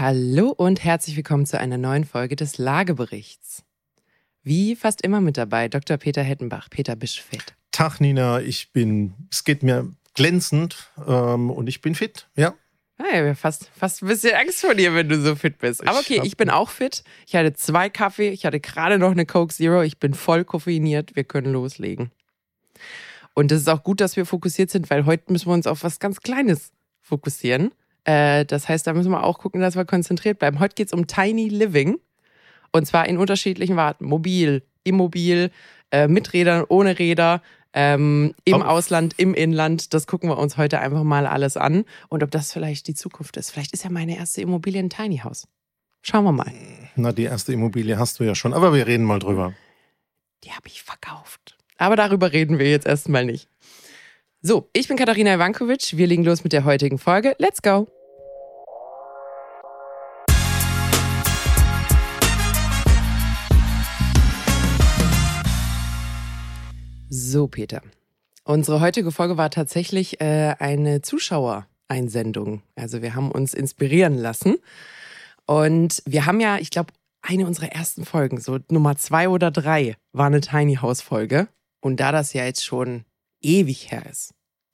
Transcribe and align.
Hallo 0.00 0.50
und 0.50 0.84
herzlich 0.84 1.16
willkommen 1.16 1.44
zu 1.44 1.58
einer 1.58 1.76
neuen 1.76 2.04
Folge 2.04 2.36
des 2.36 2.56
Lageberichts. 2.56 3.64
Wie 4.44 4.76
fast 4.76 5.02
immer 5.02 5.20
mit 5.20 5.36
dabei 5.36 5.66
Dr. 5.66 5.96
Peter 5.96 6.22
Hettenbach, 6.22 6.70
Peter 6.70 6.94
Bischfeld. 6.94 7.56
Tag 7.72 8.00
Nina, 8.00 8.40
ich 8.40 8.70
bin, 8.70 9.14
es 9.28 9.42
geht 9.42 9.64
mir 9.64 9.92
glänzend 10.14 10.92
ähm, 11.04 11.50
und 11.50 11.66
ich 11.66 11.80
bin 11.80 11.96
fit, 11.96 12.28
ja. 12.36 12.54
Ah, 12.98 13.06
ich 13.10 13.16
habe 13.16 13.34
fast, 13.34 13.72
fast 13.76 14.02
ein 14.02 14.06
bisschen 14.06 14.36
Angst 14.36 14.60
vor 14.60 14.76
dir, 14.76 14.94
wenn 14.94 15.08
du 15.08 15.20
so 15.20 15.34
fit 15.34 15.58
bist. 15.58 15.84
Aber 15.88 15.98
okay, 15.98 16.20
ich 16.22 16.36
bin 16.36 16.48
auch 16.48 16.70
fit. 16.70 17.02
Ich 17.26 17.34
hatte 17.34 17.54
zwei 17.54 17.90
Kaffee, 17.90 18.28
ich 18.28 18.46
hatte 18.46 18.60
gerade 18.60 19.00
noch 19.00 19.10
eine 19.10 19.26
Coke 19.26 19.52
Zero, 19.52 19.82
ich 19.82 19.98
bin 19.98 20.14
voll 20.14 20.44
koffeiniert, 20.44 21.16
wir 21.16 21.24
können 21.24 21.52
loslegen. 21.52 22.12
Und 23.34 23.50
es 23.50 23.62
ist 23.62 23.68
auch 23.68 23.82
gut, 23.82 24.00
dass 24.00 24.16
wir 24.16 24.26
fokussiert 24.26 24.70
sind, 24.70 24.90
weil 24.90 25.06
heute 25.06 25.32
müssen 25.32 25.48
wir 25.48 25.54
uns 25.54 25.66
auf 25.66 25.82
was 25.82 25.98
ganz 25.98 26.20
Kleines 26.20 26.70
fokussieren. 27.00 27.72
Äh, 28.08 28.46
das 28.46 28.68
heißt, 28.70 28.86
da 28.86 28.94
müssen 28.94 29.10
wir 29.10 29.22
auch 29.22 29.38
gucken, 29.38 29.60
dass 29.60 29.76
wir 29.76 29.84
konzentriert 29.84 30.38
bleiben. 30.38 30.60
Heute 30.60 30.74
geht 30.74 30.86
es 30.86 30.94
um 30.94 31.06
Tiny 31.06 31.48
Living. 31.48 31.98
Und 32.72 32.86
zwar 32.86 33.06
in 33.06 33.18
unterschiedlichen 33.18 33.76
Warten. 33.76 34.06
Mobil, 34.06 34.62
immobil, 34.82 35.50
äh, 35.90 36.08
mit 36.08 36.32
Rädern, 36.32 36.64
ohne 36.68 36.98
Räder, 36.98 37.42
ähm, 37.74 38.34
im 38.44 38.62
oh. 38.62 38.64
Ausland, 38.64 39.14
im 39.18 39.34
Inland. 39.34 39.92
Das 39.92 40.06
gucken 40.06 40.30
wir 40.30 40.38
uns 40.38 40.56
heute 40.56 40.78
einfach 40.78 41.02
mal 41.02 41.26
alles 41.26 41.58
an. 41.58 41.84
Und 42.08 42.22
ob 42.22 42.30
das 42.30 42.50
vielleicht 42.50 42.88
die 42.88 42.94
Zukunft 42.94 43.36
ist. 43.36 43.50
Vielleicht 43.50 43.74
ist 43.74 43.84
ja 43.84 43.90
meine 43.90 44.16
erste 44.16 44.40
Immobilie 44.40 44.80
ein 44.80 44.88
Tiny 44.88 45.18
House. 45.18 45.46
Schauen 46.00 46.24
wir 46.24 46.32
mal. 46.32 46.50
Na, 46.96 47.12
die 47.12 47.24
erste 47.24 47.52
Immobilie 47.52 47.98
hast 47.98 48.20
du 48.20 48.24
ja 48.24 48.34
schon, 48.34 48.54
aber 48.54 48.72
wir 48.72 48.86
reden 48.86 49.04
mal 49.04 49.18
drüber. 49.18 49.52
Die 50.44 50.52
habe 50.52 50.66
ich 50.66 50.82
verkauft. 50.82 51.58
Aber 51.76 51.96
darüber 51.96 52.32
reden 52.32 52.58
wir 52.58 52.70
jetzt 52.70 52.86
erstmal 52.86 53.26
nicht. 53.26 53.48
So, 54.40 54.70
ich 54.72 54.88
bin 54.88 54.96
Katharina 54.96 55.34
Ivankovic. 55.34 55.98
Wir 55.98 56.06
legen 56.06 56.24
los 56.24 56.42
mit 56.42 56.54
der 56.54 56.64
heutigen 56.64 56.96
Folge. 56.96 57.34
Let's 57.38 57.60
go! 57.60 57.88
So, 67.28 67.46
Peter. 67.46 67.82
Unsere 68.44 68.80
heutige 68.80 69.12
Folge 69.12 69.36
war 69.36 69.50
tatsächlich 69.50 70.18
äh, 70.22 70.54
eine 70.58 71.02
Zuschauereinsendung. 71.02 72.62
Also 72.74 73.02
wir 73.02 73.14
haben 73.14 73.30
uns 73.30 73.52
inspirieren 73.52 74.16
lassen. 74.16 74.56
Und 75.44 76.02
wir 76.06 76.24
haben 76.24 76.40
ja, 76.40 76.56
ich 76.56 76.70
glaube, 76.70 76.94
eine 77.20 77.46
unserer 77.46 77.70
ersten 77.70 78.06
Folgen, 78.06 78.40
so 78.40 78.60
Nummer 78.70 78.96
zwei 78.96 79.28
oder 79.28 79.50
drei, 79.50 79.96
war 80.12 80.24
eine 80.24 80.40
Tiny 80.40 80.76
House 80.76 81.02
Folge. 81.02 81.48
Und 81.82 82.00
da 82.00 82.12
das 82.12 82.32
ja 82.32 82.46
jetzt 82.46 82.64
schon 82.64 83.04
ewig 83.42 83.90
her 83.90 84.06
ist, 84.06 84.32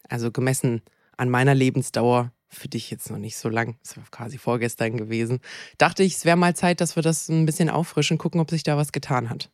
also 0.09 0.31
gemessen 0.31 0.83
an 1.17 1.31
meiner 1.31 1.57
Lebensdauer, 1.57 2.31
für 2.51 2.69
dich 2.69 2.89
jetzt 2.93 3.11
noch 3.11 3.19
nicht 3.19 3.37
so 3.37 3.49
lang, 3.49 3.77
das 3.83 3.97
war 3.97 4.05
quasi 4.13 4.39
vorgestern 4.39 4.97
gewesen, 4.97 5.41
dachte 5.77 6.05
ich, 6.05 6.15
es 6.15 6.25
wäre 6.25 6.37
mal 6.37 6.55
Zeit, 6.55 6.81
dass 6.81 6.95
wir 6.95 7.03
das 7.03 7.29
ein 7.29 7.47
bisschen 7.47 7.69
auffrischen, 7.69 8.17
gucken, 8.17 8.41
ob 8.41 8.51
sich 8.51 8.63
da 8.63 8.77
was 8.77 8.93
getan 8.93 9.29
hat. 9.29 9.51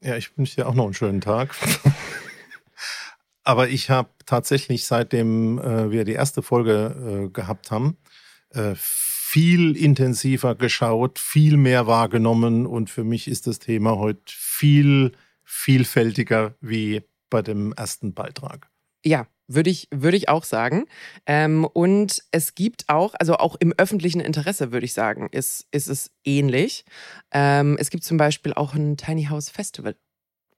Ja, 0.00 0.16
ich 0.16 0.36
wünsche 0.36 0.56
dir 0.56 0.66
auch 0.66 0.74
noch 0.74 0.86
einen 0.86 0.94
schönen 0.94 1.20
Tag. 1.20 1.54
Aber 3.44 3.68
ich 3.68 3.90
habe 3.90 4.10
tatsächlich, 4.26 4.84
seitdem 4.86 5.58
äh, 5.58 5.90
wir 5.90 6.04
die 6.04 6.12
erste 6.12 6.42
Folge 6.42 7.26
äh, 7.26 7.28
gehabt 7.30 7.70
haben, 7.70 7.96
äh, 8.50 8.74
viel 8.76 9.76
intensiver 9.76 10.54
geschaut, 10.54 11.18
viel 11.18 11.56
mehr 11.56 11.86
wahrgenommen 11.86 12.66
und 12.66 12.90
für 12.90 13.04
mich 13.04 13.28
ist 13.28 13.46
das 13.46 13.58
Thema 13.58 13.96
heute 13.96 14.22
viel 14.26 15.12
vielfältiger 15.44 16.54
wie 16.60 17.02
bei 17.30 17.42
dem 17.42 17.72
ersten 17.72 18.14
Beitrag. 18.14 18.68
Ja, 19.04 19.26
würde 19.48 19.70
ich, 19.70 19.88
würde 19.90 20.16
ich 20.16 20.28
auch 20.28 20.44
sagen. 20.44 20.84
Ähm, 21.26 21.64
und 21.64 22.22
es 22.30 22.54
gibt 22.54 22.88
auch, 22.88 23.14
also 23.18 23.36
auch 23.36 23.56
im 23.58 23.72
öffentlichen 23.76 24.20
Interesse, 24.20 24.72
würde 24.72 24.86
ich 24.86 24.92
sagen, 24.92 25.28
ist, 25.30 25.66
ist 25.72 25.88
es 25.88 26.10
ähnlich. 26.24 26.84
Ähm, 27.32 27.76
es 27.78 27.90
gibt 27.90 28.04
zum 28.04 28.16
Beispiel 28.16 28.52
auch 28.52 28.74
ein 28.74 28.96
Tiny 28.96 29.24
House 29.24 29.50
Festival, 29.50 29.96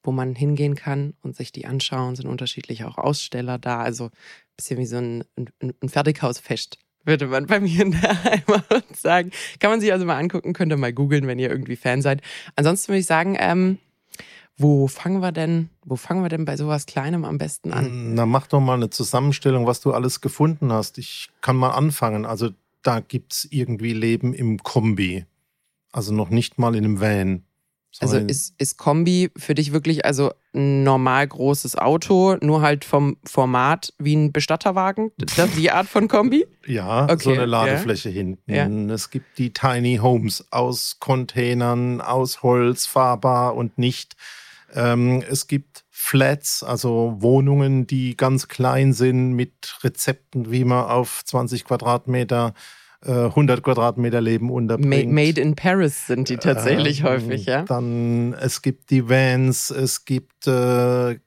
wo 0.05 0.13
man 0.13 0.37
hingehen 0.37 0.77
kann 0.77 1.15
und 1.23 1.35
sich 1.35 1.51
die 1.51 1.67
anschauen. 1.67 2.15
Sind 2.15 2.29
unterschiedlich 2.29 2.85
auch 2.85 2.99
Aussteller 2.99 3.59
da. 3.59 3.81
Also 3.81 4.07
ein 4.07 4.11
bisschen 4.57 4.79
wie 4.79 4.87
so 4.87 4.99
ein, 4.99 5.25
ein, 5.37 5.75
ein 5.83 5.89
Fertighausfest 5.89 6.79
würde 7.07 7.27
man 7.27 7.47
bei 7.47 7.61
mir 7.61 7.83
in 7.83 7.93
der 7.93 8.25
Heimat 8.25 8.97
sagen. 8.97 9.31
Kann 9.61 9.71
man 9.71 9.81
sich 9.81 9.93
also 9.93 10.05
mal 10.05 10.19
angucken, 10.19 10.53
könnt 10.53 10.73
ihr 10.73 10.77
mal 10.77 10.93
googeln, 10.93 11.27
wenn 11.27 11.39
ihr 11.39 11.51
irgendwie 11.51 11.77
Fan 11.77 12.03
seid. 12.03 12.23
Ansonsten 12.57 12.89
würde 12.89 13.01
ich 13.01 13.07
sagen, 13.07 13.37
ähm, 13.39 13.79
wo 14.57 14.87
fangen 14.87 15.21
wir 15.21 15.33
denn, 15.33 15.69
wo 15.85 15.97
fangen 15.97 16.23
wir 16.23 16.29
denn 16.29 16.45
bei 16.45 16.57
sowas 16.57 16.87
Kleinem 16.87 17.25
am 17.25 17.39
besten 17.39 17.73
an? 17.73 18.15
Na, 18.15 18.25
mach 18.25 18.47
doch 18.47 18.61
mal 18.61 18.75
eine 18.75 18.91
Zusammenstellung, 18.91 19.67
was 19.67 19.81
du 19.81 19.93
alles 19.93 20.21
gefunden 20.21 20.73
hast. 20.73 20.99
Ich 20.99 21.31
kann 21.41 21.57
mal 21.57 21.71
anfangen. 21.71 22.25
Also 22.25 22.51
da 22.83 23.01
gibt's 23.01 23.47
irgendwie 23.51 23.93
Leben 23.93 24.33
im 24.33 24.63
Kombi. 24.63 25.27
Also 25.93 26.13
noch 26.15 26.31
nicht 26.31 26.59
mal 26.59 26.75
in 26.77 26.85
einem 26.85 27.01
Van. 27.01 27.45
Also 28.01 28.19
ist, 28.19 28.55
ist 28.59 28.77
Kombi 28.77 29.31
für 29.37 29.55
dich 29.55 29.73
wirklich 29.73 30.05
also 30.05 30.33
ein 30.53 30.83
normal 30.83 31.27
großes 31.27 31.77
Auto, 31.77 32.37
nur 32.41 32.61
halt 32.61 32.85
vom 32.85 33.17
Format 33.25 33.93
wie 33.99 34.17
ein 34.17 34.33
Bestatterwagen? 34.33 35.13
Das 35.19 35.51
die 35.53 35.71
Art 35.71 35.87
von 35.87 36.09
Kombi? 36.09 36.47
Ja, 36.67 37.05
okay, 37.05 37.23
so 37.23 37.33
eine 37.33 37.47
Ladefläche 37.47 38.09
ja. 38.09 38.15
hinten. 38.15 38.53
Ja. 38.89 38.95
Es 38.95 39.11
gibt 39.11 39.39
die 39.39 39.53
Tiny 39.53 39.99
Homes 40.03 40.45
aus 40.51 40.97
Containern, 40.99 42.01
aus 42.01 42.43
Holz, 42.43 42.87
fahrbar 42.87 43.55
und 43.55 43.79
nicht. 43.79 44.17
Ähm, 44.75 45.23
es 45.29 45.47
gibt 45.47 45.85
Flats, 45.91 46.63
also 46.63 47.17
Wohnungen, 47.19 47.87
die 47.87 48.17
ganz 48.17 48.49
klein 48.49 48.93
sind 48.93 49.33
mit 49.33 49.79
Rezepten, 49.83 50.51
wie 50.51 50.65
man 50.65 50.85
auf 50.87 51.25
20 51.25 51.65
Quadratmeter 51.65 52.55
100 53.07 53.59
äh, 53.59 53.63
Quadratmeter 53.63 54.21
Leben 54.21 54.51
unterbringt. 54.51 55.13
Made 55.13 55.41
in 55.41 55.55
Paris 55.55 56.07
sind 56.07 56.29
die 56.29 56.37
tatsächlich 56.37 57.01
äh, 57.01 57.05
häufig, 57.05 57.47
ja. 57.47 57.63
Dann 57.63 58.35
es 58.35 58.63
gibt 58.63 58.91
die 58.91 59.09
Vans, 59.09 59.71
es 59.71 60.05
gibt 60.05 60.47
äh, 60.47 61.19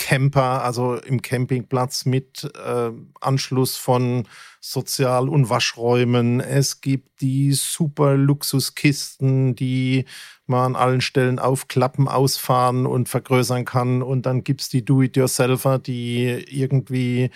Camper, 0.00 0.64
also 0.64 0.94
im 0.96 1.20
Campingplatz 1.20 2.06
mit 2.06 2.50
äh, 2.64 2.90
Anschluss 3.20 3.76
von 3.76 4.26
Sozial- 4.58 5.28
und 5.28 5.50
Waschräumen. 5.50 6.40
Es 6.40 6.80
gibt 6.80 7.20
die 7.20 7.52
super 7.52 8.14
Luxuskisten, 8.14 9.54
die 9.54 10.06
man 10.46 10.74
an 10.74 10.76
allen 10.76 11.00
Stellen 11.02 11.38
aufklappen, 11.38 12.08
ausfahren 12.08 12.86
und 12.86 13.10
vergrößern 13.10 13.66
kann. 13.66 14.02
Und 14.02 14.24
dann 14.24 14.42
gibt 14.42 14.62
es 14.62 14.68
die 14.70 14.84
Do-it-yourselfer, 14.84 15.78
die 15.78 16.24
irgendwie 16.48 17.30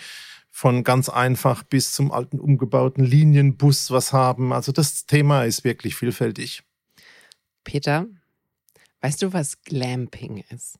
von 0.55 0.85
ganz 0.85 1.09
einfach 1.09 1.63
bis 1.63 1.91
zum 1.91 2.13
alten 2.13 2.39
umgebauten 2.39 3.03
Linienbus 3.03 3.91
was 3.91 4.13
haben. 4.13 4.53
Also 4.53 4.71
das 4.71 5.05
Thema 5.05 5.43
ist 5.43 5.65
wirklich 5.65 5.97
vielfältig. 5.97 6.63
Peter, 7.65 8.05
weißt 9.01 9.21
du, 9.21 9.33
was 9.33 9.61
Glamping 9.63 10.45
ist? 10.49 10.79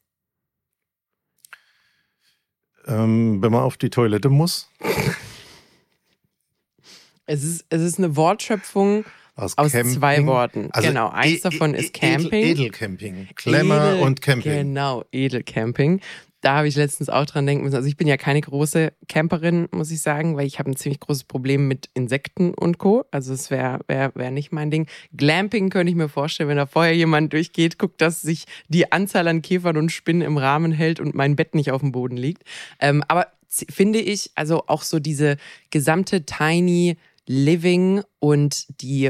Ähm, 2.87 3.41
wenn 3.41 3.51
man 3.51 3.63
auf 3.63 3.75
die 3.75 3.89
Toilette 3.89 4.29
muss. 4.29 4.69
es, 7.25 7.43
ist, 7.43 7.65
es 7.67 7.81
ist 7.81 7.97
eine 7.97 8.15
Wortschöpfung 8.15 9.03
aus, 9.35 9.57
aus 9.57 9.73
zwei 9.73 10.25
Worten. 10.25 10.69
Also 10.71 10.87
genau, 10.87 11.09
eins 11.09 11.39
e 11.39 11.49
davon 11.49 11.73
ist 11.73 11.93
Camping. 11.93 12.31
Edel, 12.31 12.67
Edelcamping. 12.67 13.27
Glamour 13.35 13.91
Edel, 13.91 14.03
und 14.03 14.21
Camping. 14.21 14.53
Genau, 14.53 15.03
Edelcamping 15.11 15.99
da 16.45 16.57
habe 16.57 16.67
ich 16.67 16.75
letztens 16.75 17.09
auch 17.09 17.25
dran 17.25 17.47
denken 17.47 17.63
müssen. 17.63 17.75
Also 17.75 17.87
ich 17.87 17.97
bin 17.97 18.07
ja 18.07 18.17
keine 18.17 18.39
große 18.39 18.93
Camperin, 19.09 19.67
muss 19.71 19.89
ich 19.89 20.01
sagen, 20.01 20.37
weil 20.37 20.45
ich 20.45 20.59
habe 20.59 20.69
ein 20.69 20.75
ziemlich 20.75 20.99
großes 20.99 21.23
Problem 21.23 21.67
mit 21.67 21.89
Insekten 21.95 22.53
und 22.53 22.77
Co. 22.77 23.03
Also 23.09 23.33
es 23.33 23.49
wäre 23.49 23.79
wär, 23.87 24.11
wär 24.13 24.29
nicht 24.29 24.51
mein 24.51 24.69
Ding. 24.69 24.85
Glamping 25.11 25.71
könnte 25.71 25.89
ich 25.89 25.95
mir 25.95 26.07
vorstellen, 26.07 26.49
wenn 26.49 26.57
da 26.57 26.67
vorher 26.67 26.95
jemand 26.95 27.33
durchgeht, 27.33 27.79
guckt, 27.79 27.99
dass 27.99 28.21
sich 28.21 28.45
die 28.67 28.91
Anzahl 28.91 29.27
an 29.27 29.41
Käfern 29.41 29.75
und 29.75 29.91
Spinnen 29.91 30.21
im 30.21 30.37
Rahmen 30.37 30.71
hält 30.71 30.99
und 30.99 31.15
mein 31.15 31.35
Bett 31.35 31.55
nicht 31.55 31.71
auf 31.71 31.81
dem 31.81 31.91
Boden 31.91 32.15
liegt. 32.15 32.43
Ähm, 32.79 33.03
aber 33.07 33.25
finde 33.49 33.97
ich, 33.97 34.29
also 34.35 34.65
auch 34.67 34.83
so 34.83 34.99
diese 34.99 35.37
gesamte 35.71 36.27
Tiny 36.27 36.97
Living 37.25 38.03
und 38.19 38.67
die, 38.81 39.09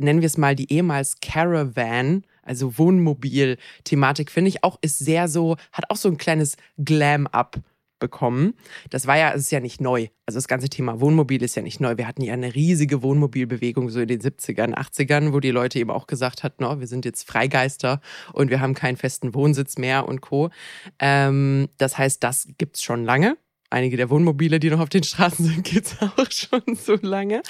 nennen 0.00 0.20
wir 0.20 0.26
es 0.26 0.36
mal, 0.36 0.56
die 0.56 0.72
ehemals 0.72 1.20
Caravan, 1.20 2.24
also 2.50 2.76
Wohnmobil-Thematik, 2.78 4.30
finde 4.30 4.48
ich 4.48 4.64
auch, 4.64 4.76
ist 4.82 4.98
sehr 4.98 5.28
so, 5.28 5.56
hat 5.72 5.84
auch 5.88 5.96
so 5.96 6.08
ein 6.08 6.18
kleines 6.18 6.56
Glam-Up 6.78 7.60
bekommen. 8.00 8.54
Das 8.88 9.06
war 9.06 9.16
ja, 9.16 9.32
es 9.32 9.42
ist 9.42 9.52
ja 9.52 9.60
nicht 9.60 9.80
neu. 9.80 10.08
Also 10.26 10.38
das 10.38 10.48
ganze 10.48 10.68
Thema 10.68 11.00
Wohnmobil 11.00 11.42
ist 11.44 11.54
ja 11.54 11.62
nicht 11.62 11.80
neu. 11.80 11.96
Wir 11.96 12.08
hatten 12.08 12.22
ja 12.22 12.32
eine 12.32 12.54
riesige 12.54 13.02
Wohnmobilbewegung 13.02 13.88
so 13.90 14.00
in 14.00 14.08
den 14.08 14.20
70ern, 14.20 14.74
80ern, 14.74 15.32
wo 15.32 15.38
die 15.38 15.52
Leute 15.52 15.78
eben 15.78 15.90
auch 15.90 16.08
gesagt 16.08 16.42
hatten, 16.42 16.64
oh, 16.64 16.80
wir 16.80 16.88
sind 16.88 17.04
jetzt 17.04 17.28
Freigeister 17.28 18.00
und 18.32 18.50
wir 18.50 18.60
haben 18.60 18.74
keinen 18.74 18.96
festen 18.96 19.32
Wohnsitz 19.34 19.78
mehr 19.78 20.08
und 20.08 20.20
Co. 20.20 20.50
Ähm, 20.98 21.68
das 21.78 21.98
heißt, 21.98 22.24
das 22.24 22.48
gibt's 22.58 22.82
schon 22.82 23.04
lange. 23.04 23.36
Einige 23.68 23.96
der 23.96 24.10
Wohnmobile, 24.10 24.58
die 24.58 24.70
noch 24.70 24.80
auf 24.80 24.88
den 24.88 25.04
Straßen 25.04 25.44
sind, 25.44 25.62
gibt's 25.70 25.96
auch 26.00 26.30
schon 26.30 26.74
so 26.74 26.96
lange. 27.00 27.42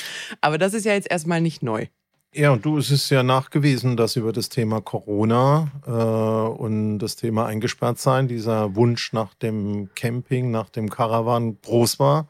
Aber 0.42 0.58
das 0.58 0.74
ist 0.74 0.84
ja 0.84 0.92
jetzt 0.92 1.10
erstmal 1.10 1.40
nicht 1.40 1.62
neu. 1.62 1.86
Ja, 2.32 2.52
und 2.52 2.64
du, 2.64 2.78
es 2.78 2.90
ist 2.92 3.10
ja 3.10 3.24
nachgewiesen, 3.24 3.96
dass 3.96 4.14
über 4.14 4.32
das 4.32 4.48
Thema 4.48 4.80
Corona 4.80 5.72
äh, 5.84 5.90
und 5.90 6.98
das 6.98 7.16
Thema 7.16 7.46
eingesperrt 7.46 7.98
sein, 7.98 8.28
dieser 8.28 8.76
Wunsch 8.76 9.12
nach 9.12 9.34
dem 9.34 9.90
Camping, 9.96 10.52
nach 10.52 10.70
dem 10.70 10.90
Caravan 10.90 11.58
groß 11.60 11.98
war. 11.98 12.28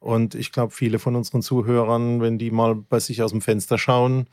Und 0.00 0.34
ich 0.34 0.50
glaube, 0.50 0.72
viele 0.72 0.98
von 0.98 1.14
unseren 1.14 1.42
Zuhörern, 1.42 2.22
wenn 2.22 2.38
die 2.38 2.50
mal 2.50 2.74
bei 2.74 3.00
sich 3.00 3.22
aus 3.22 3.32
dem 3.32 3.42
Fenster 3.42 3.76
schauen, 3.76 4.28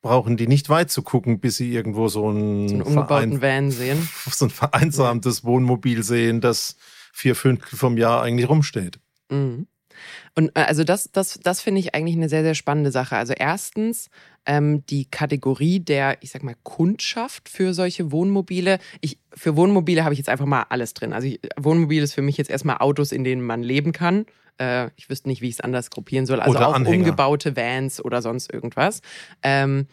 brauchen 0.00 0.36
die 0.36 0.46
nicht 0.46 0.68
weit 0.70 0.90
zu 0.90 1.02
gucken, 1.02 1.40
bis 1.40 1.56
sie 1.56 1.72
irgendwo 1.72 2.08
so 2.08 2.30
ein 2.30 2.68
so 2.68 2.74
einen 2.74 2.82
umgebauten 2.82 3.42
Van 3.42 3.70
sehen. 3.70 4.08
So 4.30 4.46
ein 4.46 4.50
vereinsamtes 4.50 5.44
Wohnmobil 5.44 6.02
sehen, 6.02 6.40
das 6.40 6.76
vier 7.12 7.34
Fünftel 7.34 7.78
vom 7.78 7.96
Jahr 7.98 8.22
eigentlich 8.22 8.48
rumsteht. 8.48 9.00
Mhm. 9.30 9.66
Und 10.34 10.50
äh, 10.54 10.60
also 10.60 10.84
das, 10.84 11.10
das, 11.12 11.40
das 11.42 11.60
finde 11.60 11.80
ich 11.80 11.94
eigentlich 11.94 12.16
eine 12.16 12.28
sehr, 12.28 12.42
sehr 12.42 12.54
spannende 12.54 12.90
Sache. 12.90 13.16
Also 13.16 13.32
erstens 13.36 14.10
ähm, 14.46 14.84
die 14.86 15.06
Kategorie 15.06 15.80
der, 15.80 16.18
ich 16.22 16.30
sag 16.30 16.42
mal, 16.42 16.54
Kundschaft 16.62 17.48
für 17.48 17.74
solche 17.74 18.12
Wohnmobile. 18.12 18.78
Ich, 19.00 19.18
für 19.34 19.56
Wohnmobile 19.56 20.04
habe 20.04 20.14
ich 20.14 20.18
jetzt 20.18 20.28
einfach 20.28 20.46
mal 20.46 20.66
alles 20.68 20.94
drin. 20.94 21.12
Also 21.12 21.28
ich, 21.28 21.40
Wohnmobil 21.56 22.02
ist 22.02 22.14
für 22.14 22.22
mich 22.22 22.36
jetzt 22.36 22.50
erstmal 22.50 22.78
Autos, 22.78 23.12
in 23.12 23.24
denen 23.24 23.42
man 23.42 23.62
leben 23.62 23.92
kann. 23.92 24.26
Äh, 24.58 24.90
ich 24.96 25.10
wüsste 25.10 25.28
nicht, 25.28 25.42
wie 25.42 25.48
ich 25.48 25.54
es 25.54 25.60
anders 25.60 25.90
gruppieren 25.90 26.26
soll. 26.26 26.40
Also 26.40 26.56
Oder 26.56 26.68
auch 26.68 26.74
Anhänger. 26.74 26.98
umgebaute 26.98 27.56
Vans 27.56 28.04
oder 28.04 28.22
sonst 28.22 28.52
irgendwas. 28.52 29.02
Ähm, 29.42 29.86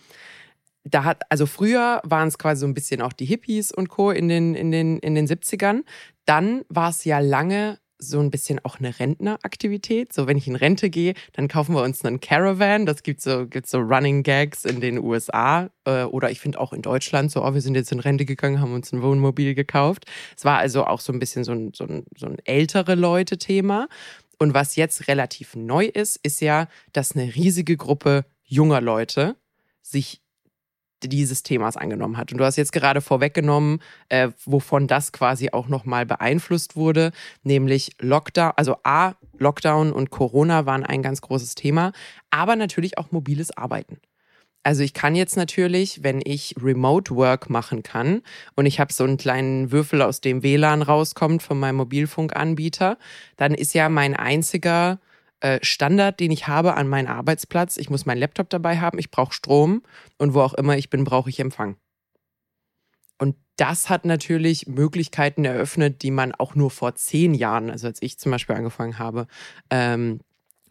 da 0.83 1.03
hat, 1.03 1.23
also 1.29 1.45
früher 1.45 2.01
waren 2.03 2.27
es 2.27 2.37
quasi 2.37 2.61
so 2.61 2.67
ein 2.67 2.73
bisschen 2.73 3.01
auch 3.01 3.13
die 3.13 3.25
Hippies 3.25 3.71
und 3.71 3.89
Co. 3.89 4.11
in 4.11 4.27
den, 4.27 4.53
in 4.53 4.71
den, 4.71 4.99
in 4.99 5.15
den 5.15 5.27
70ern. 5.27 5.81
Dann 6.25 6.63
war 6.69 6.89
es 6.89 7.05
ja 7.05 7.19
lange 7.19 7.79
so 8.09 8.19
ein 8.19 8.31
bisschen 8.31 8.59
auch 8.63 8.79
eine 8.79 8.99
Rentneraktivität. 8.99 10.13
So, 10.13 10.27
wenn 10.27 10.37
ich 10.37 10.47
in 10.47 10.55
Rente 10.55 10.89
gehe, 10.89 11.13
dann 11.33 11.47
kaufen 11.47 11.75
wir 11.75 11.83
uns 11.83 12.03
einen 12.03 12.19
Caravan. 12.19 12.85
Das 12.85 13.03
gibt 13.03 13.21
so, 13.21 13.47
gibt 13.47 13.67
so 13.67 13.79
Running 13.79 14.23
Gags 14.23 14.65
in 14.65 14.81
den 14.81 14.97
USA 14.97 15.69
äh, 15.85 16.03
oder 16.03 16.31
ich 16.31 16.39
finde 16.39 16.59
auch 16.59 16.73
in 16.73 16.81
Deutschland 16.81 17.31
so, 17.31 17.43
oh, 17.43 17.53
wir 17.53 17.61
sind 17.61 17.75
jetzt 17.75 17.91
in 17.91 17.99
Rente 17.99 18.25
gegangen, 18.25 18.61
haben 18.61 18.73
uns 18.73 18.91
ein 18.91 19.01
Wohnmobil 19.01 19.55
gekauft. 19.55 20.05
Es 20.35 20.45
war 20.45 20.57
also 20.57 20.85
auch 20.85 20.99
so 20.99 21.13
ein 21.13 21.19
bisschen 21.19 21.43
so 21.43 21.51
ein, 21.51 21.71
so 21.73 21.85
ein, 21.85 22.05
so 22.15 22.27
ein 22.27 22.37
ältere 22.45 22.95
Leute-Thema. 22.95 23.87
Und 24.39 24.53
was 24.53 24.75
jetzt 24.75 25.07
relativ 25.07 25.55
neu 25.55 25.85
ist, 25.85 26.19
ist 26.23 26.41
ja, 26.41 26.67
dass 26.91 27.15
eine 27.15 27.35
riesige 27.35 27.77
Gruppe 27.77 28.25
junger 28.43 28.81
Leute 28.81 29.35
sich 29.81 30.22
dieses 31.09 31.43
Themas 31.43 31.77
angenommen 31.77 32.17
hat. 32.17 32.31
Und 32.31 32.37
du 32.37 32.45
hast 32.45 32.57
jetzt 32.57 32.71
gerade 32.71 33.01
vorweggenommen, 33.01 33.79
äh, 34.09 34.29
wovon 34.45 34.87
das 34.87 35.11
quasi 35.11 35.49
auch 35.51 35.67
nochmal 35.67 36.05
beeinflusst 36.05 36.75
wurde, 36.75 37.11
nämlich 37.43 37.95
Lockdown, 37.99 38.53
also 38.55 38.77
A, 38.83 39.13
Lockdown 39.37 39.91
und 39.91 40.09
Corona 40.09 40.65
waren 40.65 40.83
ein 40.83 41.01
ganz 41.01 41.21
großes 41.21 41.55
Thema, 41.55 41.91
aber 42.29 42.55
natürlich 42.55 42.97
auch 42.97 43.11
mobiles 43.11 43.55
Arbeiten. 43.55 43.97
Also 44.63 44.81
ich 44.81 44.93
kann 44.93 45.13
jetzt 45.15 45.35
natürlich, 45.35 46.03
wenn 46.03 46.21
ich 46.23 46.55
Remote 46.61 47.15
Work 47.15 47.49
machen 47.49 47.83
kann 47.83 48.21
und 48.55 48.65
ich 48.65 48.79
habe 48.79 48.93
so 48.93 49.03
einen 49.03 49.17
kleinen 49.17 49.71
Würfel, 49.73 50.01
aus 50.01 50.21
dem 50.21 50.41
WLAN 50.41 50.81
rauskommt 50.81 51.43
von 51.43 51.59
meinem 51.59 51.75
Mobilfunkanbieter, 51.75 52.97
dann 53.35 53.53
ist 53.53 53.73
ja 53.73 53.89
mein 53.89 54.15
einziger 54.15 54.99
äh, 55.43 55.59
Standard, 55.61 56.21
den 56.21 56.31
ich 56.31 56.47
habe 56.47 56.75
an 56.75 56.87
meinem 56.87 57.07
Arbeitsplatz. 57.07 57.75
Ich 57.75 57.89
muss 57.89 58.05
meinen 58.05 58.19
Laptop 58.19 58.49
dabei 58.49 58.79
haben, 58.79 58.97
ich 58.97 59.11
brauche 59.11 59.33
Strom 59.33 59.83
und 60.17 60.33
wo 60.33 60.39
auch 60.39 60.53
immer 60.53 60.77
ich 60.77 60.89
bin, 60.89 61.03
brauche 61.03 61.29
ich 61.29 61.39
Empfang. 61.41 61.75
Und 63.19 63.35
das 63.57 63.89
hat 63.89 64.05
natürlich 64.05 64.67
Möglichkeiten 64.67 65.43
eröffnet, 65.43 66.01
die 66.01 66.11
man 66.11 66.33
auch 66.33 66.55
nur 66.55 66.71
vor 66.71 66.95
zehn 66.95 67.33
Jahren, 67.33 67.69
also 67.69 67.87
als 67.87 68.01
ich 68.01 68.17
zum 68.17 68.31
Beispiel 68.31 68.55
angefangen 68.55 68.99
habe, 68.99 69.27
ähm, 69.69 70.21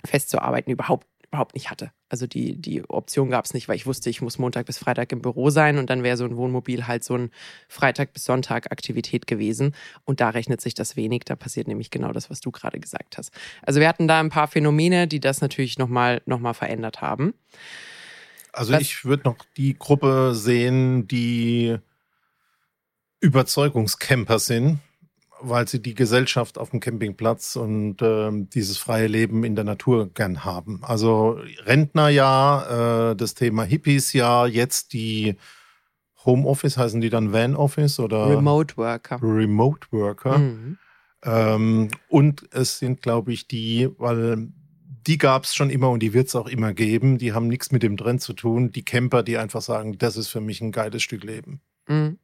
festzuarbeiten, 0.07 0.73
überhaupt 0.73 1.07
überhaupt 1.33 1.55
nicht 1.55 1.71
hatte. 1.71 1.93
Also 2.11 2.27
die, 2.27 2.61
die 2.61 2.85
Option 2.91 3.31
gab 3.31 3.47
es 3.47 3.55
nicht, 3.55 3.67
weil 3.67 3.77
ich 3.77 3.87
wusste, 3.87 4.11
ich 4.11 4.21
muss 4.21 4.39
Montag 4.39 4.67
bis 4.67 4.77
Freitag 4.77 5.13
im 5.13 5.23
Büro 5.23 5.49
sein 5.49 5.79
und 5.79 5.89
dann 5.89 6.03
wäre 6.03 6.19
so 6.19 6.27
ein 6.27 6.37
Wohnmobil 6.37 6.87
halt 6.87 7.05
so 7.05 7.17
ein 7.17 7.31
Freitag 7.69 8.13
bis 8.13 8.25
Sonntag 8.25 8.71
Aktivität 8.71 9.27
gewesen. 9.27 9.75
Und 10.05 10.21
da 10.21 10.29
rechnet 10.29 10.61
sich 10.61 10.75
das 10.75 10.95
wenig. 10.95 11.23
Da 11.25 11.35
passiert 11.35 11.69
nämlich 11.69 11.91
genau 11.91 12.13
das, 12.13 12.29
was 12.29 12.41
du 12.41 12.51
gerade 12.51 12.79
gesagt 12.79 13.17
hast. 13.17 13.33
Also 13.63 13.81
wir 13.81 13.89
hatten 13.89 14.09
da 14.09 14.21
ein 14.21 14.29
paar 14.29 14.47
Phänomene, 14.47 15.09
die 15.09 15.21
das 15.21 15.41
natürlich 15.41 15.79
nochmal 15.79 16.21
noch 16.27 16.39
mal 16.39 16.53
verändert 16.53 17.01
haben. 17.01 17.33
Also 18.53 18.75
was? 18.75 18.83
ich 18.83 19.07
würde 19.07 19.23
noch 19.25 19.39
die 19.57 19.73
Gruppe 19.79 20.35
sehen, 20.35 21.09
die 21.09 21.79
Überzeugungscamper 23.21 24.39
sind 24.39 24.81
weil 25.43 25.69
sie 25.69 25.81
die 25.81 25.95
Gesellschaft 25.95 26.59
auf 26.59 26.71
dem 26.71 26.81
Campingplatz 26.81 27.57
und 27.57 28.01
äh, 28.01 28.31
dieses 28.33 28.79
freie 28.79 29.07
Leben 29.07 29.45
in 29.45 29.55
der 29.55 29.65
Natur 29.65 30.11
gern 30.13 30.45
haben. 30.45 30.81
Also 30.83 31.39
Rentner 31.65 32.09
ja, 32.09 33.11
äh, 33.11 33.17
das 33.17 33.35
Thema 33.35 33.65
Hippies 33.65 34.13
ja, 34.13 34.47
jetzt 34.47 34.93
die 34.93 35.37
Homeoffice, 36.25 36.77
heißen 36.77 37.01
die 37.01 37.11
dann 37.11 37.33
Van 37.33 37.57
Office 37.57 37.99
oder 37.99 38.29
Remote 38.31 38.77
Worker. 38.77 39.19
Remote 39.23 39.89
Worker. 39.91 40.39
Mhm. 40.39 40.79
Ähm, 41.25 41.89
und 42.09 42.49
es 42.53 42.79
sind, 42.79 43.03
glaube 43.03 43.33
ich, 43.33 43.49
die, 43.49 43.89
weil 43.99 44.49
die 45.07 45.19
gab 45.19 45.45
es 45.45 45.55
schon 45.55 45.71
immer 45.71 45.91
und 45.91 46.01
die 46.01 46.13
wird 46.13 46.29
es 46.29 46.37
auch 46.37 46.49
immer 46.49 46.75
geben. 46.75 47.19
Die 47.19 47.33
haben 47.33 47.49
nichts 47.49 47.73
mit 47.73 47.83
dem 47.83 47.97
Trend 47.97 48.23
zu 48.23 48.33
tun. 48.33 48.71
Die 48.71 48.85
Camper, 48.85 49.23
die 49.23 49.37
einfach 49.37 49.63
sagen, 49.63 49.99
das 49.99 50.17
ist 50.17 50.29
für 50.29 50.41
mich 50.41 50.61
ein 50.61 50.73
geiles 50.73 51.03
Stück 51.03 51.25
Leben. 51.25 51.61
Mhm. 51.89 52.19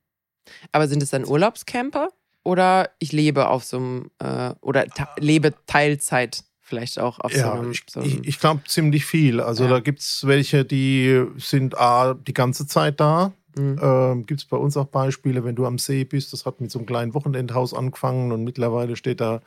Aber 0.72 0.88
sind 0.88 1.02
es 1.02 1.10
dann 1.10 1.26
Urlaubscamper? 1.26 2.10
Oder 2.48 2.88
ich 2.98 3.12
lebe 3.12 3.48
auf 3.48 3.62
so 3.64 3.76
einem, 3.76 4.10
äh, 4.20 4.54
oder 4.62 4.86
lebe 5.18 5.52
Teilzeit 5.66 6.44
vielleicht 6.62 6.98
auch 6.98 7.18
auf 7.20 7.34
ja, 7.34 7.42
so 7.42 7.50
einem. 7.60 7.70
Ich, 7.72 7.84
so 7.90 8.00
einem 8.00 8.08
ich, 8.08 8.26
ich 8.28 8.40
glaube 8.40 8.62
ziemlich 8.66 9.04
viel. 9.04 9.40
Also 9.40 9.64
Ja. 9.64 9.70
da 9.70 9.80
gibt 9.80 10.00
es 10.00 10.26
welche, 10.26 10.64
die 10.64 11.24
sind 11.36 11.76
A, 11.78 12.14
die 12.14 12.32
ganze 12.32 12.66
Zeit 12.66 13.00
da. 13.00 13.32
Mhm. 13.56 13.78
Ähm, 13.82 14.26
gibt 14.26 14.40
es 14.40 14.46
bei 14.46 14.56
uns 14.56 14.76
auch 14.78 14.86
Beispiele, 14.86 15.44
wenn 15.44 15.56
du 15.56 15.66
am 15.66 15.78
See 15.78 16.04
bist, 16.04 16.32
das 16.32 16.46
hat 16.46 16.60
mit 16.60 16.70
so 16.70 16.78
einem 16.78 16.86
kleinen 16.86 17.12
Wochenendhaus 17.14 17.74
angefangen 17.74 18.32
und 18.32 18.44
mittlerweile 18.44 18.96
steht 18.96 19.20
da 19.20 19.40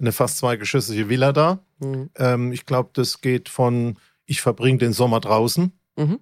eine 0.00 0.12
fast 0.12 0.38
zweigeschossige 0.38 1.08
Villa 1.08 1.32
da. 1.32 1.58
Mhm. 1.78 2.10
Ähm, 2.16 2.52
ich 2.52 2.66
glaube, 2.66 2.90
das 2.94 3.20
geht 3.20 3.48
von, 3.48 3.98
ich 4.26 4.40
verbringe 4.40 4.78
den 4.78 4.92
Sommer 4.92 5.20
draußen, 5.20 5.72
Mhm. 5.96 6.18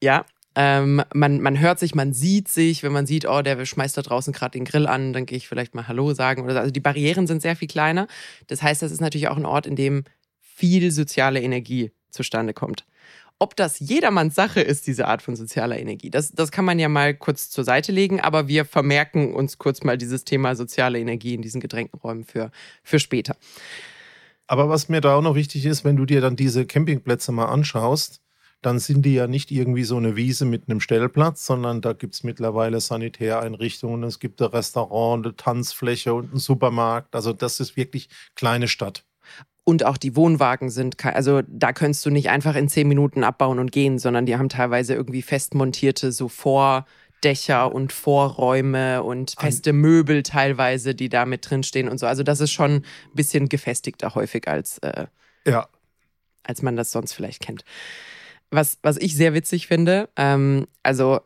ja, 0.01 0.25
ähm, 0.55 1.03
man, 1.13 1.41
man 1.41 1.59
hört 1.59 1.79
sich, 1.79 1.93
man 1.93 2.13
sieht 2.13 2.47
sich, 2.47 2.83
wenn 2.83 2.93
man 2.93 3.05
sieht, 3.05 3.27
oh, 3.27 3.41
der 3.41 3.63
schmeißt 3.65 3.97
da 3.97 4.01
draußen 4.01 4.31
gerade 4.31 4.51
den 4.51 4.65
Grill 4.65 4.87
an, 4.87 5.11
dann 5.11 5.25
gehe 5.25 5.37
ich 5.37 5.47
vielleicht 5.47 5.75
mal 5.75 5.87
Hallo 5.87 6.13
sagen 6.13 6.43
oder 6.43 6.53
so. 6.53 6.59
Also 6.59 6.71
die 6.71 6.79
Barrieren 6.79 7.27
sind 7.27 7.41
sehr 7.41 7.55
viel 7.55 7.67
kleiner. 7.67 8.07
Das 8.47 8.61
heißt, 8.61 8.81
das 8.81 8.91
ist 8.91 9.01
natürlich 9.01 9.27
auch 9.27 9.37
ein 9.37 9.45
Ort, 9.45 9.67
in 9.67 9.75
dem 9.75 10.05
viel 10.39 10.91
soziale 10.91 11.41
Energie 11.41 11.91
zustande 12.11 12.53
kommt. 12.53 12.85
Ob 13.39 13.55
das 13.55 13.79
jedermanns 13.79 14.33
Sache 14.33 14.61
ist, 14.61 14.87
diese 14.87 15.07
Art 15.07 15.21
von 15.21 15.35
sozialer 15.35 15.77
Energie, 15.77 16.09
das, 16.09 16.31
das 16.31 16.51
kann 16.51 16.65
man 16.65 16.79
ja 16.79 16.89
mal 16.89 17.13
kurz 17.13 17.51
zur 17.51 17.63
Seite 17.63 17.91
legen, 17.91 18.19
aber 18.19 18.47
wir 18.47 18.65
vermerken 18.65 19.35
uns 19.35 19.59
kurz 19.59 19.83
mal 19.83 19.97
dieses 19.97 20.23
Thema 20.23 20.55
soziale 20.55 20.99
Energie 20.99 21.35
in 21.35 21.43
diesen 21.43 21.61
gedrängten 21.61 21.99
Räumen 21.99 22.23
für, 22.23 22.51
für 22.83 22.99
später. 22.99 23.35
Aber 24.47 24.69
was 24.69 24.89
mir 24.89 25.01
da 25.01 25.15
auch 25.15 25.21
noch 25.21 25.35
wichtig 25.35 25.65
ist, 25.65 25.83
wenn 25.83 25.97
du 25.97 26.05
dir 26.05 26.21
dann 26.21 26.35
diese 26.35 26.65
Campingplätze 26.65 27.31
mal 27.31 27.45
anschaust, 27.45 28.21
dann 28.61 28.79
sind 28.79 29.03
die 29.05 29.13
ja 29.13 29.27
nicht 29.27 29.51
irgendwie 29.51 29.83
so 29.83 29.97
eine 29.97 30.15
Wiese 30.15 30.45
mit 30.45 30.67
einem 30.67 30.79
Stellplatz, 30.81 31.45
sondern 31.45 31.81
da 31.81 31.93
gibt 31.93 32.15
es 32.15 32.23
mittlerweile 32.23 32.81
Sanitäreinrichtungen, 32.81 34.03
es 34.03 34.19
gibt 34.19 34.41
ein 34.41 34.47
Restaurant, 34.47 35.25
eine 35.25 35.35
Tanzfläche 35.35 36.13
und 36.13 36.31
einen 36.31 36.39
Supermarkt. 36.39 37.13
Also 37.15 37.33
das 37.33 37.59
ist 37.59 37.77
wirklich 37.77 38.09
kleine 38.35 38.67
Stadt. 38.67 39.06
Und 39.67 39.83
auch 39.83 39.97
die 39.97 40.15
Wohnwagen 40.15 40.69
sind, 40.69 41.03
also 41.03 41.41
da 41.45 41.73
könntest 41.73 42.05
du 42.05 42.09
nicht 42.09 42.29
einfach 42.29 42.55
in 42.55 42.69
zehn 42.69 42.87
Minuten 42.87 43.25
abbauen 43.25 43.59
und 43.59 43.73
gehen, 43.73 43.99
sondern 43.99 44.25
die 44.25 44.37
haben 44.37 44.47
teilweise 44.47 44.93
irgendwie 44.93 45.21
fest 45.21 45.55
montierte 45.55 46.13
so 46.13 46.29
Vordächer 46.29 47.75
und 47.75 47.91
Vorräume 47.91 49.03
und 49.03 49.35
feste 49.37 49.73
Möbel 49.73 50.23
teilweise, 50.23 50.95
die 50.95 51.09
da 51.09 51.25
mit 51.25 51.49
drin 51.49 51.63
stehen 51.63 51.89
und 51.89 51.97
so. 51.97 52.07
Also 52.07 52.23
das 52.23 52.39
ist 52.39 52.53
schon 52.53 52.75
ein 52.75 52.83
bisschen 53.13 53.49
gefestigter 53.49 54.15
häufig 54.15 54.47
als, 54.47 54.77
äh, 54.77 55.07
Ja, 55.45 55.67
als 56.43 56.61
man 56.61 56.77
das 56.77 56.93
sonst 56.93 57.11
vielleicht 57.11 57.41
kennt. 57.41 57.65
Was, 58.51 58.77
was 58.83 58.95
ich 58.95 59.17
sehr 59.17 59.33
witzig 59.33 59.67
finde, 59.67 60.07
ähm, 60.15 60.67
also 60.81 61.19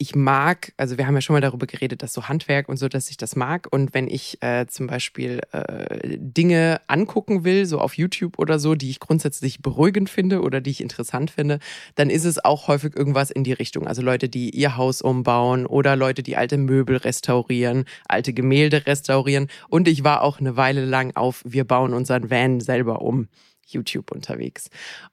ich, 0.00 0.14
mag, 0.14 0.72
also 0.78 0.96
wir 0.96 1.06
haben 1.06 1.14
ja 1.14 1.20
schon 1.20 1.34
mal 1.34 1.42
darüber 1.42 1.66
geredet, 1.66 2.02
dass 2.02 2.14
so 2.14 2.26
Handwerk 2.26 2.70
und 2.70 2.78
so, 2.78 2.88
dass 2.88 3.10
ich 3.10 3.18
das 3.18 3.36
mag. 3.36 3.68
Und 3.70 3.92
wenn 3.92 4.08
ich 4.08 4.42
äh, 4.42 4.66
zum 4.66 4.86
Beispiel 4.86 5.42
äh, 5.52 6.16
Dinge 6.16 6.80
angucken 6.86 7.44
will, 7.44 7.66
so 7.66 7.78
auf 7.78 7.98
YouTube 7.98 8.38
oder 8.38 8.58
so, 8.58 8.74
die 8.74 8.88
ich 8.88 8.98
grundsätzlich 8.98 9.60
beruhigend 9.60 10.08
finde 10.08 10.40
oder 10.40 10.62
die 10.62 10.70
ich 10.70 10.80
interessant 10.80 11.30
finde, 11.30 11.58
dann 11.96 12.08
ist 12.08 12.24
es 12.24 12.42
auch 12.42 12.66
häufig 12.66 12.96
irgendwas 12.96 13.30
in 13.30 13.44
die 13.44 13.52
Richtung. 13.52 13.86
Also 13.86 14.00
Leute, 14.00 14.30
die 14.30 14.48
ihr 14.48 14.78
Haus 14.78 15.02
umbauen 15.02 15.66
oder 15.66 15.96
Leute, 15.96 16.22
die 16.22 16.38
alte 16.38 16.56
Möbel 16.56 16.96
restaurieren, 16.96 17.84
alte 18.08 18.32
Gemälde 18.32 18.86
restaurieren. 18.86 19.48
Und 19.68 19.86
ich 19.86 20.02
war 20.02 20.22
auch 20.22 20.40
eine 20.40 20.56
Weile 20.56 20.86
lang 20.86 21.14
auf, 21.14 21.42
wir 21.44 21.64
bauen 21.64 21.92
unseren 21.92 22.30
Van 22.30 22.60
selber 22.60 23.02
um. 23.02 23.28
YouTube 23.72 24.10
unterwegs. 24.12 24.68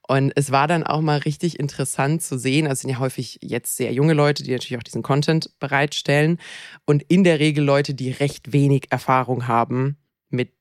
Und 0.07 0.31
es 0.35 0.51
war 0.51 0.67
dann 0.67 0.83
auch 0.83 1.01
mal 1.01 1.19
richtig 1.19 1.59
interessant 1.59 2.21
zu 2.21 2.37
sehen, 2.37 2.65
also 2.65 2.73
es 2.73 2.81
sind 2.81 2.89
ja 2.91 2.99
häufig 2.99 3.39
jetzt 3.41 3.77
sehr 3.77 3.93
junge 3.93 4.13
Leute, 4.13 4.43
die 4.43 4.51
natürlich 4.51 4.77
auch 4.77 4.83
diesen 4.83 5.03
Content 5.03 5.51
bereitstellen 5.59 6.39
und 6.85 7.03
in 7.03 7.23
der 7.23 7.39
Regel 7.39 7.63
Leute, 7.63 7.93
die 7.93 8.11
recht 8.11 8.53
wenig 8.53 8.85
Erfahrung 8.89 9.47
haben 9.47 9.97
mit 10.29 10.51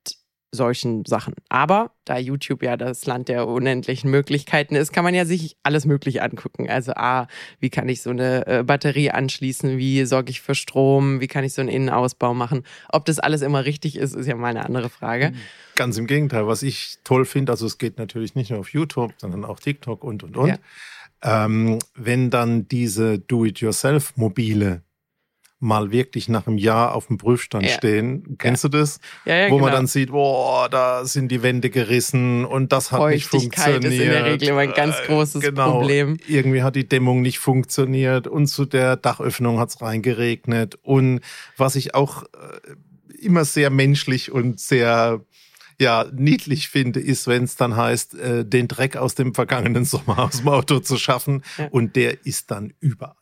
solchen 0.56 1.04
Sachen. 1.04 1.34
Aber 1.48 1.92
da 2.04 2.18
YouTube 2.18 2.62
ja 2.64 2.76
das 2.76 3.06
Land 3.06 3.28
der 3.28 3.46
unendlichen 3.46 4.10
Möglichkeiten 4.10 4.74
ist, 4.74 4.92
kann 4.92 5.04
man 5.04 5.14
ja 5.14 5.24
sich 5.24 5.56
alles 5.62 5.84
Mögliche 5.84 6.22
angucken. 6.22 6.68
Also 6.68 6.92
A, 6.94 7.28
wie 7.60 7.70
kann 7.70 7.88
ich 7.88 8.02
so 8.02 8.10
eine 8.10 8.46
äh, 8.46 8.62
Batterie 8.64 9.10
anschließen? 9.10 9.78
Wie 9.78 10.04
sorge 10.04 10.30
ich 10.30 10.40
für 10.40 10.54
Strom? 10.54 11.20
Wie 11.20 11.28
kann 11.28 11.44
ich 11.44 11.52
so 11.52 11.60
einen 11.60 11.70
Innenausbau 11.70 12.34
machen? 12.34 12.64
Ob 12.88 13.04
das 13.04 13.18
alles 13.18 13.42
immer 13.42 13.64
richtig 13.64 13.96
ist, 13.96 14.14
ist 14.14 14.26
ja 14.26 14.34
mal 14.34 14.48
eine 14.48 14.64
andere 14.64 14.88
Frage. 14.88 15.32
Ganz 15.76 15.98
im 15.98 16.06
Gegenteil. 16.06 16.46
Was 16.46 16.62
ich 16.62 16.98
toll 17.04 17.24
finde, 17.24 17.52
also 17.52 17.66
es 17.66 17.78
geht 17.78 17.98
natürlich 17.98 18.34
nicht 18.34 18.50
nur 18.50 18.60
auf 18.60 18.70
YouTube, 18.70 19.12
sondern 19.18 19.44
auch 19.44 19.60
TikTok 19.60 20.02
und, 20.02 20.24
und, 20.24 20.36
und. 20.36 20.48
Ja. 20.48 20.56
Ähm, 21.22 21.78
wenn 21.94 22.30
dann 22.30 22.68
diese 22.68 23.18
Do-it-yourself-Mobile 23.18 24.82
mal 25.58 25.90
wirklich 25.90 26.28
nach 26.28 26.46
einem 26.46 26.58
Jahr 26.58 26.94
auf 26.94 27.06
dem 27.06 27.16
Prüfstand 27.16 27.66
ja. 27.66 27.72
stehen. 27.72 28.36
Kennst 28.38 28.64
ja. 28.64 28.68
du 28.68 28.78
das? 28.78 29.00
Ja, 29.24 29.36
ja, 29.36 29.50
Wo 29.50 29.56
genau. 29.56 29.66
man 29.66 29.72
dann 29.72 29.86
sieht, 29.86 30.10
boah, 30.10 30.68
da 30.68 31.04
sind 31.04 31.28
die 31.28 31.42
Wände 31.42 31.70
gerissen 31.70 32.44
und 32.44 32.72
das 32.72 32.92
hat 32.92 33.08
nicht 33.08 33.26
funktioniert. 33.26 33.84
ist 33.84 33.92
in 33.92 34.10
der 34.10 34.24
Regel 34.26 34.48
immer 34.48 34.60
ein 34.60 34.72
ganz 34.74 34.96
äh, 35.00 35.06
großes 35.06 35.42
genau. 35.42 35.78
Problem. 35.78 36.18
Irgendwie 36.28 36.62
hat 36.62 36.76
die 36.76 36.86
Dämmung 36.86 37.22
nicht 37.22 37.38
funktioniert 37.38 38.26
und 38.26 38.48
zu 38.48 38.66
der 38.66 38.96
Dachöffnung 38.96 39.58
hat 39.58 39.70
es 39.70 39.80
reingeregnet. 39.80 40.78
Und 40.82 41.20
was 41.56 41.74
ich 41.74 41.94
auch 41.94 42.24
äh, 42.24 42.26
immer 43.18 43.44
sehr 43.44 43.70
menschlich 43.70 44.30
und 44.30 44.60
sehr 44.60 45.22
ja 45.78 46.06
niedlich 46.12 46.68
finde, 46.68 47.00
ist, 47.00 47.26
wenn 47.26 47.44
es 47.44 47.56
dann 47.56 47.76
heißt, 47.76 48.14
äh, 48.14 48.44
den 48.44 48.68
Dreck 48.68 48.96
aus 48.96 49.14
dem 49.14 49.34
vergangenen 49.34 49.84
Sommer 49.86 50.18
aus 50.18 50.38
dem 50.38 50.48
Auto 50.48 50.80
zu 50.80 50.96
schaffen. 50.96 51.42
Ja. 51.58 51.68
Und 51.70 51.96
der 51.96 52.26
ist 52.26 52.50
dann 52.50 52.72
überall. 52.80 53.14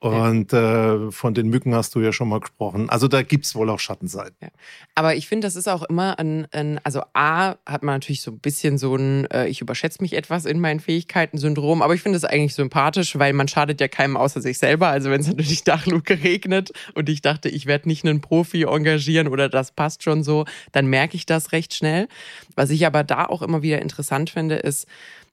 Und 0.00 0.54
äh, 0.54 1.10
von 1.10 1.34
den 1.34 1.48
Mücken 1.48 1.74
hast 1.74 1.94
du 1.94 2.00
ja 2.00 2.10
schon 2.10 2.30
mal 2.30 2.40
gesprochen. 2.40 2.88
Also 2.88 3.06
da 3.06 3.20
gibt's 3.20 3.54
wohl 3.54 3.68
auch 3.68 3.78
Schattenseiten. 3.78 4.36
Ja. 4.40 4.48
Aber 4.94 5.14
ich 5.14 5.28
finde, 5.28 5.46
das 5.46 5.56
ist 5.56 5.68
auch 5.68 5.82
immer 5.82 6.18
ein, 6.18 6.46
ein, 6.52 6.80
also 6.84 7.02
A 7.12 7.56
hat 7.66 7.82
man 7.82 7.96
natürlich 7.96 8.22
so 8.22 8.30
ein 8.30 8.38
bisschen 8.38 8.78
so 8.78 8.96
ein, 8.96 9.30
äh, 9.30 9.48
ich 9.48 9.60
überschätze 9.60 10.00
mich 10.00 10.14
etwas 10.14 10.46
in 10.46 10.58
meinen 10.58 10.80
Fähigkeiten-Syndrom, 10.80 11.82
aber 11.82 11.94
ich 11.94 12.00
finde 12.00 12.16
es 12.16 12.24
eigentlich 12.24 12.54
sympathisch, 12.54 13.18
weil 13.18 13.34
man 13.34 13.46
schadet 13.46 13.78
ja 13.82 13.88
keinem 13.88 14.16
außer 14.16 14.40
sich 14.40 14.58
selber. 14.58 14.88
Also 14.88 15.10
wenn 15.10 15.20
es 15.20 15.28
natürlich 15.28 15.64
Dachluke 15.64 16.22
regnet 16.22 16.72
und 16.94 17.10
ich 17.10 17.20
dachte, 17.20 17.50
ich 17.50 17.66
werde 17.66 17.86
nicht 17.86 18.06
einen 18.06 18.22
Profi 18.22 18.62
engagieren 18.62 19.28
oder 19.28 19.50
das 19.50 19.72
passt 19.72 20.02
schon 20.02 20.24
so, 20.24 20.46
dann 20.72 20.86
merke 20.86 21.14
ich 21.14 21.26
das 21.26 21.52
recht 21.52 21.74
schnell. 21.74 22.08
Was 22.56 22.70
ich 22.70 22.86
aber 22.86 23.04
da 23.04 23.26
auch 23.26 23.42
immer 23.42 23.60
wieder 23.60 23.82
interessant 23.82 24.30
finde, 24.30 24.54
ist, 24.54 24.86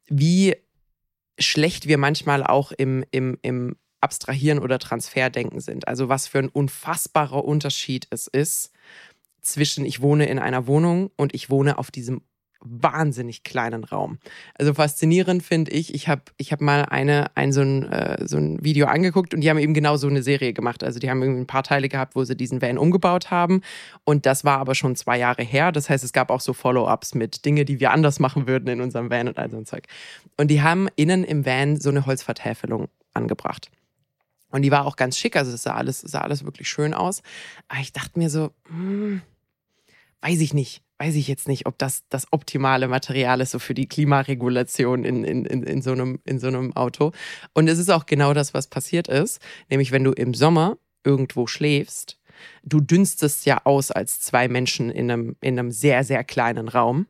wie 0.09 0.57
schlecht 1.39 1.87
wir 1.87 1.97
manchmal 1.97 2.43
auch 2.43 2.73
im, 2.73 3.05
im, 3.11 3.37
im 3.43 3.77
Abstrahieren 4.01 4.59
oder 4.59 4.79
Transferdenken 4.79 5.59
sind. 5.59 5.87
Also 5.87 6.09
was 6.09 6.27
für 6.27 6.39
ein 6.39 6.49
unfassbarer 6.49 7.43
Unterschied 7.43 8.07
es 8.09 8.27
ist 8.27 8.71
zwischen 9.41 9.85
ich 9.85 10.01
wohne 10.01 10.27
in 10.27 10.39
einer 10.39 10.67
Wohnung 10.67 11.09
und 11.15 11.33
ich 11.33 11.49
wohne 11.49 11.77
auf 11.77 11.89
diesem 11.89 12.21
wahnsinnig 12.59 13.43
kleinen 13.43 13.83
Raum. 13.83 14.17
Also 14.55 14.73
faszinierend 14.73 15.43
finde 15.43 15.71
ich, 15.71 15.93
ich 15.93 16.07
habe 16.07 16.23
ich 16.37 16.51
hab 16.51 16.61
mal 16.61 16.85
eine, 16.85 17.35
ein, 17.35 17.51
so, 17.51 17.61
ein, 17.61 17.83
äh, 17.91 18.27
so 18.27 18.37
ein 18.37 18.63
Video 18.63 18.87
angeguckt 18.87 19.33
und 19.33 19.41
die 19.41 19.49
haben 19.49 19.59
eben 19.59 19.73
genau 19.73 19.97
so 19.97 20.07
eine 20.07 20.23
Serie 20.23 20.53
gemacht. 20.53 20.83
Also 20.83 20.99
die 20.99 21.09
haben 21.09 21.21
irgendwie 21.21 21.41
ein 21.41 21.47
paar 21.47 21.63
Teile 21.63 21.89
gehabt, 21.89 22.15
wo 22.15 22.23
sie 22.23 22.35
diesen 22.35 22.61
Van 22.61 22.77
umgebaut 22.77 23.31
haben 23.31 23.61
und 24.03 24.25
das 24.25 24.43
war 24.43 24.59
aber 24.59 24.75
schon 24.75 24.95
zwei 24.95 25.17
Jahre 25.17 25.43
her. 25.43 25.71
Das 25.71 25.89
heißt, 25.89 26.03
es 26.03 26.13
gab 26.13 26.31
auch 26.31 26.41
so 26.41 26.53
Follow-ups 26.53 27.15
mit 27.15 27.45
Dinge, 27.45 27.65
die 27.65 27.79
wir 27.79 27.91
anders 27.91 28.19
machen 28.19 28.47
würden 28.47 28.67
in 28.67 28.81
unserem 28.81 29.09
Van 29.09 29.27
und 29.27 29.37
all 29.37 29.49
so 29.49 29.57
ein 29.57 29.65
Zeug. 29.65 29.85
Und 30.37 30.49
die 30.49 30.61
haben 30.61 30.87
innen 30.95 31.23
im 31.23 31.45
Van 31.45 31.79
so 31.79 31.89
eine 31.89 32.05
Holzvertäfelung 32.05 32.87
angebracht. 33.13 33.69
Und 34.49 34.61
die 34.61 34.71
war 34.71 34.85
auch 34.85 34.95
ganz 34.95 35.17
schick, 35.17 35.35
also 35.35 35.51
es 35.51 35.63
sah 35.63 35.75
alles, 35.75 36.01
sah 36.01 36.21
alles 36.21 36.45
wirklich 36.45 36.69
schön 36.69 36.93
aus. 36.93 37.21
Aber 37.67 37.81
ich 37.81 37.91
dachte 37.91 38.17
mir 38.17 38.29
so, 38.29 38.51
hm, 38.67 39.21
weiß 40.21 40.39
ich 40.41 40.53
nicht, 40.53 40.83
weiß 40.99 41.15
ich 41.15 41.27
jetzt 41.27 41.47
nicht, 41.47 41.65
ob 41.65 41.77
das 41.77 42.03
das 42.09 42.31
optimale 42.31 42.87
Material 42.87 43.41
ist 43.41 43.51
so 43.51 43.59
für 43.59 43.73
die 43.73 43.87
Klimaregulation 43.87 45.03
in, 45.03 45.23
in, 45.23 45.45
in, 45.45 45.63
in, 45.63 45.81
so 45.81 45.91
einem, 45.91 46.19
in 46.25 46.39
so 46.39 46.47
einem 46.47 46.75
Auto. 46.75 47.11
Und 47.53 47.67
es 47.67 47.77
ist 47.77 47.91
auch 47.91 48.05
genau 48.05 48.33
das, 48.33 48.53
was 48.53 48.67
passiert 48.67 49.07
ist. 49.07 49.39
Nämlich, 49.69 49.91
wenn 49.91 50.03
du 50.03 50.11
im 50.11 50.33
Sommer 50.33 50.77
irgendwo 51.03 51.47
schläfst, 51.47 52.19
du 52.63 52.79
dünstest 52.79 53.45
ja 53.45 53.61
aus 53.65 53.91
als 53.91 54.21
zwei 54.21 54.47
Menschen 54.47 54.89
in 54.89 55.11
einem, 55.11 55.35
in 55.41 55.59
einem 55.59 55.71
sehr, 55.71 56.03
sehr 56.03 56.23
kleinen 56.23 56.67
Raum 56.67 57.07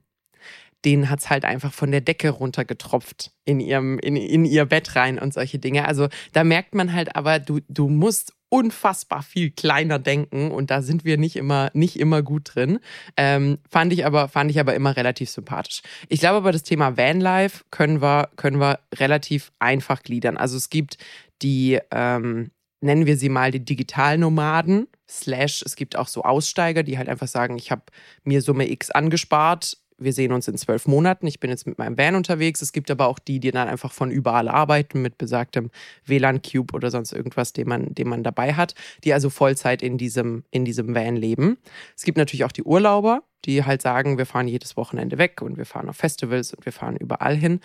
denen 0.87 1.09
hat 1.09 1.19
es 1.19 1.29
halt 1.29 1.43
einfach 1.43 1.73
von 1.73 1.91
der 1.91 1.99
Decke 1.99 2.29
runtergetropft 2.29 3.33
in, 3.43 3.59
ihrem, 3.59 3.99
in, 3.99 4.15
in 4.15 4.45
ihr 4.45 4.63
Bett 4.63 4.95
rein 4.95 5.19
und 5.19 5.33
solche 5.33 5.59
Dinge. 5.59 5.85
Also 5.85 6.07
da 6.31 6.45
merkt 6.45 6.75
man 6.75 6.93
halt 6.93 7.13
aber, 7.17 7.39
du, 7.39 7.59
du 7.67 7.89
musst 7.89 8.33
unfassbar 8.47 9.21
viel 9.21 9.51
kleiner 9.51 9.99
denken 9.99 10.49
und 10.49 10.71
da 10.71 10.81
sind 10.81 11.03
wir 11.03 11.17
nicht 11.17 11.35
immer 11.35 11.69
nicht 11.73 11.99
immer 11.99 12.21
gut 12.21 12.55
drin. 12.55 12.79
Ähm, 13.17 13.57
fand 13.69 13.91
ich 13.91 14.05
aber 14.05 14.29
fand 14.29 14.49
ich 14.49 14.61
aber 14.61 14.75
immer 14.75 14.95
relativ 14.95 15.29
sympathisch. 15.29 15.81
Ich 16.07 16.21
glaube 16.21 16.37
aber 16.37 16.53
das 16.53 16.63
Thema 16.63 16.95
Vanlife 16.95 17.65
können 17.69 18.01
wir 18.01 18.29
können 18.37 18.61
wir 18.61 18.79
relativ 18.95 19.51
einfach 19.59 20.03
gliedern. 20.03 20.37
Also 20.37 20.55
es 20.55 20.69
gibt 20.69 20.97
die 21.41 21.79
ähm, 21.91 22.51
nennen 22.79 23.05
wir 23.05 23.17
sie 23.17 23.27
mal 23.27 23.51
die 23.51 23.65
Digitalnomaden 23.65 24.87
slash 25.09 25.61
es 25.63 25.75
gibt 25.75 25.97
auch 25.97 26.07
so 26.07 26.23
Aussteiger, 26.23 26.83
die 26.83 26.97
halt 26.97 27.09
einfach 27.09 27.27
sagen, 27.27 27.57
ich 27.57 27.71
habe 27.71 27.83
mir 28.23 28.41
Summe 28.41 28.71
X 28.71 28.89
angespart 28.91 29.77
wir 29.97 30.13
sehen 30.13 30.31
uns 30.31 30.47
in 30.47 30.57
zwölf 30.57 30.87
Monaten. 30.87 31.27
Ich 31.27 31.39
bin 31.39 31.49
jetzt 31.49 31.65
mit 31.65 31.77
meinem 31.77 31.97
Van 31.97 32.15
unterwegs. 32.15 32.61
Es 32.61 32.71
gibt 32.71 32.91
aber 32.91 33.07
auch 33.07 33.19
die, 33.19 33.39
die 33.39 33.51
dann 33.51 33.67
einfach 33.67 33.91
von 33.91 34.11
überall 34.11 34.47
arbeiten 34.47 35.01
mit 35.01 35.17
besagtem 35.17 35.71
WLAN-Cube 36.05 36.73
oder 36.73 36.91
sonst 36.91 37.13
irgendwas, 37.13 37.53
den 37.53 37.67
man, 37.67 37.93
den 37.93 38.07
man 38.07 38.23
dabei 38.23 38.53
hat, 38.53 38.75
die 39.03 39.13
also 39.13 39.29
Vollzeit 39.29 39.81
in 39.81 39.97
diesem, 39.97 40.43
in 40.51 40.65
diesem 40.65 40.93
Van 40.93 41.15
leben. 41.15 41.57
Es 41.95 42.03
gibt 42.03 42.17
natürlich 42.17 42.43
auch 42.43 42.51
die 42.51 42.63
Urlauber, 42.63 43.23
die 43.45 43.63
halt 43.63 43.81
sagen, 43.81 44.17
wir 44.17 44.25
fahren 44.25 44.47
jedes 44.47 44.77
Wochenende 44.77 45.17
weg 45.17 45.41
und 45.41 45.57
wir 45.57 45.65
fahren 45.65 45.89
auf 45.89 45.97
Festivals 45.97 46.53
und 46.53 46.65
wir 46.65 46.73
fahren 46.73 46.97
überall 46.97 47.35
hin. 47.35 47.59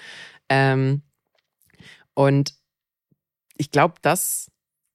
Ähm, 0.49 1.03
und 2.15 2.55
ich 3.57 3.71
glaube, 3.71 3.95
das 4.03 4.49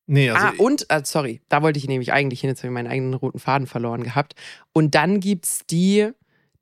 Nee, 0.09 0.29
also 0.29 0.47
ah, 0.47 0.53
und, 0.57 0.89
äh, 0.89 1.01
sorry, 1.03 1.41
da 1.49 1.61
wollte 1.61 1.79
ich 1.79 1.87
nämlich 1.89 2.13
eigentlich 2.13 2.39
hin, 2.39 2.49
jetzt 2.49 2.59
habe 2.59 2.69
ich 2.69 2.73
meinen 2.73 2.87
eigenen 2.87 3.13
roten 3.13 3.39
Faden 3.39 3.67
verloren 3.67 4.03
gehabt. 4.03 4.35
Und 4.71 4.95
dann 4.95 5.19
gibt 5.19 5.43
es 5.43 5.65
die, 5.69 6.11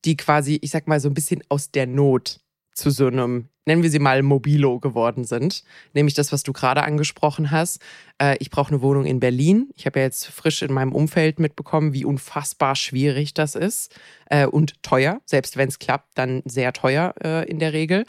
die 0.05 0.17
quasi, 0.17 0.59
ich 0.61 0.71
sag 0.71 0.87
mal, 0.87 0.99
so 0.99 1.09
ein 1.09 1.13
bisschen 1.13 1.43
aus 1.49 1.71
der 1.71 1.87
Not 1.87 2.39
zu 2.75 2.89
so 2.89 3.07
einem, 3.07 3.47
nennen 3.65 3.83
wir 3.83 3.89
sie 3.89 3.99
mal 3.99 4.21
Mobilo 4.21 4.79
geworden 4.79 5.23
sind. 5.23 5.63
Nämlich 5.93 6.13
das, 6.13 6.31
was 6.31 6.43
du 6.43 6.51
gerade 6.51 6.83
angesprochen 6.83 7.49
hast. 7.49 7.81
Äh, 8.21 8.35
ich 8.39 8.51
brauche 8.51 8.69
eine 8.69 8.81
Wohnung 8.81 9.05
in 9.05 9.19
Berlin. 9.19 9.69
Ich 9.75 9.85
habe 9.85 9.99
ja 9.99 10.05
jetzt 10.05 10.27
frisch 10.27 10.61
in 10.61 10.73
meinem 10.73 10.91
Umfeld 10.91 11.39
mitbekommen, 11.39 11.93
wie 11.93 12.05
unfassbar 12.05 12.75
schwierig 12.75 13.33
das 13.33 13.55
ist 13.55 13.97
äh, 14.29 14.45
und 14.45 14.83
teuer. 14.83 15.21
Selbst 15.25 15.57
wenn 15.57 15.69
es 15.69 15.79
klappt, 15.79 16.17
dann 16.17 16.41
sehr 16.45 16.73
teuer 16.73 17.15
äh, 17.23 17.49
in 17.49 17.59
der 17.59 17.73
Regel. 17.73 18.05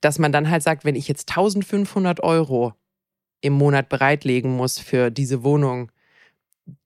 Dass 0.00 0.18
man 0.18 0.32
dann 0.32 0.50
halt 0.50 0.62
sagt, 0.62 0.84
wenn 0.84 0.96
ich 0.96 1.06
jetzt 1.08 1.30
1500 1.30 2.22
Euro 2.22 2.74
im 3.42 3.52
Monat 3.52 3.88
bereitlegen 3.88 4.56
muss 4.56 4.78
für 4.78 5.10
diese 5.10 5.44
Wohnung, 5.44 5.92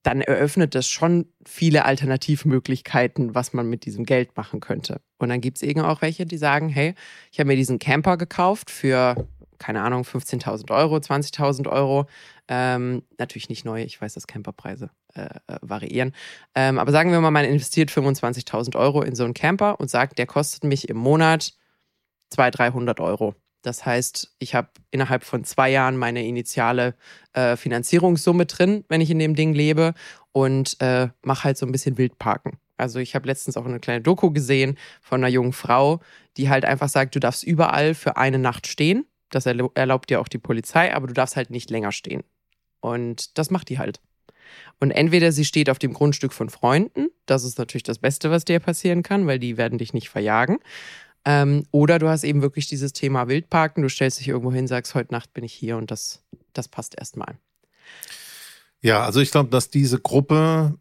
dann 0.03 0.21
eröffnet 0.21 0.75
das 0.75 0.89
schon 0.89 1.27
viele 1.47 1.85
Alternativmöglichkeiten, 1.85 3.35
was 3.35 3.53
man 3.53 3.69
mit 3.69 3.85
diesem 3.85 4.05
Geld 4.05 4.37
machen 4.37 4.61
könnte. 4.61 5.01
Und 5.19 5.29
dann 5.29 5.41
gibt 5.41 5.59
es 5.59 5.63
eben 5.63 5.81
auch 5.81 6.03
welche, 6.03 6.27
die 6.27 6.37
sagen, 6.37 6.69
hey, 6.69 6.95
ich 7.33 7.39
habe 7.39 7.49
mir 7.49 7.57
diesen 7.57 7.79
Camper 7.79 8.17
gekauft 8.17 8.71
für, 8.71 9.29
keine 9.59 9.83
Ahnung, 9.83 10.03
15.000 10.03 10.71
Euro, 10.71 10.97
20.000 10.97 11.69
Euro. 11.69 12.07
Ähm, 12.49 13.03
natürlich 13.19 13.49
nicht 13.49 13.65
neu, 13.65 13.83
ich 13.83 14.01
weiß, 14.01 14.15
dass 14.15 14.27
Camperpreise 14.27 14.91
äh, 15.15 15.29
äh, 15.47 15.59
variieren. 15.63 16.13
Ähm, 16.55 16.79
aber 16.79 16.93
sagen 16.93 17.13
wir 17.13 17.21
mal, 17.21 17.31
man 17.31 17.45
investiert 17.45 17.91
25.000 17.91 18.77
Euro 18.77 19.03
in 19.03 19.15
so 19.15 19.25
einen 19.25 19.35
Camper 19.35 19.81
und 19.81 19.89
sagt, 19.89 20.19
der 20.19 20.27
kostet 20.27 20.65
mich 20.65 20.89
im 20.89 20.97
Monat 20.97 21.55
200, 22.31 22.59
300 22.59 23.01
Euro. 23.01 23.35
Das 23.65 23.87
heißt, 23.87 24.35
ich 24.39 24.55
habe 24.55 24.69
innerhalb 24.91 25.25
von 25.25 25.43
zwei 25.43 25.71
Jahren 25.71 25.97
meine 25.97 26.25
initiale 26.27 26.95
äh, 27.33 27.57
Finanzierungssumme 27.57 28.45
drin, 28.45 28.85
wenn 28.89 29.01
ich 29.01 29.11
in 29.11 29.19
dem 29.19 29.35
Ding 29.35 29.55
lebe 29.55 29.95
und 30.33 30.81
äh, 30.81 31.09
mache 31.23 31.45
halt 31.45 31.57
so 31.57 31.65
ein 31.65 31.73
bisschen 31.73 31.97
Wildparken. 31.97 32.59
Also 32.77 32.99
ich 32.99 33.15
habe 33.15 33.27
letztens 33.27 33.57
auch 33.57 33.65
eine 33.65 33.81
kleine 33.81 34.03
Doku 34.03 34.31
gesehen 34.33 34.77
von 35.01 35.21
einer 35.21 35.33
jungen 35.33 35.55
Frau, 35.55 36.01
die 36.37 36.51
halt 36.51 36.67
einfach 36.67 36.89
sagt, 36.89 37.15
du 37.15 37.21
darfst 37.21 37.43
überall 37.43 37.95
für 37.95 38.19
eine 38.19 38.39
Nacht 38.39 38.67
stehen. 38.67 39.07
Das 39.31 39.47
erlaubt 39.47 40.11
dir 40.11 40.21
auch 40.21 40.29
die 40.29 40.39
Polizei, 40.39 40.95
aber 40.95 41.07
du 41.07 41.15
darfst 41.15 41.37
halt 41.37 41.51
nicht 41.51 41.71
länger 41.71 41.93
stehen. 41.93 42.23
Und 42.81 43.39
das 43.39 43.51
macht 43.51 43.71
die 43.71 43.79
halt. 43.79 44.01
Und 44.79 44.91
entweder 44.91 45.33
sie 45.33 45.47
steht 45.47 45.71
auf 45.71 45.79
dem 45.79 45.95
Grundstück 45.95 46.35
von 46.35 46.51
Freunden, 46.51 47.09
das 47.25 47.45
ist 47.45 47.59
natürlich 47.59 47.83
das 47.83 47.99
Beste, 47.99 48.31
was 48.31 48.45
dir 48.45 48.61
passieren 48.61 49.03
kann, 49.03 49.27
weil 49.27 49.39
die 49.39 49.57
werden 49.57 49.79
dich 49.79 49.95
nicht 49.95 50.11
verjagen. 50.11 50.59
Ähm, 51.25 51.65
oder 51.71 51.99
du 51.99 52.09
hast 52.09 52.25
eben 52.25 52.43
wirklich 52.43 52.69
dieses 52.69 52.93
Thema 52.93 53.29
Wildparken, 53.29 53.83
du 53.83 53.89
stellst 53.89 54.21
dich 54.21 54.29
irgendwo 54.29 54.53
hin, 54.53 54.67
sagst, 54.67 54.95
heute 54.95 55.13
Nacht 55.13 55.33
bin 55.33 55.45
ich 55.45 55.53
hier 55.53 55.77
und 55.77 55.91
das, 55.91 56.23
das 56.53 56.69
passt 56.69 56.97
erstmal. 56.99 57.39
Ja, 58.81 59.05
also 59.05 59.21
ich 59.21 59.31
glaube, 59.31 59.49
dass 59.49 59.71
diese 59.71 59.99
Gruppe, 59.99 60.79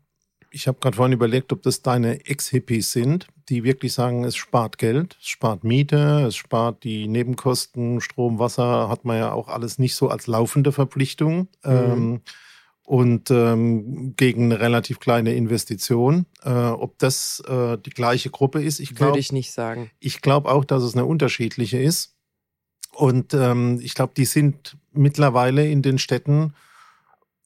ich 0.51 0.67
habe 0.67 0.79
gerade 0.81 0.97
vorhin 0.97 1.13
überlegt, 1.13 1.53
ob 1.53 1.61
das 1.63 1.81
deine 1.81 2.25
Ex-Hippies 2.25 2.91
sind, 2.91 3.27
die 3.47 3.63
wirklich 3.63 3.93
sagen, 3.93 4.25
es 4.25 4.35
spart 4.35 4.77
Geld, 4.77 5.17
es 5.21 5.27
spart 5.27 5.63
Miete, 5.63 6.25
es 6.27 6.35
spart 6.35 6.83
die 6.83 7.07
Nebenkosten, 7.07 8.01
Strom, 8.01 8.39
Wasser, 8.39 8.89
hat 8.89 9.05
man 9.05 9.17
ja 9.17 9.31
auch 9.31 9.47
alles 9.47 9.79
nicht 9.79 9.95
so 9.95 10.09
als 10.09 10.27
laufende 10.27 10.73
Verpflichtung. 10.73 11.47
Mhm. 11.63 11.71
Ähm, 11.71 12.21
und 12.85 13.31
ähm, 13.31 14.13
gegen 14.17 14.45
eine 14.45 14.59
relativ 14.59 14.99
kleine 14.99 15.33
Investition. 15.33 16.25
Äh, 16.43 16.49
ob 16.49 16.97
das 16.99 17.41
äh, 17.47 17.77
die 17.77 17.91
gleiche 17.91 18.29
Gruppe 18.29 18.61
ist, 18.61 18.79
ich 18.79 18.95
glaube. 18.95 19.11
Würde 19.11 19.19
ich 19.19 19.31
nicht 19.31 19.51
sagen. 19.51 19.89
Ich 19.99 20.21
glaube 20.21 20.51
auch, 20.51 20.65
dass 20.65 20.83
es 20.83 20.93
eine 20.93 21.05
unterschiedliche 21.05 21.79
ist. 21.79 22.15
Und 22.93 23.33
ähm, 23.33 23.79
ich 23.81 23.95
glaube, 23.95 24.13
die 24.15 24.25
sind 24.25 24.77
mittlerweile 24.91 25.67
in 25.67 25.81
den 25.81 25.97
Städten 25.97 26.53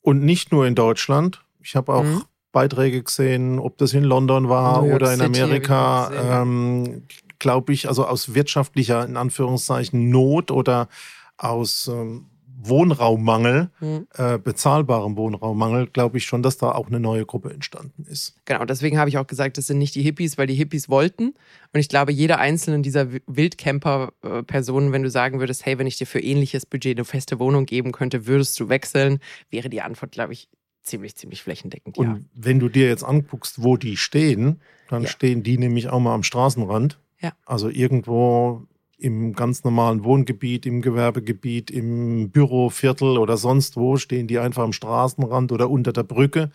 und 0.01 0.24
nicht 0.24 0.51
nur 0.51 0.67
in 0.67 0.75
Deutschland. 0.75 1.44
Ich 1.62 1.75
habe 1.75 1.94
auch 1.94 2.03
mhm. 2.03 2.24
Beiträge 2.51 3.03
gesehen, 3.03 3.60
ob 3.60 3.77
das 3.77 3.94
in 3.94 4.03
London 4.03 4.50
war 4.50 4.84
oder 4.84 5.13
in 5.13 5.20
City 5.20 5.41
Amerika, 5.41 6.41
ähm, 6.41 7.03
glaube 7.39 7.72
ich, 7.72 7.88
also 7.88 8.06
aus 8.06 8.34
wirtschaftlicher, 8.34 9.06
in 9.06 9.15
Anführungszeichen, 9.15 10.10
Not 10.10 10.51
oder 10.51 10.89
aus 11.38 11.88
ähm, 11.88 12.25
Wohnraummangel, 12.60 13.70
mhm. 13.80 14.08
äh, 14.16 14.40
bezahlbarem 14.40 15.16
Wohnraummangel, 15.16 15.88
glaube 15.88 16.18
ich 16.18 16.26
schon, 16.26 16.42
dass 16.42 16.58
da 16.58 16.72
auch 16.72 16.88
eine 16.88 17.00
neue 17.00 17.26
Gruppe 17.26 17.54
entstanden 17.54 18.04
ist. 18.10 18.36
Genau, 18.46 18.66
deswegen 18.66 18.98
habe 18.98 19.10
ich 19.10 19.18
auch 19.20 19.28
gesagt, 19.28 19.58
das 19.58 19.68
sind 19.68 19.78
nicht 19.78 19.94
die 19.94 20.02
Hippies, 20.02 20.38
weil 20.38 20.48
die 20.48 20.56
Hippies 20.56 20.90
wollten. 20.90 21.36
Und 21.74 21.80
ich 21.80 21.88
glaube, 21.88 22.12
jeder 22.12 22.40
einzelne 22.40 22.82
dieser 22.82 23.08
Wildcamper-Personen, 23.28 24.92
wenn 24.92 25.04
du 25.04 25.10
sagen 25.12 25.40
würdest, 25.40 25.66
hey, 25.66 25.78
wenn 25.78 25.88
ich 25.88 25.98
dir 25.98 26.08
für 26.08 26.20
ähnliches 26.20 26.66
Budget 26.66 26.98
eine 26.98 27.06
feste 27.06 27.40
Wohnung 27.40 27.68
geben 27.68 27.92
könnte, 27.92 28.26
würdest 28.26 28.60
du 28.60 28.70
wechseln, 28.70 29.20
wäre 29.52 29.70
die 29.70 29.82
Antwort, 29.82 30.12
glaube 30.12 30.34
ich, 30.34 30.50
ziemlich, 30.82 31.16
ziemlich 31.16 31.44
flächendeckend. 31.44 31.98
Und 31.98 32.08
ja. 32.08 32.20
wenn 32.34 32.60
du 32.60 32.70
dir 32.70 32.88
jetzt 32.88 33.04
anguckst, 33.04 33.62
wo 33.62 33.78
die 33.78 33.98
stehen, 33.98 34.62
dann 34.90 35.04
ja. 35.04 35.10
stehen 35.10 35.44
die 35.44 35.58
nämlich 35.60 35.90
auch 35.90 36.00
mal 36.00 36.16
am 36.16 36.24
Straßenrand. 36.24 37.00
Ja. 37.20 37.34
Also 37.46 37.70
irgendwo 37.70 38.66
im 38.98 39.34
ganz 39.34 39.63
normalen 39.63 40.04
Wohngebiet, 40.04 40.66
im 40.66 40.82
Gewerbegebiet, 40.82 41.70
im 41.70 42.32
Büroviertel 42.32 43.18
oder 43.18 43.38
sonst 43.38 43.77
wo, 43.77 43.98
stehen 43.98 44.27
die 44.27 44.39
einfach 44.39 44.63
am 44.63 44.74
Straßenrand 44.74 45.51
oder 45.51 45.70
unter 45.70 45.94
der 45.94 46.04
Brücke. 46.04 46.51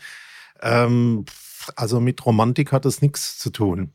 Ähm, 0.60 1.24
also 1.76 2.00
mit 2.00 2.24
Romantik 2.26 2.72
hat 2.72 2.84
das 2.84 3.02
nichts 3.02 3.38
zu 3.38 3.50
tun. 3.50 3.92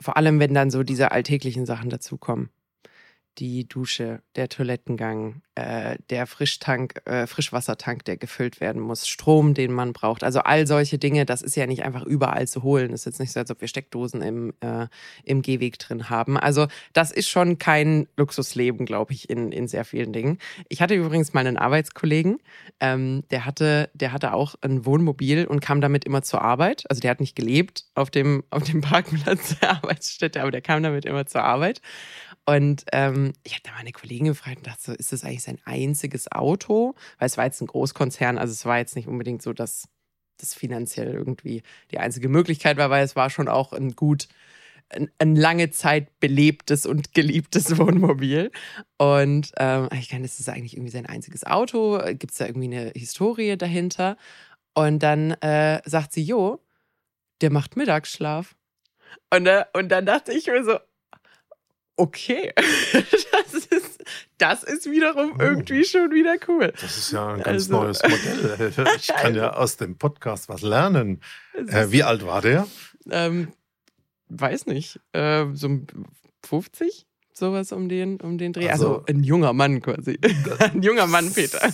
Vor 0.00 0.16
allem, 0.16 0.40
wenn 0.40 0.54
dann 0.54 0.70
so 0.70 0.82
diese 0.82 1.12
alltäglichen 1.12 1.66
Sachen 1.66 1.90
dazukommen 1.90 2.50
die 3.38 3.68
Dusche, 3.68 4.22
der 4.36 4.48
Toilettengang, 4.48 5.42
äh, 5.54 5.96
der 6.10 6.26
Frischtank, 6.26 7.00
äh, 7.06 7.26
Frischwassertank, 7.26 8.04
der 8.04 8.16
gefüllt 8.16 8.60
werden 8.60 8.80
muss, 8.80 9.06
Strom, 9.06 9.54
den 9.54 9.72
man 9.72 9.92
braucht. 9.92 10.22
Also 10.24 10.40
all 10.40 10.66
solche 10.66 10.98
Dinge, 10.98 11.24
das 11.24 11.42
ist 11.42 11.56
ja 11.56 11.66
nicht 11.66 11.84
einfach 11.84 12.04
überall 12.04 12.46
zu 12.46 12.62
holen. 12.62 12.90
Das 12.90 13.00
ist 13.00 13.04
jetzt 13.06 13.20
nicht 13.20 13.32
so, 13.32 13.40
als 13.40 13.50
ob 13.50 13.60
wir 13.60 13.68
Steckdosen 13.68 14.22
im, 14.22 14.54
äh, 14.60 14.86
im 15.24 15.42
Gehweg 15.42 15.78
drin 15.78 16.10
haben. 16.10 16.36
Also 16.38 16.66
das 16.92 17.10
ist 17.10 17.28
schon 17.28 17.58
kein 17.58 18.06
Luxusleben, 18.16 18.86
glaube 18.86 19.12
ich, 19.12 19.30
in, 19.30 19.52
in 19.52 19.68
sehr 19.68 19.84
vielen 19.84 20.12
Dingen. 20.12 20.38
Ich 20.68 20.82
hatte 20.82 20.94
übrigens 20.94 21.32
mal 21.32 21.46
einen 21.46 21.56
Arbeitskollegen, 21.56 22.38
ähm, 22.80 23.24
der 23.30 23.44
hatte, 23.44 23.90
der 23.94 24.12
hatte 24.12 24.34
auch 24.34 24.54
ein 24.60 24.84
Wohnmobil 24.84 25.46
und 25.46 25.60
kam 25.60 25.80
damit 25.80 26.04
immer 26.04 26.22
zur 26.22 26.42
Arbeit. 26.42 26.84
Also 26.90 27.00
der 27.00 27.10
hat 27.10 27.20
nicht 27.20 27.36
gelebt 27.36 27.84
auf 27.94 28.10
dem, 28.10 28.44
auf 28.50 28.64
dem 28.64 28.80
Parkplatz 28.80 29.58
der 29.60 29.70
Arbeitsstätte, 29.70 30.42
aber 30.42 30.50
der 30.50 30.62
kam 30.62 30.82
damit 30.82 31.04
immer 31.04 31.26
zur 31.26 31.44
Arbeit. 31.44 31.80
Und 32.44 32.84
ähm, 32.92 33.32
ich 33.44 33.52
habe 33.52 33.62
da 33.64 33.72
meine 33.72 33.92
Kollegin 33.92 34.26
gefragt 34.26 34.58
und 34.58 34.66
dachte 34.66 34.82
so, 34.82 34.92
ist 34.92 35.12
das 35.12 35.24
eigentlich 35.24 35.44
sein 35.44 35.60
einziges 35.64 36.30
Auto? 36.32 36.94
Weil 37.18 37.26
es 37.26 37.36
war 37.36 37.44
jetzt 37.44 37.60
ein 37.60 37.68
Großkonzern, 37.68 38.38
also 38.38 38.52
es 38.52 38.64
war 38.64 38.78
jetzt 38.78 38.96
nicht 38.96 39.06
unbedingt 39.06 39.42
so, 39.42 39.52
dass 39.52 39.88
das 40.38 40.54
finanziell 40.54 41.14
irgendwie 41.14 41.62
die 41.92 41.98
einzige 41.98 42.28
Möglichkeit 42.28 42.76
war, 42.76 42.90
weil 42.90 43.04
es 43.04 43.14
war 43.14 43.30
schon 43.30 43.48
auch 43.48 43.72
ein 43.72 43.94
gut, 43.94 44.28
ein, 44.88 45.10
ein 45.18 45.36
lange 45.36 45.70
Zeit 45.70 46.18
belebtes 46.18 46.84
und 46.84 47.14
geliebtes 47.14 47.76
Wohnmobil. 47.78 48.50
Und 48.98 49.52
ähm, 49.58 49.88
ich 49.96 50.08
kann, 50.08 50.24
ist 50.24 50.40
das 50.40 50.48
eigentlich 50.48 50.74
irgendwie 50.74 50.92
sein 50.92 51.06
einziges 51.06 51.44
Auto? 51.44 52.00
Gibt 52.14 52.32
es 52.32 52.38
da 52.38 52.46
irgendwie 52.46 52.76
eine 52.76 52.92
Historie 52.96 53.56
dahinter? 53.56 54.16
Und 54.74 55.02
dann 55.02 55.32
äh, 55.42 55.80
sagt 55.84 56.12
sie, 56.12 56.22
jo, 56.22 56.60
der 57.40 57.50
macht 57.50 57.76
Mittagsschlaf. 57.76 58.56
Und, 59.30 59.46
äh, 59.46 59.64
und 59.74 59.90
dann 59.90 60.06
dachte 60.06 60.32
ich 60.32 60.46
mir 60.46 60.64
so, 60.64 60.78
okay, 61.96 62.52
das 63.32 63.54
ist, 63.66 64.04
das 64.38 64.62
ist 64.62 64.90
wiederum 64.90 65.34
oh. 65.38 65.42
irgendwie 65.42 65.84
schon 65.84 66.10
wieder 66.10 66.36
cool. 66.48 66.72
Das 66.80 66.96
ist 66.96 67.12
ja 67.12 67.34
ein 67.34 67.42
ganz 67.42 67.70
also. 67.70 67.80
neues 67.80 68.02
Modell. 68.02 68.72
Ich 68.96 69.08
kann 69.08 69.34
ja 69.34 69.54
aus 69.54 69.76
dem 69.76 69.98
Podcast 69.98 70.48
was 70.48 70.62
lernen. 70.62 71.20
Äh, 71.54 71.90
wie 71.90 72.02
alt 72.02 72.26
war 72.26 72.40
der? 72.40 72.66
Ähm, 73.10 73.52
weiß 74.28 74.66
nicht. 74.66 75.00
Äh, 75.12 75.46
so 75.52 75.80
50? 76.44 77.06
Sowas 77.34 77.72
um 77.72 77.88
den, 77.88 78.20
um 78.20 78.36
den 78.36 78.52
Dreh. 78.52 78.68
Also, 78.68 78.88
also 78.88 79.04
ein 79.06 79.24
junger 79.24 79.52
Mann 79.52 79.80
quasi. 79.80 80.18
ein 80.58 80.82
junger 80.82 81.06
Mann, 81.06 81.32
Peter. 81.32 81.60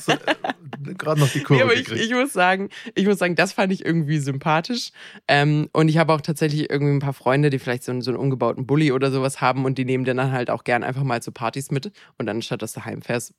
Gerade 0.99 1.21
noch 1.21 1.29
die 1.29 1.43
Kurve. 1.43 1.65
Aber 1.65 1.75
ich, 1.75 1.91
ich, 1.91 2.13
muss 2.13 2.33
sagen, 2.33 2.69
ich 2.95 3.07
muss 3.07 3.19
sagen, 3.19 3.35
das 3.35 3.53
fand 3.53 3.73
ich 3.73 3.85
irgendwie 3.85 4.19
sympathisch. 4.19 4.91
Ähm, 5.27 5.69
und 5.73 5.89
ich 5.89 5.99
habe 5.99 6.13
auch 6.13 6.21
tatsächlich 6.21 6.71
irgendwie 6.71 6.95
ein 6.95 7.01
paar 7.01 7.13
Freunde, 7.13 7.51
die 7.51 7.59
vielleicht 7.59 7.83
so 7.83 7.91
einen, 7.91 8.03
so 8.03 8.13
einen 8.13 8.21
umgebauten 8.21 8.67
Bulli 8.67 8.93
oder 8.93 9.11
sowas 9.11 9.41
haben 9.41 9.65
und 9.65 9.79
die 9.79 9.85
nehmen 9.85 10.05
dann 10.05 10.31
halt 10.31 10.49
auch 10.49 10.63
gern 10.63 10.85
einfach 10.85 11.03
mal 11.03 11.21
zu 11.21 11.33
Partys 11.33 11.73
mit. 11.73 11.91
Und 12.19 12.27
dann 12.27 12.41
statt 12.41 12.63
dass 12.63 12.73
du 12.73 12.85
heimfährst, 12.85 13.35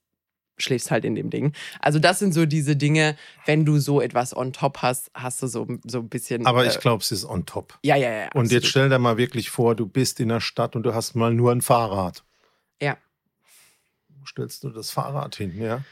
schläfst 0.62 0.92
halt 0.92 1.06
in 1.06 1.16
dem 1.16 1.30
Ding. 1.30 1.54
Also 1.80 2.00
das 2.00 2.20
sind 2.20 2.34
so 2.34 2.46
diese 2.46 2.76
Dinge, 2.76 3.16
wenn 3.46 3.66
du 3.66 3.80
so 3.80 4.02
etwas 4.02 4.36
on 4.36 4.54
top 4.54 4.80
hast, 4.80 5.12
hast 5.14 5.42
du 5.42 5.48
so, 5.48 5.68
so 5.86 6.00
ein 6.00 6.10
bisschen. 6.10 6.46
Aber 6.46 6.66
ich 6.66 6.76
äh, 6.76 6.80
glaube, 6.80 7.04
es 7.04 7.12
ist 7.12 7.26
on 7.26 7.46
top. 7.46 7.78
Ja, 7.84 7.96
ja, 7.96 8.12
ja. 8.12 8.30
Und 8.34 8.52
jetzt 8.52 8.68
stell 8.68 8.90
dir 8.90 9.00
mal 9.00 9.18
wirklich 9.18 9.50
vor, 9.50 9.76
du 9.76 9.86
bist 9.86 10.20
in 10.20 10.30
der 10.30 10.42
Stadt 10.42 10.76
und 10.76 10.84
du 10.84 10.94
hast 10.94 11.16
mal 11.16 11.34
nur 11.34 11.52
ein 11.52 11.62
Fahrrad. 11.62 12.24
Ja. 12.82 12.98
Wo 14.10 14.26
stellst 14.26 14.64
du 14.64 14.70
das 14.70 14.92
Fahrrad 14.92 15.36
hin, 15.36 15.60
ja? 15.60 15.84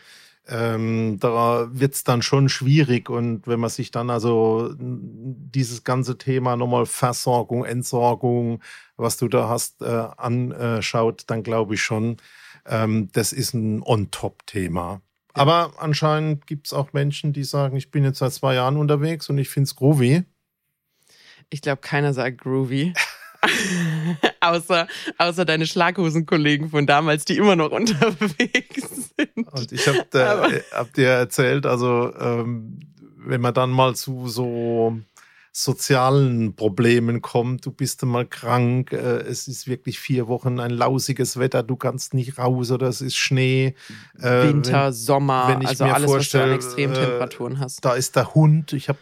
Ähm, 0.50 1.18
da 1.20 1.68
wird 1.72 1.94
es 1.94 2.06
dann 2.06 2.22
schon 2.22 2.48
schwierig 2.48 3.10
und 3.10 3.48
wenn 3.48 3.60
man 3.60 3.70
sich 3.70 3.92
dann 3.92 4.10
also 4.10 4.74
dieses 4.80 5.84
ganze 5.84 6.18
Thema 6.18 6.56
nochmal 6.56 6.86
Versorgung, 6.86 7.66
Entsorgung, 7.66 8.62
was 8.96 9.18
du 9.18 9.28
da 9.28 9.50
hast, 9.50 9.82
äh, 9.82 10.08
anschaut, 10.16 11.26
dann 11.28 11.44
glaube 11.44 11.76
ich 11.76 11.82
schon, 11.82 12.16
ähm, 12.68 13.10
das 13.14 13.34
ist 13.34 13.54
ein 13.54 13.82
On-Top-Thema. 13.84 15.02
Ja. 15.36 15.42
Aber 15.42 15.74
anscheinend 15.78 16.48
gibt 16.48 16.68
es 16.68 16.74
auch 16.74 16.94
Menschen, 16.94 17.34
die 17.34 17.44
sagen, 17.44 17.78
ich 17.78 17.92
bin 17.92 18.04
jetzt 18.04 18.20
seit 18.20 18.34
zwei 18.34 18.56
Jahren 18.56 18.78
unterwegs 18.78 19.30
und 19.30 19.38
ich 19.38 19.50
finde 19.50 19.66
es 19.66 19.76
groovy. 19.76 20.24
Ich 21.50 21.62
glaube, 21.62 21.82
keiner 21.82 22.14
sagt 22.14 22.40
groovy. 22.40 22.94
außer, 24.42 24.88
außer 25.18 25.46
deine 25.46 25.68
Schlaghosenkollegen 25.68 26.70
von 26.70 26.88
damals, 26.88 27.26
die 27.26 27.38
immer 27.38 27.56
noch 27.56 27.72
unterwegs 27.72 29.12
sind. 29.18 29.48
Und 29.52 29.72
ich 29.72 29.88
habe 29.88 30.06
äh, 30.14 30.62
hab 30.72 30.94
dir 30.94 31.10
erzählt, 31.10 31.66
also 31.66 32.14
ähm, 32.20 32.80
wenn 33.18 33.42
man 33.42 33.54
dann 33.54 33.70
mal 33.70 33.96
zu 33.96 34.28
so 34.28 34.98
sozialen 35.60 36.56
Problemen 36.56 37.24
kommt, 37.24 37.66
du 37.66 37.72
bist 37.72 38.04
mal 38.04 38.28
krank, 38.28 38.92
äh, 38.92 39.22
es 39.22 39.48
ist 39.48 39.68
wirklich 39.68 40.00
vier 40.00 40.28
Wochen 40.28 40.60
ein 40.60 40.70
lausiges 40.70 41.40
Wetter, 41.40 41.64
du 41.64 41.76
kannst 41.76 42.14
nicht 42.14 42.38
raus 42.38 42.70
oder 42.70 42.88
es 42.88 43.02
ist 43.02 43.16
Schnee. 43.16 43.74
Äh, 44.20 44.44
Winter, 44.50 44.86
wenn, 44.86 44.94
Sommer, 44.94 45.48
wenn 45.48 45.66
also 45.66 45.86
alles, 45.86 46.12
was 46.12 46.30
du 46.30 46.44
an 46.44 46.52
Extremtemperaturen 46.52 47.56
äh, 47.56 47.60
hast. 47.60 47.84
Da 47.84 47.96
ist 47.96 48.16
der 48.16 48.36
Hund, 48.36 48.74
ich 48.74 48.88
habe 48.88 49.00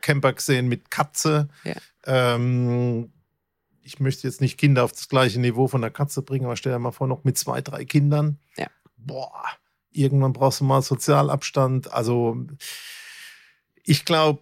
Camper 0.00 0.32
gesehen 0.32 0.66
mit 0.66 0.90
Katze. 0.90 1.48
Ja. 1.62 1.74
Ähm, 2.06 3.12
ich 3.80 4.00
möchte 4.00 4.26
jetzt 4.26 4.40
nicht 4.40 4.58
Kinder 4.58 4.82
auf 4.82 4.90
das 4.90 5.08
gleiche 5.08 5.38
Niveau 5.38 5.68
von 5.68 5.80
der 5.80 5.90
Katze 5.90 6.22
bringen, 6.22 6.46
aber 6.46 6.56
stell 6.56 6.72
dir 6.72 6.80
mal 6.80 6.90
vor, 6.90 7.06
noch 7.06 7.22
mit 7.22 7.38
zwei, 7.38 7.60
drei 7.60 7.84
Kindern. 7.84 8.40
Ja. 8.56 8.66
Boah, 8.96 9.44
irgendwann 9.92 10.32
brauchst 10.32 10.58
du 10.58 10.64
mal 10.64 10.82
Sozialabstand. 10.82 11.92
Also 11.92 12.36
ich 13.84 14.04
glaube, 14.04 14.40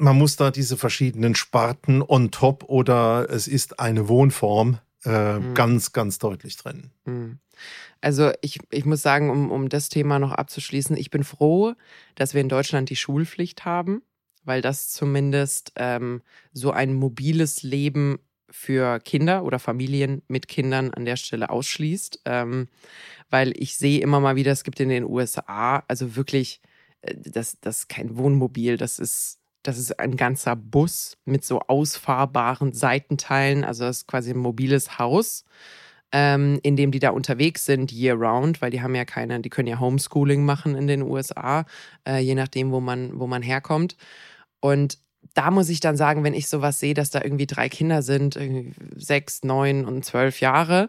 man 0.00 0.16
muss 0.16 0.36
da 0.36 0.50
diese 0.50 0.76
verschiedenen 0.76 1.34
Sparten 1.34 2.02
on 2.02 2.30
top 2.30 2.64
oder 2.64 3.28
es 3.30 3.46
ist 3.46 3.78
eine 3.78 4.08
Wohnform 4.08 4.78
äh, 5.04 5.38
mhm. 5.38 5.54
ganz, 5.54 5.92
ganz 5.92 6.18
deutlich 6.18 6.56
trennen. 6.56 6.90
Mhm. 7.04 7.38
Also 8.00 8.32
ich, 8.40 8.60
ich 8.70 8.86
muss 8.86 9.02
sagen, 9.02 9.30
um, 9.30 9.50
um 9.50 9.68
das 9.68 9.90
Thema 9.90 10.18
noch 10.18 10.32
abzuschließen, 10.32 10.96
ich 10.96 11.10
bin 11.10 11.24
froh, 11.24 11.74
dass 12.14 12.32
wir 12.32 12.40
in 12.40 12.48
Deutschland 12.48 12.88
die 12.88 12.96
Schulpflicht 12.96 13.64
haben, 13.64 14.02
weil 14.42 14.62
das 14.62 14.88
zumindest 14.88 15.72
ähm, 15.76 16.22
so 16.52 16.70
ein 16.70 16.94
mobiles 16.94 17.62
Leben 17.62 18.18
für 18.50 18.98
Kinder 19.00 19.44
oder 19.44 19.58
Familien 19.58 20.22
mit 20.28 20.48
Kindern 20.48 20.92
an 20.92 21.04
der 21.04 21.16
Stelle 21.16 21.50
ausschließt, 21.50 22.22
ähm, 22.24 22.68
weil 23.28 23.52
ich 23.56 23.76
sehe 23.76 24.00
immer 24.00 24.18
mal 24.18 24.36
wieder, 24.36 24.50
es 24.50 24.64
gibt 24.64 24.80
in 24.80 24.88
den 24.88 25.04
USA 25.04 25.84
also 25.86 26.16
wirklich 26.16 26.60
äh, 27.02 27.14
das, 27.16 27.60
das 27.60 27.80
ist 27.80 27.88
kein 27.88 28.16
Wohnmobil, 28.16 28.76
das 28.76 28.98
ist 28.98 29.39
das 29.62 29.78
ist 29.78 29.98
ein 29.98 30.16
ganzer 30.16 30.56
Bus 30.56 31.16
mit 31.24 31.44
so 31.44 31.60
ausfahrbaren 31.60 32.72
Seitenteilen. 32.72 33.64
Also 33.64 33.84
das 33.84 33.98
ist 33.98 34.08
quasi 34.08 34.30
ein 34.30 34.38
mobiles 34.38 34.98
Haus, 34.98 35.44
ähm, 36.12 36.58
in 36.62 36.76
dem 36.76 36.90
die 36.90 36.98
da 36.98 37.10
unterwegs 37.10 37.64
sind 37.64 37.92
year 37.92 38.14
round, 38.14 38.62
weil 38.62 38.70
die 38.70 38.82
haben 38.82 38.94
ja 38.94 39.04
keine, 39.04 39.40
die 39.40 39.50
können 39.50 39.68
ja 39.68 39.78
Homeschooling 39.78 40.44
machen 40.44 40.74
in 40.74 40.86
den 40.86 41.02
USA, 41.02 41.64
äh, 42.08 42.18
je 42.18 42.34
nachdem, 42.34 42.72
wo 42.72 42.80
man, 42.80 43.18
wo 43.18 43.26
man 43.26 43.42
herkommt. 43.42 43.96
Und 44.60 44.98
da 45.34 45.50
muss 45.50 45.68
ich 45.68 45.80
dann 45.80 45.96
sagen, 45.96 46.24
wenn 46.24 46.34
ich 46.34 46.48
sowas 46.48 46.80
sehe, 46.80 46.94
dass 46.94 47.10
da 47.10 47.22
irgendwie 47.22 47.46
drei 47.46 47.68
Kinder 47.68 48.02
sind, 48.02 48.38
sechs, 48.96 49.44
neun 49.44 49.84
und 49.84 50.04
zwölf 50.04 50.40
Jahre, 50.40 50.88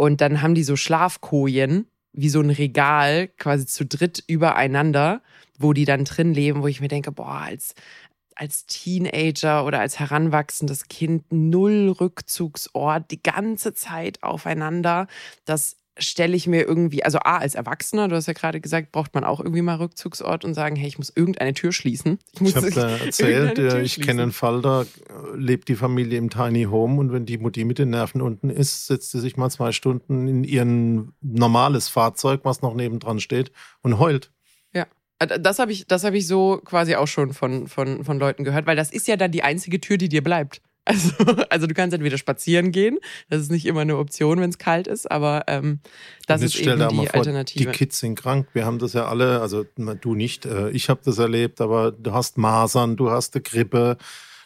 und 0.00 0.22
dann 0.22 0.40
haben 0.40 0.54
die 0.54 0.64
so 0.64 0.76
Schlafkojen, 0.76 1.86
wie 2.12 2.28
so 2.28 2.40
ein 2.40 2.50
Regal, 2.50 3.28
quasi 3.28 3.66
zu 3.66 3.86
dritt 3.86 4.22
übereinander, 4.26 5.22
wo 5.58 5.72
die 5.72 5.84
dann 5.84 6.04
drin 6.04 6.34
leben, 6.34 6.62
wo 6.62 6.66
ich 6.66 6.80
mir 6.80 6.88
denke, 6.88 7.12
boah, 7.12 7.40
als, 7.42 7.74
als 8.34 8.66
Teenager 8.66 9.64
oder 9.66 9.80
als 9.80 9.98
heranwachsendes 9.98 10.88
Kind 10.88 11.24
null 11.30 11.90
Rückzugsort, 12.00 13.10
die 13.10 13.22
ganze 13.22 13.74
Zeit 13.74 14.22
aufeinander. 14.22 15.06
Das 15.44 15.76
stelle 16.00 16.36
ich 16.36 16.46
mir 16.46 16.66
irgendwie, 16.66 17.04
also 17.04 17.18
A, 17.18 17.38
als 17.38 17.54
Erwachsener, 17.54 18.08
du 18.08 18.16
hast 18.16 18.26
ja 18.26 18.32
gerade 18.32 18.60
gesagt, 18.60 18.92
braucht 18.92 19.14
man 19.14 19.24
auch 19.24 19.40
irgendwie 19.40 19.62
mal 19.62 19.76
Rückzugsort 19.76 20.44
und 20.44 20.54
sagen, 20.54 20.76
hey, 20.76 20.88
ich 20.88 20.98
muss 20.98 21.12
irgendeine 21.14 21.54
Tür 21.54 21.72
schließen. 21.72 22.18
Ich, 22.32 22.40
ich 22.42 22.56
habe 22.56 22.70
da 22.70 22.88
erzählt, 23.04 23.58
ich 23.58 24.00
kenne 24.00 24.22
einen 24.22 24.32
Fall, 24.32 24.62
da 24.62 24.84
lebt 25.34 25.68
die 25.68 25.76
Familie 25.76 26.18
im 26.18 26.30
Tiny 26.30 26.64
Home 26.64 26.98
und 26.98 27.12
wenn 27.12 27.26
die 27.26 27.38
Mutti 27.38 27.64
mit 27.64 27.78
den 27.78 27.90
Nerven 27.90 28.20
unten 28.20 28.50
ist, 28.50 28.86
setzt 28.86 29.10
sie 29.10 29.20
sich 29.20 29.36
mal 29.36 29.50
zwei 29.50 29.72
Stunden 29.72 30.26
in 30.26 30.44
ihr 30.44 30.64
normales 31.20 31.88
Fahrzeug, 31.88 32.40
was 32.44 32.62
noch 32.62 32.74
nebendran 32.74 33.20
steht, 33.20 33.52
und 33.82 33.98
heult. 33.98 34.30
Ja. 34.72 34.86
Äh, 35.18 35.38
das 35.40 35.58
habe 35.58 35.72
ich, 35.72 35.86
das 35.86 36.04
habe 36.04 36.16
ich 36.18 36.26
so 36.26 36.60
quasi 36.64 36.96
auch 36.96 37.08
schon 37.08 37.32
von, 37.32 37.68
von, 37.68 38.04
von 38.04 38.18
Leuten 38.18 38.44
gehört, 38.44 38.66
weil 38.66 38.76
das 38.76 38.90
ist 38.90 39.06
ja 39.08 39.16
dann 39.16 39.30
die 39.30 39.42
einzige 39.42 39.80
Tür, 39.80 39.96
die 39.96 40.08
dir 40.08 40.22
bleibt. 40.22 40.62
Also, 40.90 41.12
also 41.50 41.66
du 41.66 41.74
kannst 41.74 41.94
entweder 41.94 42.18
spazieren 42.18 42.72
gehen, 42.72 42.98
das 43.28 43.42
ist 43.42 43.50
nicht 43.50 43.66
immer 43.66 43.82
eine 43.82 43.96
Option, 43.96 44.40
wenn 44.40 44.50
es 44.50 44.58
kalt 44.58 44.88
ist, 44.88 45.10
aber 45.10 45.44
ähm, 45.46 45.80
das 46.26 46.42
ist 46.42 46.56
eben 46.56 46.88
die 46.88 47.06
vor, 47.06 47.14
Alternative. 47.14 47.70
Die 47.70 47.70
Kids 47.70 48.00
sind 48.00 48.16
krank, 48.16 48.48
wir 48.54 48.66
haben 48.66 48.78
das 48.78 48.92
ja 48.92 49.06
alle, 49.06 49.40
also 49.40 49.64
du 50.00 50.14
nicht, 50.14 50.46
äh, 50.46 50.70
ich 50.70 50.88
habe 50.88 51.00
das 51.04 51.18
erlebt, 51.18 51.60
aber 51.60 51.92
du 51.92 52.12
hast 52.12 52.38
Masern, 52.38 52.96
du 52.96 53.10
hast 53.10 53.36
eine 53.36 53.42
Grippe, 53.42 53.98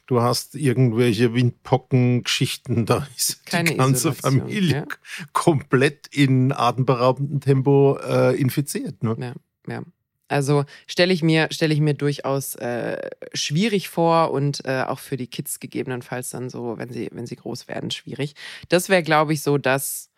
du 0.06 0.20
hast 0.20 0.54
irgendwelche 0.54 1.32
Windpocken-Geschichten, 1.32 2.84
da 2.84 3.06
ist 3.16 3.46
Keine 3.46 3.70
die 3.70 3.76
ganze 3.76 4.10
Isolation, 4.10 4.40
Familie 4.40 4.76
ja. 4.76 4.86
komplett 5.32 6.08
in 6.08 6.52
atemberaubendem 6.52 7.40
Tempo 7.40 7.98
äh, 8.06 8.38
infiziert. 8.38 9.02
Ne? 9.02 9.16
Ja, 9.18 9.72
ja. 9.72 9.82
Also 10.28 10.64
stelle 10.86 11.12
ich 11.12 11.22
mir 11.22 11.48
ich 11.50 11.80
mir 11.80 11.94
durchaus 11.94 12.54
äh, 12.56 13.10
schwierig 13.34 13.88
vor 13.88 14.30
und 14.30 14.64
äh, 14.64 14.82
auch 14.86 14.98
für 14.98 15.16
die 15.16 15.26
Kids 15.26 15.60
gegebenenfalls 15.60 16.30
dann 16.30 16.48
so, 16.50 16.78
wenn 16.78 16.90
sie 16.90 17.08
wenn 17.12 17.26
sie 17.26 17.36
groß 17.36 17.68
werden, 17.68 17.90
schwierig. 17.90 18.34
Das 18.68 18.88
wäre, 18.88 19.02
glaube 19.02 19.34
ich, 19.34 19.42
so, 19.42 19.58
dass 19.58 20.10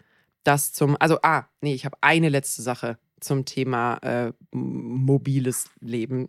das 0.45 0.73
zum 0.73 0.97
also 1.01 1.19
ah 1.23 1.47
nee, 1.61 1.75
ich 1.75 1.85
habe 1.85 1.99
eine 2.01 2.29
letzte 2.29 2.63
Sache 2.63 2.99
zum 3.21 3.45
Thema 3.45 3.97
äh, 3.99 4.33
mobiles 4.53 5.71
Leben 5.81 6.29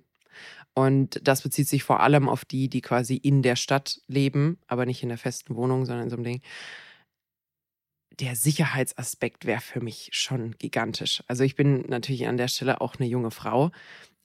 und 0.73 1.19
das 1.23 1.41
bezieht 1.41 1.67
sich 1.67 1.83
vor 1.83 2.01
allem 2.01 2.29
auf 2.29 2.45
die, 2.45 2.69
die 2.69 2.81
quasi 2.81 3.15
in 3.15 3.41
der 3.41 3.55
Stadt 3.55 3.99
leben, 4.07 4.59
aber 4.67 4.85
nicht 4.85 5.01
in 5.01 5.09
der 5.09 5.17
festen 5.17 5.55
Wohnung, 5.55 5.85
sondern 5.85 6.05
in 6.05 6.09
so 6.11 6.15
einem 6.17 6.23
Ding 6.23 6.41
der 8.19 8.35
Sicherheitsaspekt 8.35 9.45
wäre 9.45 9.61
für 9.61 9.81
mich 9.81 10.09
schon 10.11 10.51
gigantisch. 10.57 11.23
Also 11.27 11.43
ich 11.43 11.55
bin 11.55 11.81
natürlich 11.87 12.27
an 12.27 12.37
der 12.37 12.47
Stelle 12.47 12.81
auch 12.81 12.95
eine 12.95 13.07
junge 13.07 13.31
Frau, 13.31 13.71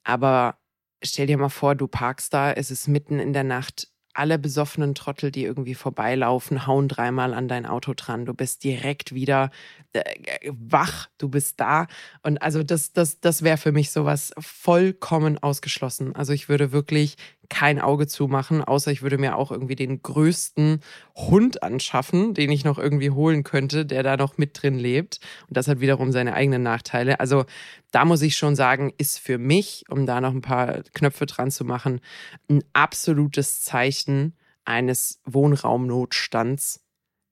aber 0.04 0.58
stell 1.02 1.26
dir 1.26 1.38
mal 1.38 1.48
vor, 1.48 1.74
du 1.74 1.86
parkst 1.86 2.32
da, 2.32 2.52
es 2.52 2.70
ist 2.70 2.88
mitten 2.88 3.18
in 3.18 3.32
der 3.32 3.44
Nacht, 3.44 3.88
alle 4.14 4.38
besoffenen 4.38 4.94
Trottel, 4.94 5.30
die 5.30 5.44
irgendwie 5.44 5.74
vorbeilaufen, 5.74 6.66
hauen 6.66 6.88
dreimal 6.88 7.32
an 7.32 7.48
dein 7.48 7.66
Auto 7.66 7.94
dran. 7.94 8.26
Du 8.26 8.34
bist 8.34 8.62
direkt 8.62 9.14
wieder 9.14 9.50
äh, 9.92 10.02
wach, 10.50 11.08
du 11.18 11.28
bist 11.28 11.60
da. 11.60 11.86
Und 12.22 12.42
also 12.42 12.62
das, 12.62 12.92
das, 12.92 13.20
das 13.20 13.42
wäre 13.42 13.56
für 13.56 13.72
mich 13.72 13.90
sowas 13.90 14.32
vollkommen 14.38 15.38
ausgeschlossen. 15.38 16.14
Also 16.14 16.32
ich 16.32 16.48
würde 16.48 16.72
wirklich 16.72 17.16
kein 17.52 17.78
Auge 17.78 18.06
zumachen, 18.06 18.64
außer 18.64 18.90
ich 18.90 19.02
würde 19.02 19.18
mir 19.18 19.36
auch 19.36 19.52
irgendwie 19.52 19.76
den 19.76 20.00
größten 20.00 20.80
Hund 21.14 21.62
anschaffen, 21.62 22.32
den 22.32 22.50
ich 22.50 22.64
noch 22.64 22.78
irgendwie 22.78 23.10
holen 23.10 23.44
könnte, 23.44 23.84
der 23.84 24.02
da 24.02 24.16
noch 24.16 24.38
mit 24.38 24.62
drin 24.62 24.78
lebt. 24.78 25.20
Und 25.48 25.58
das 25.58 25.68
hat 25.68 25.80
wiederum 25.80 26.12
seine 26.12 26.32
eigenen 26.32 26.62
Nachteile. 26.62 27.20
Also 27.20 27.44
da 27.90 28.06
muss 28.06 28.22
ich 28.22 28.36
schon 28.36 28.56
sagen, 28.56 28.90
ist 28.96 29.18
für 29.18 29.36
mich, 29.36 29.84
um 29.90 30.06
da 30.06 30.22
noch 30.22 30.32
ein 30.32 30.40
paar 30.40 30.82
Knöpfe 30.94 31.26
dran 31.26 31.50
zu 31.50 31.66
machen, 31.66 32.00
ein 32.48 32.64
absolutes 32.72 33.60
Zeichen 33.60 34.34
eines 34.64 35.20
Wohnraumnotstands, 35.26 36.82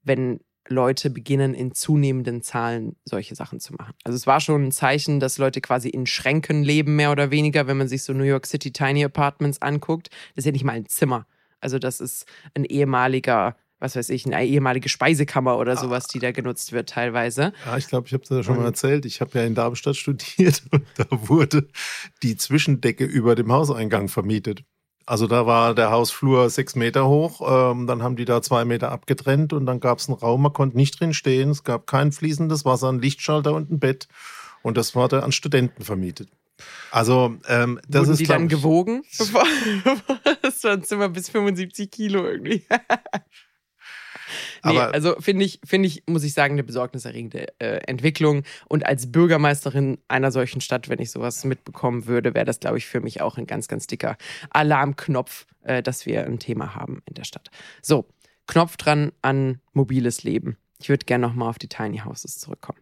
wenn 0.03 0.39
Leute 0.67 1.09
beginnen 1.09 1.53
in 1.53 1.73
zunehmenden 1.73 2.41
Zahlen 2.41 2.95
solche 3.03 3.35
Sachen 3.35 3.59
zu 3.59 3.73
machen. 3.73 3.93
Also 4.03 4.15
es 4.15 4.27
war 4.27 4.39
schon 4.39 4.67
ein 4.67 4.71
Zeichen, 4.71 5.19
dass 5.19 5.37
Leute 5.37 5.61
quasi 5.61 5.89
in 5.89 6.05
Schränken 6.05 6.63
leben, 6.63 6.95
mehr 6.95 7.11
oder 7.11 7.31
weniger, 7.31 7.67
wenn 7.67 7.77
man 7.77 7.87
sich 7.87 8.03
so 8.03 8.13
New 8.13 8.23
York 8.23 8.45
City 8.45 8.71
Tiny 8.71 9.03
Apartments 9.03 9.61
anguckt. 9.61 10.09
Das 10.35 10.43
ist 10.43 10.45
ja 10.45 10.51
nicht 10.51 10.63
mal 10.63 10.73
ein 10.73 10.87
Zimmer. 10.87 11.25
Also 11.59 11.79
das 11.79 11.99
ist 11.99 12.25
ein 12.53 12.65
ehemaliger 12.65 13.55
was 13.81 13.95
weiß 13.95 14.09
ich, 14.11 14.27
eine 14.27 14.45
ehemalige 14.45 14.87
Speisekammer 14.89 15.57
oder 15.57 15.75
sowas, 15.75 16.05
die 16.05 16.19
da 16.19 16.31
genutzt 16.31 16.71
wird 16.71 16.87
teilweise. 16.87 17.51
Ja, 17.65 17.77
ich 17.77 17.87
glaube, 17.87 18.05
ich 18.05 18.13
habe 18.13 18.23
es 18.23 18.29
ja 18.29 18.43
schon 18.43 18.57
mal 18.57 18.65
erzählt. 18.65 19.07
Ich 19.07 19.21
habe 19.21 19.39
ja 19.39 19.43
in 19.43 19.55
Darmstadt 19.55 19.95
studiert 19.95 20.61
und 20.71 20.85
da 20.97 21.05
wurde 21.09 21.67
die 22.21 22.37
Zwischendecke 22.37 23.03
über 23.03 23.33
dem 23.33 23.51
Hauseingang 23.51 24.07
vermietet. 24.07 24.63
Also 25.05 25.27
da 25.27 25.45
war 25.45 25.73
der 25.75 25.91
Hausflur 25.91 26.49
sechs 26.49 26.75
Meter 26.75 27.07
hoch, 27.07 27.41
ähm, 27.71 27.87
dann 27.87 28.03
haben 28.03 28.15
die 28.15 28.25
da 28.25 28.41
zwei 28.41 28.65
Meter 28.65 28.91
abgetrennt 28.91 29.53
und 29.53 29.65
dann 29.65 29.79
gab 29.79 29.99
es 29.99 30.07
einen 30.07 30.17
Raum, 30.17 30.41
man 30.43 30.53
konnte 30.53 30.77
nicht 30.77 30.99
drin 30.99 31.13
stehen, 31.13 31.49
es 31.49 31.63
gab 31.63 31.87
kein 31.87 32.11
fließendes 32.11 32.65
Wasser, 32.65 32.89
ein 32.89 33.01
Lichtschalter 33.01 33.53
und 33.53 33.71
ein 33.71 33.79
Bett 33.79 34.07
und 34.61 34.77
das 34.77 34.95
wurde 34.95 35.23
an 35.23 35.31
Studenten 35.31 35.83
vermietet. 35.83 36.29
Also 36.91 37.35
ähm, 37.47 37.79
das 37.87 38.01
Wurden 38.01 38.11
ist 38.11 38.19
die 38.19 38.25
dann 38.25 38.47
gewogen? 38.47 39.03
das 39.17 39.33
war 40.63 40.71
ein 40.71 40.83
Zimmer 40.83 41.09
bis 41.09 41.29
75 41.29 41.89
Kilo 41.89 42.25
irgendwie. 42.25 42.65
Nee, 44.63 44.77
also 44.77 45.15
finde 45.19 45.45
ich, 45.45 45.59
finde 45.65 45.87
ich, 45.87 46.03
muss 46.07 46.23
ich 46.23 46.33
sagen, 46.33 46.53
eine 46.53 46.63
besorgniserregende 46.63 47.47
äh, 47.59 47.77
Entwicklung. 47.87 48.43
Und 48.67 48.85
als 48.85 49.11
Bürgermeisterin 49.11 49.97
einer 50.07 50.31
solchen 50.31 50.61
Stadt, 50.61 50.89
wenn 50.89 50.99
ich 50.99 51.11
sowas 51.11 51.43
mitbekommen 51.43 52.05
würde, 52.05 52.33
wäre 52.33 52.45
das, 52.45 52.59
glaube 52.59 52.77
ich, 52.77 52.85
für 52.85 53.01
mich 53.01 53.21
auch 53.21 53.37
ein 53.37 53.47
ganz, 53.47 53.67
ganz 53.67 53.87
dicker 53.87 54.17
Alarmknopf, 54.49 55.45
äh, 55.63 55.81
dass 55.81 56.05
wir 56.05 56.25
ein 56.25 56.39
Thema 56.39 56.75
haben 56.75 57.01
in 57.05 57.15
der 57.15 57.23
Stadt. 57.23 57.49
So, 57.81 58.05
Knopf 58.47 58.77
dran 58.77 59.11
an 59.21 59.61
mobiles 59.73 60.23
Leben. 60.23 60.57
Ich 60.79 60.89
würde 60.89 61.05
gerne 61.05 61.27
nochmal 61.27 61.49
auf 61.49 61.59
die 61.59 61.69
Tiny 61.69 61.99
Houses 61.99 62.39
zurückkommen. 62.39 62.79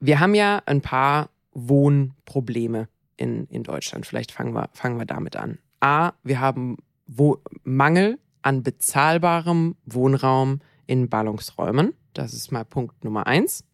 Wir 0.00 0.20
haben 0.20 0.34
ja 0.34 0.62
ein 0.66 0.82
paar 0.82 1.30
Wohnprobleme 1.52 2.88
in, 3.16 3.46
in 3.46 3.62
Deutschland. 3.62 4.06
Vielleicht 4.06 4.32
fangen 4.32 4.52
wir, 4.52 4.68
fangen 4.72 4.98
wir 4.98 5.06
damit 5.06 5.36
an. 5.36 5.58
A, 5.80 6.12
wir 6.22 6.40
haben 6.40 6.76
Wo 7.06 7.38
Mangel 7.64 8.18
an 8.46 8.62
bezahlbarem 8.62 9.74
Wohnraum 9.86 10.60
in 10.86 11.08
Ballungsräumen. 11.08 11.94
Das 12.14 12.32
ist 12.32 12.52
mal 12.52 12.64
Punkt 12.64 13.02
Nummer 13.02 13.26
eins. 13.26 13.64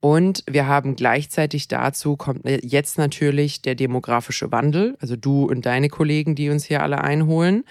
Und 0.00 0.42
wir 0.48 0.66
haben 0.66 0.96
gleichzeitig 0.96 1.68
dazu 1.68 2.16
kommt 2.16 2.42
jetzt 2.44 2.96
natürlich 2.96 3.60
der 3.60 3.74
demografische 3.74 4.50
Wandel, 4.52 4.96
also 5.00 5.16
du 5.16 5.44
und 5.44 5.66
deine 5.66 5.88
Kollegen, 5.88 6.34
die 6.34 6.48
uns 6.48 6.64
hier 6.64 6.82
alle 6.82 7.02
einholen, 7.02 7.64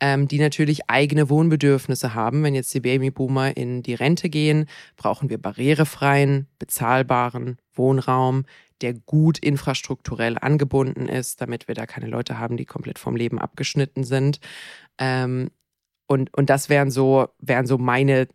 ähm, 0.00 0.26
die 0.26 0.38
natürlich 0.38 0.88
eigene 0.88 1.28
Wohnbedürfnisse 1.28 2.14
haben. 2.14 2.44
Wenn 2.44 2.54
jetzt 2.54 2.72
die 2.72 2.80
Babyboomer 2.80 3.54
in 3.54 3.82
die 3.82 3.94
Rente 3.94 4.30
gehen, 4.30 4.66
brauchen 4.96 5.28
wir 5.28 5.38
barrierefreien, 5.38 6.46
bezahlbaren 6.58 7.58
Wohnraum, 7.74 8.44
der 8.82 8.94
gut 8.94 9.38
infrastrukturell 9.38 10.36
angebunden 10.40 11.08
ist, 11.08 11.40
damit 11.40 11.68
wir 11.68 11.74
da 11.74 11.86
keine 11.86 12.08
Leute 12.08 12.38
haben, 12.38 12.56
die 12.56 12.64
komplett 12.64 12.98
vom 12.98 13.16
Leben 13.16 13.38
abgeschnitten 13.38 14.04
sind. 14.04 14.40
Ähm, 14.98 15.50
und, 16.06 16.36
und 16.36 16.50
das 16.50 16.68
wären 16.68 16.90
so, 16.90 17.28
wären 17.38 17.66
so 17.66 17.78
meine 17.78 18.28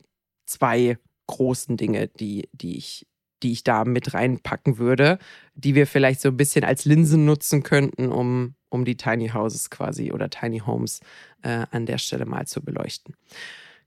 zwei 0.46 0.98
großen 1.28 1.78
Dinge, 1.78 2.08
die, 2.08 2.50
die 2.54 2.78
ich, 2.78 3.06
die 3.44 3.52
ich 3.52 3.64
da 3.64 3.86
mit 3.86 4.14
reinpacken 4.14 4.78
würde, 4.78 5.20
die 5.54 5.76
wir 5.76 5.86
vielleicht 5.86 6.22
so 6.22 6.30
ein 6.30 6.38
bisschen 6.38 6.64
als 6.64 6.86
Linsen 6.86 7.26
nutzen 7.26 7.64
könnten, 7.64 8.12
um, 8.12 8.56
um 8.70 8.86
die 8.86 8.98
Tiny 8.98 9.30
Houses 9.30 9.70
quasi 9.70 10.12
oder 10.12 10.30
Tiny 10.30 10.60
Homes 10.60 11.02
äh, 11.44 11.66
an 11.70 11.86
der 11.86 11.98
Stelle 11.98 12.26
mal 12.26 12.48
zu 12.48 12.64
beleuchten. 12.64 13.16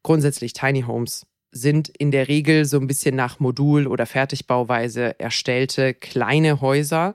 Grundsätzlich 0.02 0.52
Tiny 0.52 0.82
Homes 0.82 1.26
sind 1.52 1.88
in 1.88 2.10
der 2.10 2.28
Regel 2.28 2.64
so 2.64 2.78
ein 2.78 2.86
bisschen 2.86 3.16
nach 3.16 3.40
Modul- 3.40 3.86
oder 3.86 4.06
Fertigbauweise 4.06 5.18
erstellte 5.18 5.94
kleine 5.94 6.60
Häuser. 6.60 7.14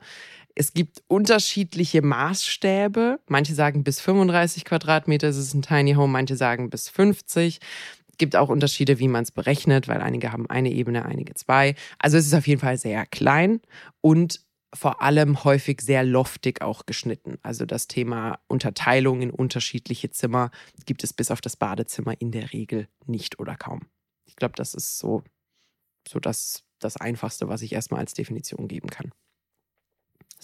Es 0.56 0.74
gibt 0.74 1.04
unterschiedliche 1.08 2.02
Maßstäbe. 2.02 3.20
Manche 3.28 3.54
sagen 3.54 3.84
bis 3.84 4.00
35 4.00 4.64
Quadratmeter 4.64 5.28
ist 5.28 5.38
es 5.38 5.54
ein 5.54 5.62
Tiny 5.62 5.94
Home, 5.94 6.14
manche 6.14 6.38
sagen 6.38 6.70
bis 6.70 6.88
50. 6.88 7.60
Es 8.10 8.18
gibt 8.18 8.38
auch 8.38 8.48
Unterschiede, 8.48 8.98
wie 9.00 9.10
man 9.10 9.24
es 9.24 9.32
berechnet, 9.32 9.90
weil 9.90 10.00
einige 10.00 10.32
haben 10.32 10.50
eine 10.50 10.72
Ebene, 10.72 11.04
einige 11.04 11.34
zwei. 11.34 11.76
Also 12.00 12.18
es 12.18 12.26
ist 12.26 12.34
auf 12.34 12.48
jeden 12.48 12.62
Fall 12.62 12.78
sehr 12.78 13.06
klein 13.06 13.60
und 14.00 14.40
vor 14.74 15.02
allem 15.02 15.44
häufig 15.44 15.82
sehr 15.82 16.04
loftig 16.04 16.62
auch 16.62 16.86
geschnitten. 16.86 17.38
Also 17.44 17.66
das 17.66 17.88
Thema 17.88 18.40
Unterteilung 18.48 19.22
in 19.22 19.32
unterschiedliche 19.32 20.10
Zimmer 20.10 20.52
gibt 20.86 21.04
es 21.04 21.12
bis 21.12 21.32
auf 21.32 21.42
das 21.42 21.58
Badezimmer 21.58 22.14
in 22.20 22.32
der 22.32 22.54
Regel 22.54 22.88
nicht 23.06 23.40
oder 23.40 23.56
kaum. 23.56 23.82
Ich 24.26 24.38
glaube, 24.38 24.54
das 24.56 24.74
ist 24.74 24.98
so, 24.98 25.24
so 26.08 26.20
das, 26.20 26.64
das 26.80 26.96
Einfachste, 26.96 27.50
was 27.50 27.62
ich 27.62 27.74
erstmal 27.74 28.00
als 28.00 28.14
Definition 28.14 28.70
geben 28.70 28.90
kann. 28.90 29.12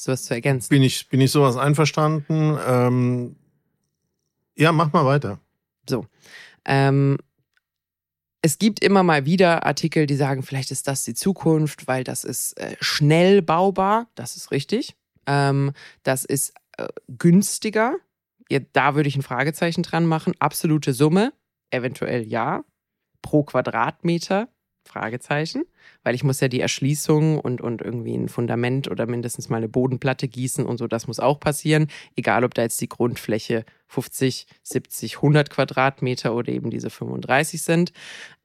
Hast 0.01 0.07
du 0.07 0.11
was 0.13 0.23
zu 0.23 0.33
ergänzen? 0.33 0.69
Bin 0.69 0.81
ich, 0.81 1.09
bin 1.09 1.21
ich 1.21 1.29
sowas 1.29 1.57
einverstanden? 1.57 2.57
Ähm, 2.65 3.35
ja, 4.55 4.71
mach 4.71 4.91
mal 4.93 5.05
weiter. 5.05 5.39
So. 5.87 6.07
Ähm, 6.65 7.19
es 8.41 8.57
gibt 8.57 8.83
immer 8.83 9.03
mal 9.03 9.27
wieder 9.27 9.63
Artikel, 9.63 10.07
die 10.07 10.15
sagen, 10.15 10.41
vielleicht 10.41 10.71
ist 10.71 10.87
das 10.87 11.03
die 11.03 11.13
Zukunft, 11.13 11.85
weil 11.85 12.03
das 12.03 12.23
ist 12.23 12.53
äh, 12.53 12.77
schnell 12.79 13.43
baubar. 13.43 14.07
Das 14.15 14.37
ist 14.37 14.49
richtig. 14.49 14.95
Ähm, 15.27 15.71
das 16.01 16.25
ist 16.25 16.55
äh, 16.79 16.87
günstiger. 17.19 17.95
Ja, 18.49 18.57
da 18.73 18.95
würde 18.95 19.07
ich 19.07 19.15
ein 19.15 19.21
Fragezeichen 19.21 19.83
dran 19.83 20.07
machen. 20.07 20.33
Absolute 20.39 20.93
Summe, 20.95 21.31
eventuell 21.69 22.27
ja. 22.27 22.63
Pro 23.21 23.43
Quadratmeter 23.43 24.49
Fragezeichen, 24.83 25.63
weil 26.03 26.15
ich 26.15 26.23
muss 26.23 26.39
ja 26.39 26.47
die 26.47 26.59
Erschließung 26.59 27.39
und, 27.39 27.61
und 27.61 27.81
irgendwie 27.81 28.15
ein 28.15 28.29
Fundament 28.29 28.89
oder 28.89 29.05
mindestens 29.05 29.49
mal 29.49 29.57
eine 29.57 29.69
Bodenplatte 29.69 30.27
gießen 30.27 30.65
und 30.65 30.77
so, 30.77 30.87
das 30.87 31.07
muss 31.07 31.19
auch 31.19 31.39
passieren, 31.39 31.87
egal 32.15 32.43
ob 32.43 32.53
da 32.53 32.63
jetzt 32.63 32.81
die 32.81 32.89
Grundfläche 32.89 33.65
50, 33.87 34.47
70, 34.63 35.17
100 35.17 35.49
Quadratmeter 35.49 36.33
oder 36.35 36.51
eben 36.51 36.69
diese 36.69 36.89
35 36.89 37.61
sind. 37.61 37.91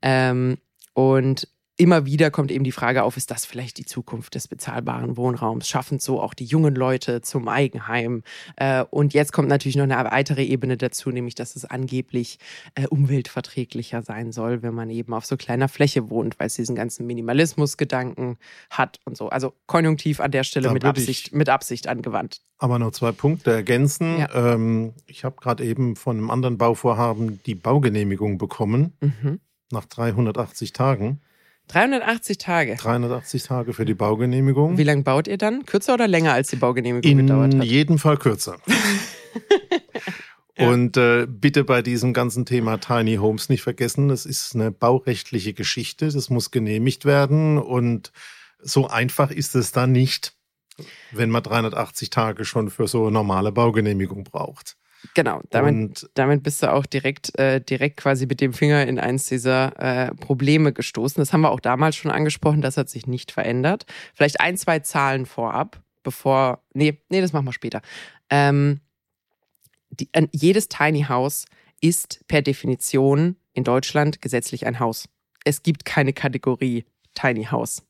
Ähm, 0.03 0.59
und 0.95 1.49
immer 1.77 2.07
wieder 2.07 2.31
kommt 2.31 2.51
eben 2.51 2.65
die 2.65 2.73
Frage 2.73 3.03
auf, 3.03 3.17
ist 3.17 3.31
das 3.31 3.45
vielleicht 3.45 3.79
die 3.79 3.85
Zukunft 3.85 4.35
des 4.35 4.49
bezahlbaren 4.49 5.17
Wohnraums? 5.17 5.69
Schaffen 5.69 5.99
so 5.99 6.21
auch 6.21 6.35
die 6.35 6.45
jungen 6.45 6.75
Leute 6.75 7.21
zum 7.21 7.49
Eigenheim? 7.49 8.23
Äh, 8.57 8.85
und 8.91 9.15
jetzt 9.15 9.33
kommt 9.33 9.49
natürlich 9.49 9.77
noch 9.77 9.85
eine 9.85 9.97
weitere 10.11 10.45
Ebene 10.45 10.77
dazu, 10.77 11.11
nämlich, 11.11 11.35
dass 11.35 11.57
es 11.57 11.65
angeblich 11.65 12.39
äh, 12.75 12.87
umweltverträglicher 12.87 14.03
sein 14.03 14.33
soll, 14.33 14.63
wenn 14.63 14.75
man 14.75 14.91
eben 14.91 15.13
auf 15.13 15.27
so 15.27 15.37
kleiner 15.37 15.69
Fläche 15.69 16.09
wohnt, 16.09 16.39
weil 16.41 16.47
es 16.47 16.55
diesen 16.55 16.77
ganzen 16.77 17.07
Minimalismus-Gedanken 17.07 18.39
hat 18.71 18.99
und 19.05 19.17
so. 19.17 19.29
Also 19.29 19.53
konjunktiv 19.67 20.21
an 20.21 20.31
der 20.31 20.45
Stelle 20.45 20.71
mit 20.73 20.85
Absicht, 20.85 21.35
mit 21.35 21.49
Absicht 21.49 21.89
angewandt. 21.89 22.41
Aber 22.59 22.79
noch 22.79 22.93
zwei 22.93 23.13
Punkte 23.13 23.53
ergänzen. 23.53 24.19
Ja. 24.19 24.55
Ähm, 24.55 24.95
ich 25.07 25.25
habe 25.25 25.37
gerade 25.37 25.65
eben 25.65 25.95
von 25.97 26.17
einem 26.17 26.31
anderen 26.31 26.57
Bauvorhaben 26.57 27.41
die 27.45 27.55
Baugenehmigung 27.55 28.39
bekommen. 28.39 28.95
Mhm. 29.01 29.41
Nach 29.73 29.85
380 29.85 30.73
Tagen. 30.73 31.21
380 31.69 32.39
Tage. 32.39 32.77
380 32.77 33.43
Tage 33.43 33.73
für 33.73 33.85
die 33.85 33.95
Baugenehmigung. 33.95 34.79
Wie 34.79 34.85
lange 34.85 35.03
baut 35.03 35.27
ihr 35.27 35.39
dann? 35.39 35.67
Kürzer 35.67 35.95
oder 35.95 36.07
länger, 36.07 36.33
als 36.33 36.49
die 36.49 36.57
Baugenehmigung 36.57 37.11
In 37.11 37.19
gedauert 37.19 37.55
hat? 37.55 37.63
In 37.63 37.69
jedem 37.69 37.99
Fall 37.99 38.17
kürzer. 38.17 38.59
ja. 40.59 40.69
Und 40.71 40.97
äh, 40.97 41.27
bitte 41.29 41.65
bei 41.65 41.83
diesem 41.83 42.13
ganzen 42.13 42.47
Thema 42.47 42.79
Tiny 42.79 43.17
Homes 43.17 43.49
nicht 43.49 43.63
vergessen, 43.63 44.11
es 44.11 44.27
ist 44.27 44.55
eine 44.55 44.71
baurechtliche 44.71 45.55
Geschichte, 45.55 46.09
das 46.09 46.31
muss 46.31 46.51
genehmigt 46.51 47.05
werden 47.05 47.59
und 47.59 48.13
so 48.61 48.87
einfach 48.89 49.31
ist 49.31 49.55
es 49.55 49.73
dann 49.73 49.93
nicht, 49.93 50.35
wenn 51.13 51.31
man 51.31 51.43
380 51.43 52.11
Tage 52.11 52.45
schon 52.45 52.71
für 52.71 52.89
so 52.89 53.03
eine 53.03 53.13
normale 53.13 53.53
Baugenehmigung 53.53 54.25
braucht. 54.25 54.77
Genau, 55.15 55.41
damit, 55.51 56.09
damit 56.15 56.43
bist 56.43 56.63
du 56.63 56.73
auch 56.73 56.87
direkt, 56.87 57.39
äh, 57.39 57.61
direkt 57.61 57.99
quasi 57.99 58.27
mit 58.27 58.41
dem 58.41 58.53
Finger 58.53 58.87
in 58.87 58.99
eins 58.99 59.27
dieser 59.27 59.79
äh, 59.79 60.15
Probleme 60.15 60.73
gestoßen. 60.73 61.21
Das 61.21 61.33
haben 61.33 61.43
wir 61.43 61.51
auch 61.51 61.61
damals 61.61 61.97
schon 61.97 62.11
angesprochen, 62.11 62.61
das 62.61 62.77
hat 62.77 62.89
sich 62.89 63.07
nicht 63.07 63.33
verändert. 63.33 63.87
Vielleicht 64.15 64.41
ein, 64.41 64.57
zwei 64.57 64.81
Zahlen 64.81 65.27
vorab, 65.27 65.83
bevor. 66.03 66.63
Nee, 66.73 67.01
nee, 67.09 67.21
das 67.21 67.33
machen 67.33 67.47
wir 67.47 67.53
später. 67.53 67.83
Ähm, 68.31 68.81
die, 69.91 70.09
äh, 70.13 70.27
jedes 70.33 70.69
Tiny 70.69 71.05
House 71.09 71.47
ist 71.81 72.21
per 72.29 72.43
Definition 72.43 73.37
in 73.53 73.65
Deutschland 73.65 74.23
gesetzlich 74.23 74.67
ein 74.67 74.81
Haus. 74.81 75.09
Es 75.45 75.63
gibt 75.63 75.85
keine 75.85 76.13
Kategorie 76.13 76.85
Tiny 77.15 77.45
House. 77.45 77.83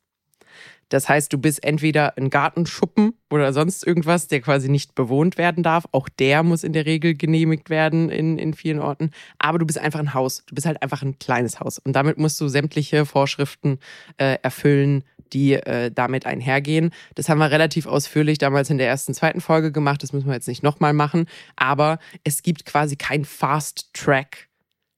Das 0.88 1.08
heißt, 1.08 1.32
du 1.32 1.38
bist 1.38 1.64
entweder 1.64 2.16
ein 2.16 2.30
Gartenschuppen 2.30 3.14
oder 3.30 3.52
sonst 3.52 3.84
irgendwas, 3.84 4.28
der 4.28 4.40
quasi 4.40 4.68
nicht 4.68 4.94
bewohnt 4.94 5.36
werden 5.36 5.62
darf. 5.62 5.86
Auch 5.90 6.08
der 6.08 6.42
muss 6.42 6.62
in 6.62 6.72
der 6.72 6.86
Regel 6.86 7.14
genehmigt 7.14 7.70
werden 7.70 8.08
in, 8.08 8.38
in 8.38 8.54
vielen 8.54 8.78
Orten. 8.78 9.10
Aber 9.38 9.58
du 9.58 9.66
bist 9.66 9.78
einfach 9.78 9.98
ein 9.98 10.14
Haus. 10.14 10.44
Du 10.46 10.54
bist 10.54 10.66
halt 10.66 10.82
einfach 10.82 11.02
ein 11.02 11.18
kleines 11.18 11.58
Haus. 11.58 11.78
Und 11.78 11.94
damit 11.94 12.18
musst 12.18 12.40
du 12.40 12.46
sämtliche 12.48 13.04
Vorschriften 13.04 13.78
äh, 14.18 14.38
erfüllen, 14.42 15.02
die 15.32 15.54
äh, 15.54 15.90
damit 15.90 16.24
einhergehen. 16.24 16.90
Das 17.16 17.28
haben 17.28 17.38
wir 17.38 17.50
relativ 17.50 17.86
ausführlich 17.86 18.38
damals 18.38 18.70
in 18.70 18.78
der 18.78 18.86
ersten, 18.86 19.12
zweiten 19.12 19.40
Folge 19.40 19.72
gemacht. 19.72 20.02
Das 20.04 20.12
müssen 20.12 20.28
wir 20.28 20.34
jetzt 20.34 20.48
nicht 20.48 20.62
nochmal 20.62 20.92
machen. 20.92 21.26
Aber 21.56 21.98
es 22.22 22.42
gibt 22.42 22.64
quasi 22.64 22.94
kein 22.94 23.24
Fast 23.24 23.92
Track 23.92 24.48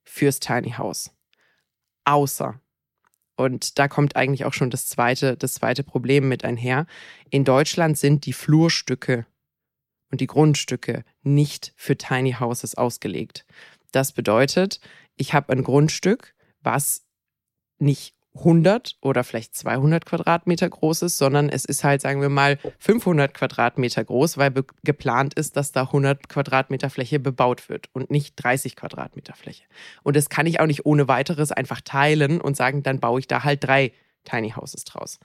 fürs 0.05 0.39
Tiny 0.39 0.73
House. 0.73 1.11
Außer 2.05 2.61
und 3.39 3.79
da 3.79 3.87
kommt 3.87 4.17
eigentlich 4.17 4.45
auch 4.45 4.53
schon 4.53 4.69
das 4.69 4.89
zweite, 4.89 5.37
das 5.37 5.55
zweite 5.55 5.85
Problem 5.85 6.29
mit 6.29 6.45
einher. 6.45 6.87
In 7.31 7.45
Deutschland 7.45 7.97
sind 7.97 8.27
die 8.27 8.33
Flurstücke 8.33 9.27
und 10.11 10.21
die 10.21 10.27
Grundstücke 10.27 11.05
nicht 11.23 11.73
für 11.77 11.97
Tiny 11.97 12.33
Houses 12.33 12.75
ausgelegt. 12.75 13.47
Das 13.93 14.13
bedeutet, 14.13 14.81
ich 15.17 15.35
habe 15.35 15.53
ein 15.53 15.63
Grundstück, 15.63 16.35
was 16.63 17.07
nicht 17.79 18.17
100 18.39 18.97
oder 19.01 19.25
vielleicht 19.25 19.55
200 19.55 20.07
Quadratmeter 20.07 20.69
groß 20.69 21.03
ist, 21.03 21.19
sondern 21.19 21.49
es 21.49 21.65
ist 21.65 21.85
halt, 21.85 22.01
sagen 22.01 22.21
wir 22.21 22.29
mal, 22.29 22.59
500 22.79 23.35
Quadratmeter 23.35 24.05
groß, 24.05 24.39
weil 24.39 24.53
geplant 24.85 25.35
ist, 25.35 25.57
dass 25.57 25.73
da 25.73 25.83
100 25.83 26.29
Quadratmeter 26.29 26.91
Fläche 26.91 27.21
bebaut 27.21 27.69
wird 27.69 27.89
und 27.93 28.11
nicht 28.11 28.35
30 28.37 28.77
Quadratmeter 28.77 29.35
Fläche. 29.35 29.65
Und 30.03 30.17
das 30.17 30.29
kann 30.29 30.47
ich 30.47 30.61
auch 30.61 30.67
nicht 30.67 30.87
ohne 30.87 31.09
weiteres 31.09 31.53
einfach 31.53 31.81
teilen 31.81 32.41
und 32.41 32.57
sagen, 32.57 32.83
dann 32.83 33.01
baue 33.01 33.21
ich 33.21 33.27
da 33.27 33.45
halt 33.45 33.65
drei 33.65 33.93
Tiny 34.25 34.51
Houses 34.51 34.85
draus. 34.85 35.19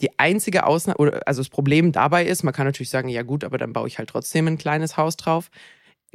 Die 0.00 0.18
einzige 0.18 0.66
Ausnahme, 0.66 1.20
also 1.26 1.40
das 1.40 1.48
Problem 1.48 1.92
dabei 1.92 2.26
ist, 2.26 2.42
man 2.42 2.52
kann 2.52 2.66
natürlich 2.66 2.90
sagen, 2.90 3.08
ja 3.08 3.22
gut, 3.22 3.44
aber 3.44 3.56
dann 3.56 3.72
baue 3.72 3.88
ich 3.88 3.98
halt 3.98 4.10
trotzdem 4.10 4.46
ein 4.46 4.58
kleines 4.58 4.96
Haus 4.96 5.16
drauf. 5.16 5.50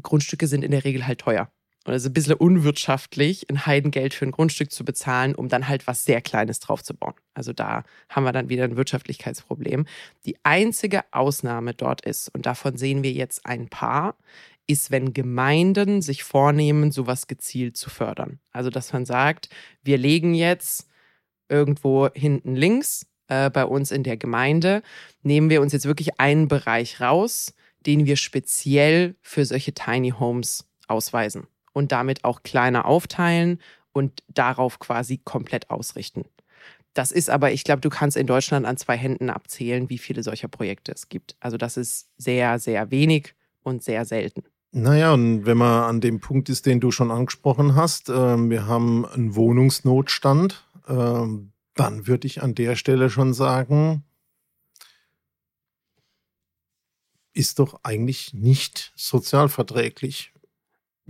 Grundstücke 0.01 0.47
sind 0.47 0.63
in 0.63 0.71
der 0.71 0.83
Regel 0.83 1.07
halt 1.07 1.19
teuer. 1.19 1.49
Es 1.85 2.03
ist 2.03 2.09
ein 2.09 2.13
bisschen 2.13 2.35
unwirtschaftlich, 2.35 3.49
ein 3.49 3.65
Heidengeld 3.65 4.13
für 4.13 4.25
ein 4.25 4.31
Grundstück 4.31 4.71
zu 4.71 4.85
bezahlen, 4.85 5.33
um 5.33 5.49
dann 5.49 5.67
halt 5.67 5.87
was 5.87 6.05
sehr 6.05 6.21
Kleines 6.21 6.59
draufzubauen. 6.59 7.15
Also 7.33 7.53
da 7.53 7.83
haben 8.07 8.23
wir 8.23 8.31
dann 8.31 8.49
wieder 8.49 8.65
ein 8.65 8.77
Wirtschaftlichkeitsproblem. 8.77 9.87
Die 10.25 10.37
einzige 10.43 11.03
Ausnahme 11.11 11.73
dort 11.73 12.01
ist, 12.05 12.29
und 12.35 12.45
davon 12.45 12.77
sehen 12.77 13.01
wir 13.01 13.11
jetzt 13.11 13.47
ein 13.47 13.67
paar, 13.67 14.15
ist, 14.67 14.91
wenn 14.91 15.13
Gemeinden 15.13 16.03
sich 16.03 16.23
vornehmen, 16.23 16.91
sowas 16.91 17.25
gezielt 17.25 17.77
zu 17.77 17.89
fördern. 17.89 18.39
Also 18.51 18.69
dass 18.69 18.93
man 18.93 19.05
sagt, 19.05 19.49
wir 19.81 19.97
legen 19.97 20.35
jetzt 20.35 20.87
irgendwo 21.49 22.09
hinten 22.13 22.55
links 22.55 23.07
äh, 23.27 23.49
bei 23.49 23.65
uns 23.65 23.89
in 23.89 24.03
der 24.03 24.17
Gemeinde, 24.17 24.83
nehmen 25.23 25.49
wir 25.49 25.61
uns 25.61 25.73
jetzt 25.73 25.87
wirklich 25.87 26.19
einen 26.19 26.47
Bereich 26.47 27.01
raus, 27.01 27.55
den 27.87 28.05
wir 28.05 28.17
speziell 28.17 29.15
für 29.21 29.45
solche 29.45 29.73
Tiny 29.73 30.11
Homes 30.11 30.67
ausweisen 30.87 31.47
und 31.73 31.91
damit 31.91 32.23
auch 32.23 32.43
kleiner 32.43 32.85
aufteilen 32.85 33.59
und 33.93 34.23
darauf 34.27 34.79
quasi 34.79 35.17
komplett 35.17 35.69
ausrichten. 35.69 36.25
Das 36.93 37.11
ist 37.11 37.29
aber, 37.29 37.51
ich 37.51 37.63
glaube, 37.63 37.81
du 37.81 37.89
kannst 37.89 38.17
in 38.17 38.27
Deutschland 38.27 38.65
an 38.65 38.77
zwei 38.77 38.97
Händen 38.97 39.29
abzählen, 39.29 39.89
wie 39.89 39.97
viele 39.97 40.23
solcher 40.23 40.49
Projekte 40.49 40.91
es 40.91 41.07
gibt. 41.07 41.35
Also 41.39 41.57
das 41.57 41.77
ist 41.77 42.09
sehr, 42.17 42.59
sehr 42.59 42.91
wenig 42.91 43.33
und 43.63 43.81
sehr 43.83 44.03
selten. 44.05 44.43
Naja, 44.73 45.13
und 45.13 45.45
wenn 45.45 45.57
man 45.57 45.83
an 45.83 46.01
dem 46.01 46.19
Punkt 46.19 46.49
ist, 46.49 46.65
den 46.65 46.79
du 46.79 46.91
schon 46.91 47.11
angesprochen 47.11 47.75
hast, 47.75 48.09
äh, 48.09 48.13
wir 48.13 48.67
haben 48.67 49.05
einen 49.05 49.35
Wohnungsnotstand, 49.35 50.65
äh, 50.87 51.25
dann 51.75 52.07
würde 52.07 52.27
ich 52.27 52.41
an 52.41 52.55
der 52.55 52.75
Stelle 52.75 53.09
schon 53.09 53.33
sagen, 53.33 54.03
ist 57.33 57.59
doch 57.59 57.79
eigentlich 57.83 58.33
nicht 58.33 58.91
sozialverträglich 58.95 60.33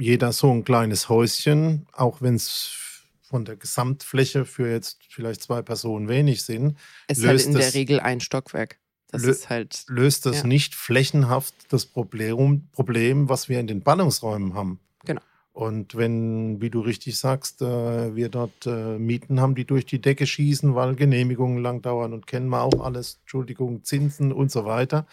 jeder 0.02 0.32
so 0.34 0.52
ein 0.52 0.64
kleines 0.64 1.10
Häuschen, 1.10 1.88
auch 1.94 2.22
wenn 2.22 2.36
es 2.36 2.78
von 3.22 3.46
der 3.46 3.56
Gesamtfläche 3.56 4.46
für 4.46 4.70
jetzt 4.70 5.00
vielleicht 5.10 5.42
zwei 5.42 5.62
Personen 5.62 6.10
wenig 6.10 6.44
sind. 6.44 6.78
Es 7.08 7.20
ist 7.20 7.28
halt 7.28 7.46
in 7.46 7.54
der 7.54 7.74
Regel 7.74 8.00
ein 8.02 8.20
Stockwerk. 8.20 8.78
Das 9.08 9.24
ist 9.24 9.50
halt, 9.50 9.84
löst 9.88 10.26
das 10.26 10.38
ja. 10.38 10.48
nicht 10.48 10.74
flächenhaft 10.74 11.54
das 11.70 11.86
Problem, 11.86 12.68
Problem, 12.72 13.28
was 13.30 13.50
wir 13.50 13.60
in 13.60 13.68
den 13.68 13.82
Ballungsräumen 13.82 14.54
haben. 14.54 14.80
Genau. 15.06 15.22
Und 15.54 15.96
wenn, 15.96 16.62
wie 16.62 16.70
du 16.70 16.80
richtig 16.80 17.20
sagst, 17.20 17.62
äh, 17.62 18.16
wir 18.16 18.30
dort 18.30 18.66
äh, 18.66 18.98
Mieten 18.98 19.42
haben, 19.42 19.54
die 19.54 19.66
durch 19.66 19.86
die 19.86 20.00
Decke 20.00 20.26
schießen, 20.26 20.76
weil 20.76 20.96
Genehmigungen 20.96 21.62
lang 21.62 21.82
dauern 21.82 22.14
und 22.14 22.26
kennen 22.26 22.48
wir 22.48 22.62
auch 22.62 22.80
alles, 22.86 23.20
Entschuldigung, 23.22 23.84
Zinsen 23.84 24.32
und 24.32 24.50
so 24.50 24.64
weiter. 24.66 25.06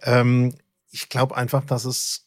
Ähm, 0.00 0.54
ich 0.90 1.10
glaube 1.10 1.36
einfach, 1.36 1.64
dass 1.66 1.84
es 1.84 2.26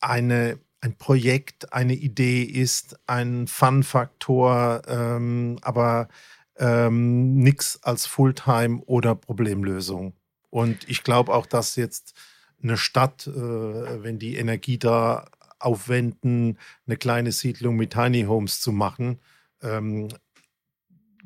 eine 0.00 0.58
ein 0.80 0.96
Projekt, 0.96 1.72
eine 1.72 1.94
Idee 1.94 2.42
ist, 2.42 2.98
ein 3.06 3.46
Fun-Faktor, 3.46 4.82
ähm, 4.88 5.58
aber 5.62 6.08
ähm, 6.56 7.36
nichts 7.36 7.82
als 7.82 8.06
Fulltime 8.06 8.82
oder 8.86 9.14
Problemlösung. 9.14 10.14
Und 10.50 10.88
ich 10.88 11.02
glaube 11.02 11.34
auch, 11.34 11.46
dass 11.46 11.76
jetzt 11.76 12.14
eine 12.62 12.76
Stadt, 12.76 13.26
äh, 13.26 13.30
wenn 13.32 14.18
die 14.18 14.36
Energie 14.36 14.78
da 14.78 15.30
aufwenden, 15.58 16.58
eine 16.86 16.96
kleine 16.96 17.32
Siedlung 17.32 17.76
mit 17.76 17.92
Tiny 17.92 18.22
Homes 18.22 18.60
zu 18.60 18.72
machen, 18.72 19.20
ähm, 19.62 20.08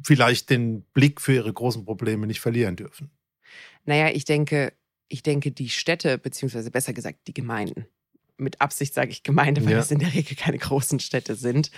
vielleicht 0.02 0.50
den 0.50 0.82
Blick 0.92 1.20
für 1.20 1.34
ihre 1.34 1.52
großen 1.52 1.84
Probleme 1.84 2.26
nicht 2.26 2.40
verlieren 2.40 2.76
dürfen. 2.76 3.10
Naja, 3.84 4.08
ich 4.08 4.24
denke, 4.24 4.72
ich 5.08 5.22
denke, 5.22 5.52
die 5.52 5.68
Städte, 5.68 6.18
beziehungsweise 6.18 6.70
besser 6.70 6.92
gesagt 6.92 7.20
die 7.28 7.34
Gemeinden, 7.34 7.86
mit 8.44 8.60
Absicht 8.60 8.94
sage 8.94 9.10
ich 9.10 9.22
Gemeinde, 9.22 9.64
weil 9.64 9.72
ja. 9.72 9.78
es 9.78 9.90
in 9.90 9.98
der 9.98 10.14
Regel 10.14 10.36
keine 10.36 10.58
großen 10.58 11.00
Städte 11.00 11.34
sind, 11.34 11.70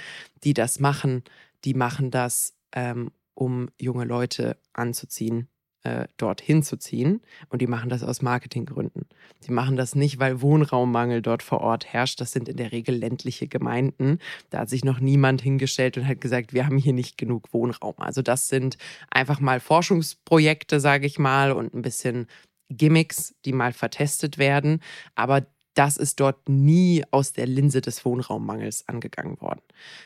die 0.45 0.55
das 0.55 0.79
machen, 0.81 1.25
die 1.65 1.75
machen 1.75 2.11
das, 2.11 2.55
ähm, 2.73 3.11
um 3.35 3.71
junge 3.79 4.05
Leute 4.05 4.59
anzuziehen 4.73 5.49
äh, 5.87 6.09
dorthin 6.17 6.65
zu 6.65 6.77
ziehen. 6.77 7.21
Und 7.49 7.63
die 7.63 7.69
machen 7.69 7.89
das 7.89 8.03
aus 8.03 8.21
Marketinggründen. 8.21 9.07
Die 9.47 9.53
machen 9.53 9.77
das 9.77 9.95
nicht, 9.95 10.19
weil 10.19 10.41
Wohnraummangel 10.41 11.23
dort 11.23 11.45
vor 11.45 11.61
Ort 11.61 11.87
herrscht. 11.87 12.21
Das 12.21 12.33
sind 12.33 12.49
in 12.49 12.57
der 12.57 12.73
Regel 12.73 12.97
ländliche 12.97 13.47
Gemeinden. 13.47 14.19
Da 14.51 14.61
hat 14.61 14.69
sich 14.69 14.85
noch 14.85 14.99
niemand 14.99 15.43
hingestellt 15.43 15.97
und 15.97 16.09
hat 16.09 16.21
gesagt, 16.21 16.53
wir 16.53 16.67
haben 16.67 16.79
hier 16.79 16.93
nicht 16.93 17.17
genug 17.19 17.53
Wohnraum. 17.53 17.95
Also 17.99 18.21
das 18.21 18.49
sind 18.49 18.79
einfach 19.11 19.39
mal 19.39 19.61
Forschungsprojekte, 19.61 20.81
sage 20.81 21.07
ich 21.07 21.21
mal, 21.21 21.53
und 21.53 21.73
ein 21.73 21.83
bisschen 21.83 22.27
Gimmicks, 22.69 23.37
die 23.45 23.53
mal 23.53 23.73
vertestet 23.73 24.39
werden. 24.39 24.81
Aber 25.15 25.47
das 25.77 25.99
ist 25.99 26.21
dort 26.21 26.49
nie 26.49 27.05
aus 27.11 27.35
der 27.35 27.47
Linse 27.47 27.83
des 27.83 28.05
Wohnraummangels 28.05 28.89
angegangen 28.89 29.41
worden, 29.41 29.61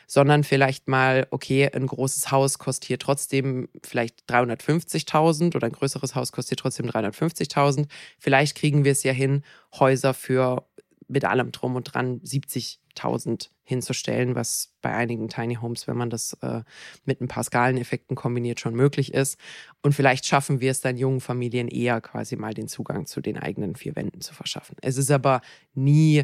sondern 0.05 0.43
vielleicht 0.43 0.89
mal, 0.89 1.27
okay, 1.31 1.69
ein 1.73 1.87
großes 1.87 2.29
Haus 2.29 2.59
kostet 2.59 2.85
hier 2.85 2.99
trotzdem 2.99 3.69
vielleicht 3.81 4.29
350.000 4.29 5.55
oder 5.55 5.67
ein 5.67 5.71
größeres 5.71 6.13
Haus 6.13 6.33
kostet 6.33 6.49
hier 6.49 6.63
trotzdem 6.63 6.87
350.000. 6.87 7.87
Vielleicht 8.19 8.57
kriegen 8.57 8.83
wir 8.83 8.91
es 8.91 9.03
ja 9.03 9.13
hin, 9.13 9.43
Häuser 9.73 10.13
für 10.13 10.65
mit 11.11 11.25
allem 11.25 11.51
drum 11.51 11.75
und 11.75 11.93
dran 11.93 12.21
70.000 12.21 13.49
hinzustellen, 13.63 14.35
was 14.35 14.73
bei 14.81 14.93
einigen 14.93 15.29
Tiny 15.29 15.55
Homes, 15.55 15.87
wenn 15.87 15.97
man 15.97 16.09
das 16.09 16.33
äh, 16.41 16.61
mit 17.05 17.21
ein 17.21 17.27
paar 17.27 17.43
Skaleneffekten 17.43 18.15
kombiniert, 18.15 18.59
schon 18.59 18.75
möglich 18.75 19.13
ist. 19.13 19.37
Und 19.81 19.93
vielleicht 19.93 20.25
schaffen 20.25 20.61
wir 20.61 20.71
es 20.71 20.81
dann 20.81 20.97
jungen 20.97 21.21
Familien 21.21 21.67
eher 21.67 22.01
quasi 22.01 22.35
mal 22.35 22.53
den 22.53 22.67
Zugang 22.67 23.05
zu 23.05 23.21
den 23.21 23.37
eigenen 23.37 23.75
vier 23.75 23.95
Wänden 23.95 24.21
zu 24.21 24.33
verschaffen. 24.33 24.77
Es 24.81 24.97
ist 24.97 25.11
aber 25.11 25.41
nie 25.73 26.23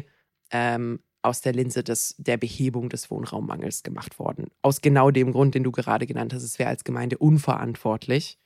ähm, 0.50 1.00
aus 1.22 1.40
der 1.42 1.52
Linse 1.52 1.84
des, 1.84 2.14
der 2.18 2.36
Behebung 2.36 2.88
des 2.88 3.10
Wohnraummangels 3.10 3.82
gemacht 3.82 4.18
worden. 4.18 4.50
Aus 4.62 4.80
genau 4.80 5.10
dem 5.10 5.32
Grund, 5.32 5.54
den 5.54 5.64
du 5.64 5.72
gerade 5.72 6.06
genannt 6.06 6.32
hast. 6.32 6.42
Es 6.42 6.58
wäre 6.58 6.70
als 6.70 6.84
Gemeinde 6.84 7.18
unverantwortlich, 7.18 8.38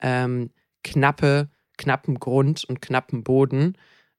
ähm, 0.00 0.50
knappe, 0.82 1.50
knappen 1.78 2.18
Grund 2.18 2.64
und 2.64 2.80
knappen 2.80 3.22
Boden 3.22 3.76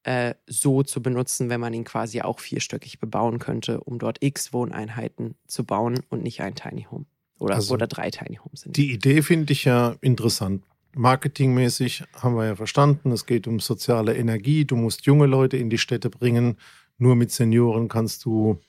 äh, 0.08 0.36
so 0.48 0.84
zu 0.84 1.02
benutzen, 1.02 1.50
wenn 1.50 1.60
man 1.60 1.74
ihn 1.74 1.84
quasi 1.84 2.22
auch 2.22 2.40
vierstöckig 2.40 3.02
bebauen 3.02 3.40
könnte, 3.40 3.82
um 3.82 4.00
dort 4.00 4.24
x 4.24 4.54
Wohneinheiten 4.54 5.36
zu 5.48 5.66
bauen 5.66 6.00
und 6.08 6.24
nicht 6.24 6.40
ein 6.40 6.56
Tiny 6.56 6.88
Home. 6.90 7.06
Oder, 7.40 7.56
also 7.56 7.74
oder 7.74 7.88
drei 7.88 8.10
Tiny 8.10 8.38
Homes 8.38 8.62
sind. 8.62 8.78
Die 8.78 8.94
Idee 8.94 9.22
finde 9.22 9.52
ich 9.52 9.66
ja 9.66 9.98
interessant. 10.00 10.64
Marketingmäßig 10.96 12.06
haben 12.14 12.36
wir 12.36 12.46
ja 12.46 12.56
verstanden, 12.56 13.12
es 13.12 13.26
geht 13.26 13.48
um 13.48 13.60
soziale 13.60 14.16
Energie. 14.16 14.64
Du 14.64 14.78
musst 14.78 15.06
junge 15.06 15.26
Leute 15.26 15.58
in 15.58 15.70
die 15.70 15.78
Städte 15.78 16.10
bringen. 16.10 16.58
Nur 16.98 17.18
mit 17.18 17.32
Senioren 17.32 17.90
kannst 17.90 18.24
du 18.24 18.62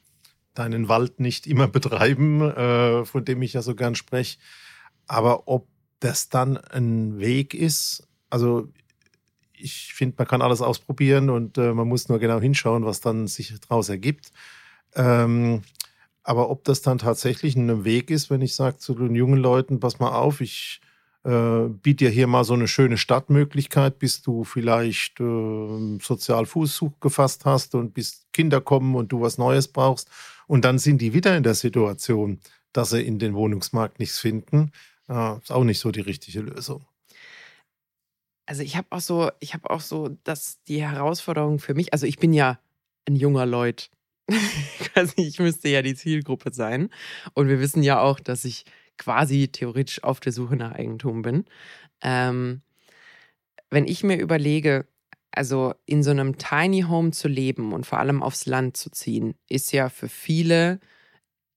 deinen 0.55 0.89
Wald 0.89 1.21
nicht 1.21 1.47
immer 1.47 1.69
betreiben, 1.69 2.41
äh, 2.41 3.05
von 3.05 3.25
dem 3.25 3.43
ich 3.43 3.53
ja 3.53 3.63
so 3.63 3.77
gern 3.77 3.95
spreche. 3.95 4.39
Aber 5.07 5.47
ob 5.47 5.69
das 6.01 6.31
dann 6.31 6.57
ein 6.57 7.21
Weg 7.21 7.55
ist, 7.55 8.09
also 8.29 8.69
ich 9.61 9.95
finde, 9.95 10.17
man 10.19 10.27
kann 10.27 10.43
alles 10.43 10.63
ausprobieren 10.63 11.31
und 11.31 11.59
äh, 11.59 11.73
man 11.73 11.89
muss 11.89 12.09
nur 12.09 12.19
genau 12.19 12.41
hinschauen, 12.41 12.85
was 12.85 13.01
dann 13.01 13.27
sich 13.27 13.55
daraus 13.61 13.89
ergibt. 13.89 14.33
Ähm, 14.95 15.63
aber 16.23 16.51
ob 16.51 16.65
das 16.65 16.83
dann 16.83 16.99
tatsächlich 16.99 17.57
ein 17.57 17.85
Weg 17.85 18.11
ist, 18.11 18.31
wenn 18.31 18.43
ich 18.43 18.55
sage 18.55 18.79
zu 18.79 18.95
den 18.95 19.15
jungen 19.15 19.39
Leuten, 19.39 19.81
pass 19.81 19.99
mal 19.99 20.11
auf, 20.11 20.41
ich 20.41 20.81
äh, 21.25 21.69
biete 21.69 22.05
dir 22.05 22.11
hier 22.11 22.27
mal 22.27 22.45
so 22.45 22.55
eine 22.55 22.69
schöne 22.69 22.99
Stadtmöglichkeit, 22.99 23.99
bis 23.99 24.23
du 24.23 24.45
vielleicht 24.45 25.21
äh, 25.21 25.99
sozial 26.01 26.47
Fuß 26.47 26.85
gefasst 27.01 27.45
hast 27.45 27.75
und 27.75 27.95
bis 27.95 28.27
Kinder 28.33 28.61
kommen 28.61 28.95
und 28.95 29.11
du 29.13 29.21
was 29.21 29.39
Neues 29.39 29.69
brauchst. 29.69 30.11
Und 30.47 30.65
dann 30.65 30.79
sind 30.79 31.01
die 31.01 31.15
wieder 31.15 31.37
in 31.37 31.43
der 31.43 31.55
Situation, 31.55 32.41
dass 32.73 32.91
sie 32.91 33.03
in 33.03 33.19
den 33.19 33.35
Wohnungsmarkt 33.35 33.99
nichts 33.99 34.19
finden. 34.19 34.73
Äh, 35.09 35.39
ist 35.39 35.53
auch 35.53 35.65
nicht 35.65 35.81
so 35.81 35.91
die 35.91 36.01
richtige 36.01 36.41
Lösung 36.41 36.87
also 38.49 38.63
ich 38.63 38.77
habe 38.79 38.87
auch 38.91 39.01
so, 39.01 39.31
ich 39.41 39.53
habe 39.53 39.69
auch 39.69 39.83
so, 39.83 40.09
dass 40.25 40.63
die 40.63 40.81
Herausforderung 40.81 41.59
für 41.59 41.75
mich, 41.75 41.93
also 41.93 42.07
ich 42.07 42.17
bin 42.17 42.33
ja 42.33 42.59
ein 43.07 43.15
junger 43.15 43.45
Leut. 43.45 43.91
ich 45.17 45.39
müsste 45.39 45.69
ja 45.69 45.83
die 45.83 45.95
Zielgruppe 45.95 46.55
sein. 46.55 46.89
Und 47.35 47.49
wir 47.49 47.61
wissen 47.61 47.83
ja 47.83 48.01
auch, 48.01 48.21
dass 48.21 48.47
ich 48.47 48.65
quasi 48.97 49.49
theoretisch 49.49 50.03
auf 50.03 50.21
der 50.21 50.33
Suche 50.33 50.57
nach 50.57 50.73
Eigentum 50.73 51.21
bin. 51.21 51.45
Ähm, 52.01 52.63
wenn 53.69 53.87
ich 53.87 54.03
mir 54.03 54.19
überlege, 54.19 54.89
also 55.31 55.75
in 55.85 56.03
so 56.03 56.11
einem 56.11 56.39
Tiny 56.39 56.87
Home 56.89 57.11
zu 57.11 57.29
leben 57.29 57.75
und 57.75 57.85
vor 57.85 57.99
allem 57.99 58.23
aufs 58.23 58.47
Land 58.47 58.79
zu 58.79 58.89
ziehen, 58.89 59.35
ist 59.51 59.73
ja 59.73 59.91
für 59.91 60.09
viele 60.09 60.81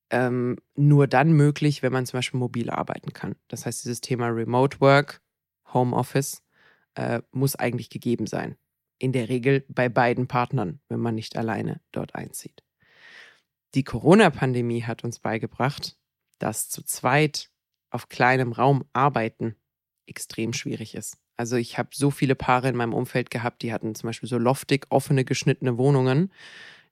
ähm, 0.09 0.57
nur 0.75 1.07
dann 1.07 1.31
möglich, 1.31 1.83
wenn 1.83 1.93
man 1.93 2.05
zum 2.05 2.17
Beispiel 2.17 2.39
mobil 2.41 2.69
arbeiten 2.69 3.13
kann. 3.13 3.37
Das 3.47 3.65
heißt, 3.65 3.85
dieses 3.85 4.01
Thema 4.01 4.27
Remote 4.27 4.81
Work, 4.81 5.21
Home 5.73 5.95
Office, 5.95 6.43
äh, 6.95 7.21
muss 7.31 7.55
eigentlich 7.55 7.89
gegeben 7.89 8.27
sein. 8.27 8.57
In 8.97 9.13
der 9.13 9.29
Regel 9.29 9.65
bei 9.67 9.89
beiden 9.89 10.27
Partnern, 10.27 10.79
wenn 10.89 10.99
man 10.99 11.15
nicht 11.15 11.37
alleine 11.37 11.81
dort 11.91 12.15
einzieht. 12.15 12.63
Die 13.73 13.83
Corona-Pandemie 13.83 14.83
hat 14.83 15.03
uns 15.03 15.19
beigebracht, 15.19 15.97
dass 16.39 16.69
zu 16.69 16.83
zweit 16.83 17.49
auf 17.89 18.09
kleinem 18.09 18.51
Raum 18.51 18.85
arbeiten 18.93 19.55
extrem 20.05 20.53
schwierig 20.53 20.95
ist. 20.95 21.17
Also 21.37 21.55
ich 21.55 21.77
habe 21.77 21.89
so 21.93 22.11
viele 22.11 22.35
Paare 22.35 22.69
in 22.69 22.75
meinem 22.75 22.93
Umfeld 22.93 23.31
gehabt, 23.31 23.61
die 23.61 23.73
hatten 23.73 23.95
zum 23.95 24.09
Beispiel 24.09 24.29
so 24.29 24.37
loftig 24.37 24.85
offene, 24.89 25.25
geschnittene 25.25 25.77
Wohnungen. 25.77 26.31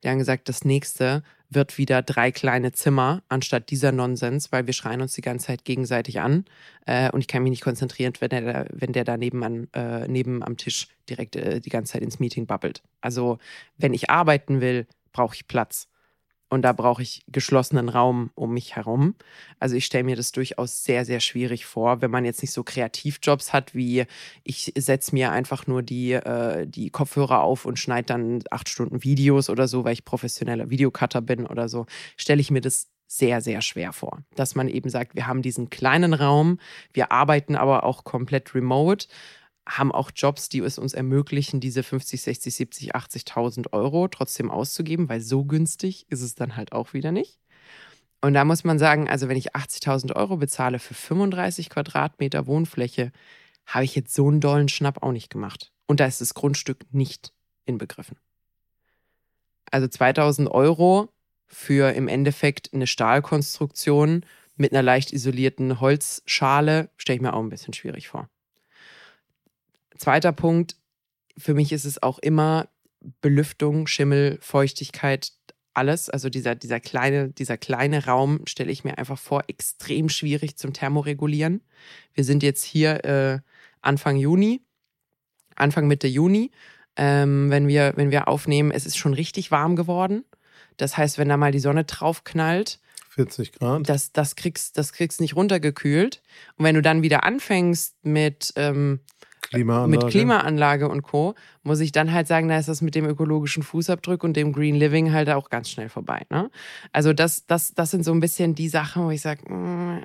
Die 0.04 0.10
haben 0.10 0.18
gesagt, 0.18 0.48
das 0.50 0.64
nächste 0.64 1.24
wird 1.50 1.78
wieder 1.78 2.02
drei 2.02 2.32
kleine 2.32 2.72
Zimmer 2.72 3.24
anstatt 3.28 3.70
dieser 3.70 3.92
Nonsens, 3.92 4.52
weil 4.52 4.68
wir 4.68 4.74
schreien 4.74 5.02
uns 5.02 5.14
die 5.14 5.22
ganze 5.22 5.48
Zeit 5.48 5.66
gegenseitig 5.66 6.22
an 6.22 6.46
äh, 6.86 7.12
und 7.12 7.22
ich 7.22 7.28
kann 7.28 7.44
mich 7.44 7.50
nicht 7.50 7.64
konzentrieren, 7.64 8.14
wenn 8.20 8.30
der, 8.30 8.68
wenn 8.72 8.94
der 8.94 9.04
da 9.04 9.18
nebenan, 9.18 9.68
äh, 9.74 10.08
neben 10.08 10.44
am 10.44 10.58
Tisch 10.58 10.88
direkt 11.10 11.36
äh, 11.36 11.60
die 11.60 11.70
ganze 11.70 11.94
Zeit 11.94 12.04
ins 12.04 12.20
Meeting 12.20 12.46
babbelt. 12.46 12.84
Also 13.02 13.40
wenn 13.78 13.94
ich 13.94 14.10
arbeiten 14.10 14.62
will, 14.62 14.88
brauche 15.12 15.36
ich 15.36 15.48
Platz. 15.48 15.89
Und 16.50 16.64
da 16.64 16.74
brauche 16.74 17.04
ich 17.04 17.24
geschlossenen 17.28 17.90
Raum 17.90 18.32
um 18.34 18.54
mich 18.54 18.76
herum. 18.76 19.16
Also 19.60 19.76
ich 19.76 19.86
stelle 19.86 20.04
mir 20.04 20.16
das 20.16 20.32
durchaus 20.32 20.84
sehr, 20.84 21.06
sehr 21.06 21.20
schwierig 21.20 21.66
vor, 21.66 22.02
wenn 22.02 22.10
man 22.10 22.26
jetzt 22.26 22.42
nicht 22.42 22.52
so 22.52 22.64
Kreativjobs 22.64 23.54
hat, 23.54 23.76
wie 23.76 24.06
ich 24.44 24.74
setze 24.76 25.14
mir 25.14 25.32
einfach 25.32 25.68
nur 25.68 25.84
die, 25.84 26.14
äh, 26.14 26.66
die 26.66 26.90
Kopfhörer 26.90 27.44
auf 27.44 27.66
und 27.66 27.78
schneide 27.78 28.08
dann 28.08 28.44
acht 28.50 28.68
Stunden 28.68 29.04
Videos 29.04 29.50
oder 29.50 29.68
so, 29.68 29.84
weil 29.84 29.94
ich 29.94 30.06
professioneller 30.06 30.72
Videocutter 30.72 31.22
bin 31.22 31.46
oder 31.46 31.70
so, 31.70 31.86
stelle 32.18 32.42
ich 32.42 32.50
mir 32.50 32.62
das 32.62 32.88
sehr, 33.12 33.42
sehr 33.42 33.62
schwer 33.62 33.92
vor. 33.92 34.20
Dass 34.36 34.56
man 34.56 34.68
eben 34.68 34.90
sagt, 34.90 35.16
wir 35.16 35.28
haben 35.28 35.42
diesen 35.42 35.70
kleinen 35.70 36.14
Raum, 36.14 36.60
wir 36.94 37.12
arbeiten 37.12 37.56
aber 37.56 37.84
auch 37.84 38.04
komplett 38.04 38.54
remote 38.54 39.08
haben 39.70 39.92
auch 39.92 40.12
Jobs, 40.16 40.50
die 40.50 40.60
es 40.60 40.78
uns 40.78 40.94
ermöglichen, 40.94 41.60
diese 41.60 41.84
50, 41.84 42.22
60, 42.22 42.56
70, 42.56 42.96
80.000 42.96 43.72
Euro 43.72 44.08
trotzdem 44.08 44.50
auszugeben, 44.50 45.10
weil 45.10 45.22
so 45.22 45.46
günstig 45.46 46.08
ist 46.10 46.22
es 46.22 46.36
dann 46.36 46.56
halt 46.56 46.74
auch 46.74 46.94
wieder 46.94 47.12
nicht. 47.12 47.40
Und 48.22 48.34
da 48.34 48.44
muss 48.44 48.64
man 48.64 48.80
sagen, 48.80 49.10
also 49.10 49.30
wenn 49.30 49.38
ich 49.38 49.56
80.000 49.56 50.16
Euro 50.16 50.38
bezahle 50.38 50.80
für 50.80 50.94
35 50.94 51.70
Quadratmeter 51.70 52.48
Wohnfläche, 52.48 53.12
habe 53.66 53.86
ich 53.86 53.96
jetzt 53.96 54.14
so 54.14 54.28
einen 54.28 54.42
dollen 54.42 54.68
Schnapp 54.68 55.04
auch 55.04 55.12
nicht 55.12 55.30
gemacht. 55.30 55.72
Und 55.86 56.00
da 56.00 56.06
ist 56.06 56.20
das 56.20 56.34
Grundstück 56.34 56.86
nicht 56.92 57.32
inbegriffen. 57.66 58.18
Also 59.72 59.88
2000 59.88 60.50
Euro 60.50 61.10
für 61.46 61.94
im 61.94 62.08
Endeffekt 62.08 62.74
eine 62.74 62.88
Stahlkonstruktion 62.88 64.26
mit 64.56 64.74
einer 64.74 64.84
leicht 64.84 65.14
isolierten 65.14 65.80
Holzschale 65.80 66.90
stelle 66.98 67.18
ich 67.18 67.22
mir 67.22 67.34
auch 67.34 67.42
ein 67.42 67.50
bisschen 67.50 67.74
schwierig 67.74 68.10
vor. 68.10 68.28
Zweiter 70.00 70.32
Punkt, 70.32 70.78
für 71.38 71.54
mich 71.54 71.72
ist 71.74 71.86
es 71.86 72.02
auch 72.02 72.20
immer 72.20 72.70
Belüftung, 73.22 73.86
Schimmel, 73.86 74.40
Feuchtigkeit, 74.42 75.34
alles. 75.74 76.10
Also 76.10 76.30
dieser, 76.30 76.56
dieser, 76.56 76.80
kleine, 76.80 77.30
dieser 77.30 77.58
kleine 77.58 78.06
Raum 78.06 78.42
stelle 78.48 78.72
ich 78.72 78.84
mir 78.84 78.98
einfach 78.98 79.20
vor, 79.20 79.44
extrem 79.48 80.10
schwierig 80.10 80.58
zum 80.58 80.74
Thermoregulieren. 80.74 81.62
Wir 82.14 82.24
sind 82.24 82.44
jetzt 82.44 82.64
hier 82.64 83.04
äh, 83.06 83.40
Anfang 83.82 84.16
Juni, 84.16 84.62
Anfang 85.56 85.88
Mitte 85.88 86.08
Juni. 86.08 86.52
Ähm, 86.96 87.50
wenn, 87.50 87.68
wir, 87.68 87.94
wenn 87.96 88.12
wir 88.12 88.28
aufnehmen, 88.28 88.72
es 88.72 88.86
ist 88.86 88.98
schon 88.98 89.14
richtig 89.14 89.52
warm 89.52 89.76
geworden. 89.76 90.24
Das 90.78 90.98
heißt, 90.98 91.18
wenn 91.18 91.30
da 91.30 91.38
mal 91.38 91.52
die 91.52 91.60
Sonne 91.60 91.84
drauf 91.84 92.24
knallt, 92.24 92.80
40 93.10 93.52
Grad. 93.54 93.90
Das, 93.90 94.14
das 94.14 94.36
kriegst 94.36 94.78
das 94.78 94.94
kriegst 94.94 95.20
nicht 95.20 95.36
runtergekühlt. 95.36 96.22
Und 96.58 96.64
wenn 96.64 96.76
du 96.76 96.82
dann 96.82 97.02
wieder 97.02 97.24
anfängst 97.24 97.96
mit 98.04 98.54
ähm, 98.56 99.02
Klimaanlage. 99.42 100.06
mit 100.06 100.12
Klimaanlage 100.12 100.88
und 100.88 101.02
Co., 101.02 101.36
muss 101.64 101.80
ich 101.80 101.92
dann 101.92 102.12
halt 102.12 102.28
sagen, 102.28 102.48
da 102.48 102.58
ist 102.58 102.70
das 102.70 102.82
mit 102.82 102.96
dem 102.96 103.06
ökologischen 103.06 103.64
Fußabdruck 103.64 104.24
und 104.24 104.36
dem 104.36 104.54
Green 104.54 104.76
Living 104.76 105.12
halt 105.12 105.30
auch 105.30 105.50
ganz 105.50 105.70
schnell 105.70 105.90
vorbei. 105.90 106.24
Ne? 106.30 106.50
Also 106.94 107.14
das, 107.14 107.46
das, 107.46 107.74
das 107.74 107.92
sind 107.92 108.04
so 108.04 108.12
ein 108.12 108.20
bisschen 108.20 108.56
die 108.56 108.70
Sachen, 108.70 109.06
wo 109.06 109.12
ich 109.12 109.22
sage, 109.22 109.44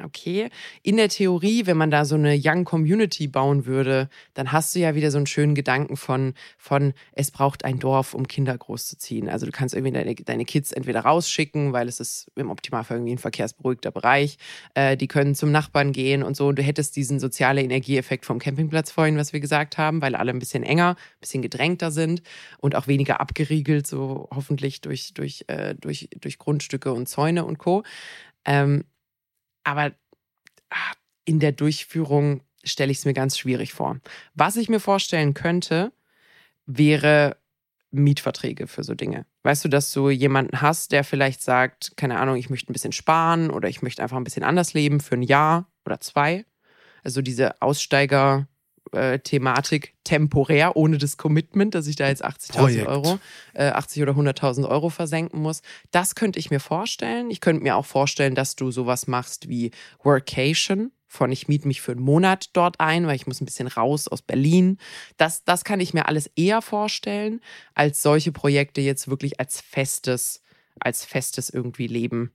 okay, 0.04 0.48
in 0.82 0.96
der 0.96 1.08
Theorie, 1.08 1.66
wenn 1.66 1.76
man 1.76 1.90
da 1.90 2.04
so 2.04 2.16
eine 2.16 2.38
Young 2.42 2.64
Community 2.64 3.28
bauen 3.28 3.66
würde, 3.66 4.08
dann 4.34 4.52
hast 4.52 4.74
du 4.74 4.80
ja 4.80 4.94
wieder 4.94 5.10
so 5.10 5.18
einen 5.18 5.26
schönen 5.26 5.54
Gedanken 5.54 5.96
von, 5.96 6.34
von 6.58 6.92
es 7.12 7.30
braucht 7.30 7.64
ein 7.64 7.78
Dorf, 7.78 8.14
um 8.14 8.26
Kinder 8.26 8.56
großzuziehen. 8.56 9.28
Also 9.28 9.46
du 9.46 9.52
kannst 9.52 9.74
irgendwie 9.74 9.92
deine, 9.92 10.14
deine 10.14 10.44
Kids 10.44 10.72
entweder 10.72 11.00
rausschicken, 11.00 11.72
weil 11.72 11.88
es 11.88 12.00
ist 12.00 12.30
im 12.34 12.50
Optimalfall 12.50 12.96
irgendwie 12.96 13.14
ein 13.14 13.18
verkehrsberuhigter 13.18 13.90
Bereich. 13.90 14.38
Äh, 14.74 14.96
die 14.96 15.08
können 15.08 15.34
zum 15.34 15.52
Nachbarn 15.52 15.92
gehen 15.92 16.22
und 16.22 16.36
so. 16.36 16.48
Und 16.48 16.58
du 16.58 16.62
hättest 16.62 16.96
diesen 16.96 17.20
sozialen 17.20 17.64
Energieeffekt 17.64 18.26
vom 18.26 18.38
Campingplatz 18.38 18.90
vorhin, 18.90 19.16
was 19.16 19.32
wir 19.32 19.40
gesagt 19.40 19.78
haben, 19.78 20.02
weil 20.02 20.14
alle 20.14 20.32
ein 20.32 20.38
bisschen 20.38 20.62
enger, 20.62 20.90
ein 20.90 21.20
bisschen 21.20 21.42
gedrängter 21.44 21.90
sind 21.90 22.22
und 22.58 22.74
auch 22.74 22.86
weniger 22.86 23.20
abgeriegelt, 23.20 23.86
so 23.86 24.28
hoffentlich 24.34 24.80
durch, 24.80 25.12
durch, 25.12 25.44
äh, 25.48 25.74
durch, 25.74 26.08
durch 26.18 26.38
Grundstücke 26.38 26.92
und 26.92 27.06
Zäune 27.06 27.44
und 27.44 27.58
Co. 27.58 27.82
Ähm, 28.46 28.84
aber 29.62 29.92
ah, 30.70 30.92
in 31.26 31.38
der 31.38 31.52
Durchführung 31.52 32.40
stelle 32.64 32.90
ich 32.90 32.98
es 32.98 33.04
mir 33.04 33.12
ganz 33.12 33.38
schwierig 33.38 33.74
vor. 33.74 34.00
Was 34.34 34.56
ich 34.56 34.70
mir 34.70 34.80
vorstellen 34.80 35.34
könnte, 35.34 35.92
wäre 36.64 37.36
Mietverträge 37.90 38.66
für 38.66 38.82
so 38.82 38.94
Dinge. 38.94 39.26
Weißt 39.42 39.64
du, 39.64 39.68
dass 39.68 39.92
du 39.92 40.08
jemanden 40.08 40.62
hast, 40.62 40.92
der 40.92 41.04
vielleicht 41.04 41.42
sagt, 41.42 41.96
keine 41.96 42.18
Ahnung, 42.18 42.36
ich 42.36 42.50
möchte 42.50 42.70
ein 42.70 42.72
bisschen 42.72 42.92
sparen 42.92 43.50
oder 43.50 43.68
ich 43.68 43.82
möchte 43.82 44.02
einfach 44.02 44.16
ein 44.16 44.24
bisschen 44.24 44.42
anders 44.42 44.72
leben 44.72 45.00
für 45.00 45.14
ein 45.14 45.22
Jahr 45.22 45.70
oder 45.84 46.00
zwei. 46.00 46.46
Also 47.04 47.20
diese 47.20 47.60
Aussteiger, 47.60 48.48
äh, 48.92 49.18
Thematik 49.18 49.94
temporär, 50.04 50.76
ohne 50.76 50.98
das 50.98 51.16
Commitment, 51.16 51.74
dass 51.74 51.86
ich 51.86 51.96
da 51.96 52.08
jetzt 52.08 52.24
80.000 52.24 52.86
Euro, 52.86 53.18
äh, 53.54 53.68
80 53.68 54.02
oder 54.02 54.12
100.000 54.12 54.68
Euro 54.68 54.90
versenken 54.90 55.40
muss. 55.40 55.62
Das 55.90 56.14
könnte 56.14 56.38
ich 56.38 56.50
mir 56.50 56.60
vorstellen. 56.60 57.30
Ich 57.30 57.40
könnte 57.40 57.62
mir 57.62 57.76
auch 57.76 57.86
vorstellen, 57.86 58.34
dass 58.34 58.56
du 58.56 58.70
sowas 58.70 59.06
machst 59.06 59.48
wie 59.48 59.70
Workation, 60.02 60.92
von 61.06 61.32
ich 61.32 61.48
miete 61.48 61.68
mich 61.68 61.80
für 61.80 61.92
einen 61.92 62.02
Monat 62.02 62.50
dort 62.54 62.80
ein, 62.80 63.06
weil 63.06 63.16
ich 63.16 63.26
muss 63.26 63.40
ein 63.40 63.46
bisschen 63.46 63.68
raus 63.68 64.08
aus 64.08 64.22
Berlin. 64.22 64.78
Das, 65.16 65.44
das 65.44 65.64
kann 65.64 65.80
ich 65.80 65.94
mir 65.94 66.06
alles 66.06 66.30
eher 66.36 66.60
vorstellen, 66.60 67.40
als 67.74 68.02
solche 68.02 68.32
Projekte 68.32 68.80
jetzt 68.80 69.08
wirklich 69.08 69.40
als 69.40 69.60
festes, 69.60 70.42
als 70.80 71.04
festes 71.04 71.50
irgendwie 71.50 71.86
Leben, 71.86 72.32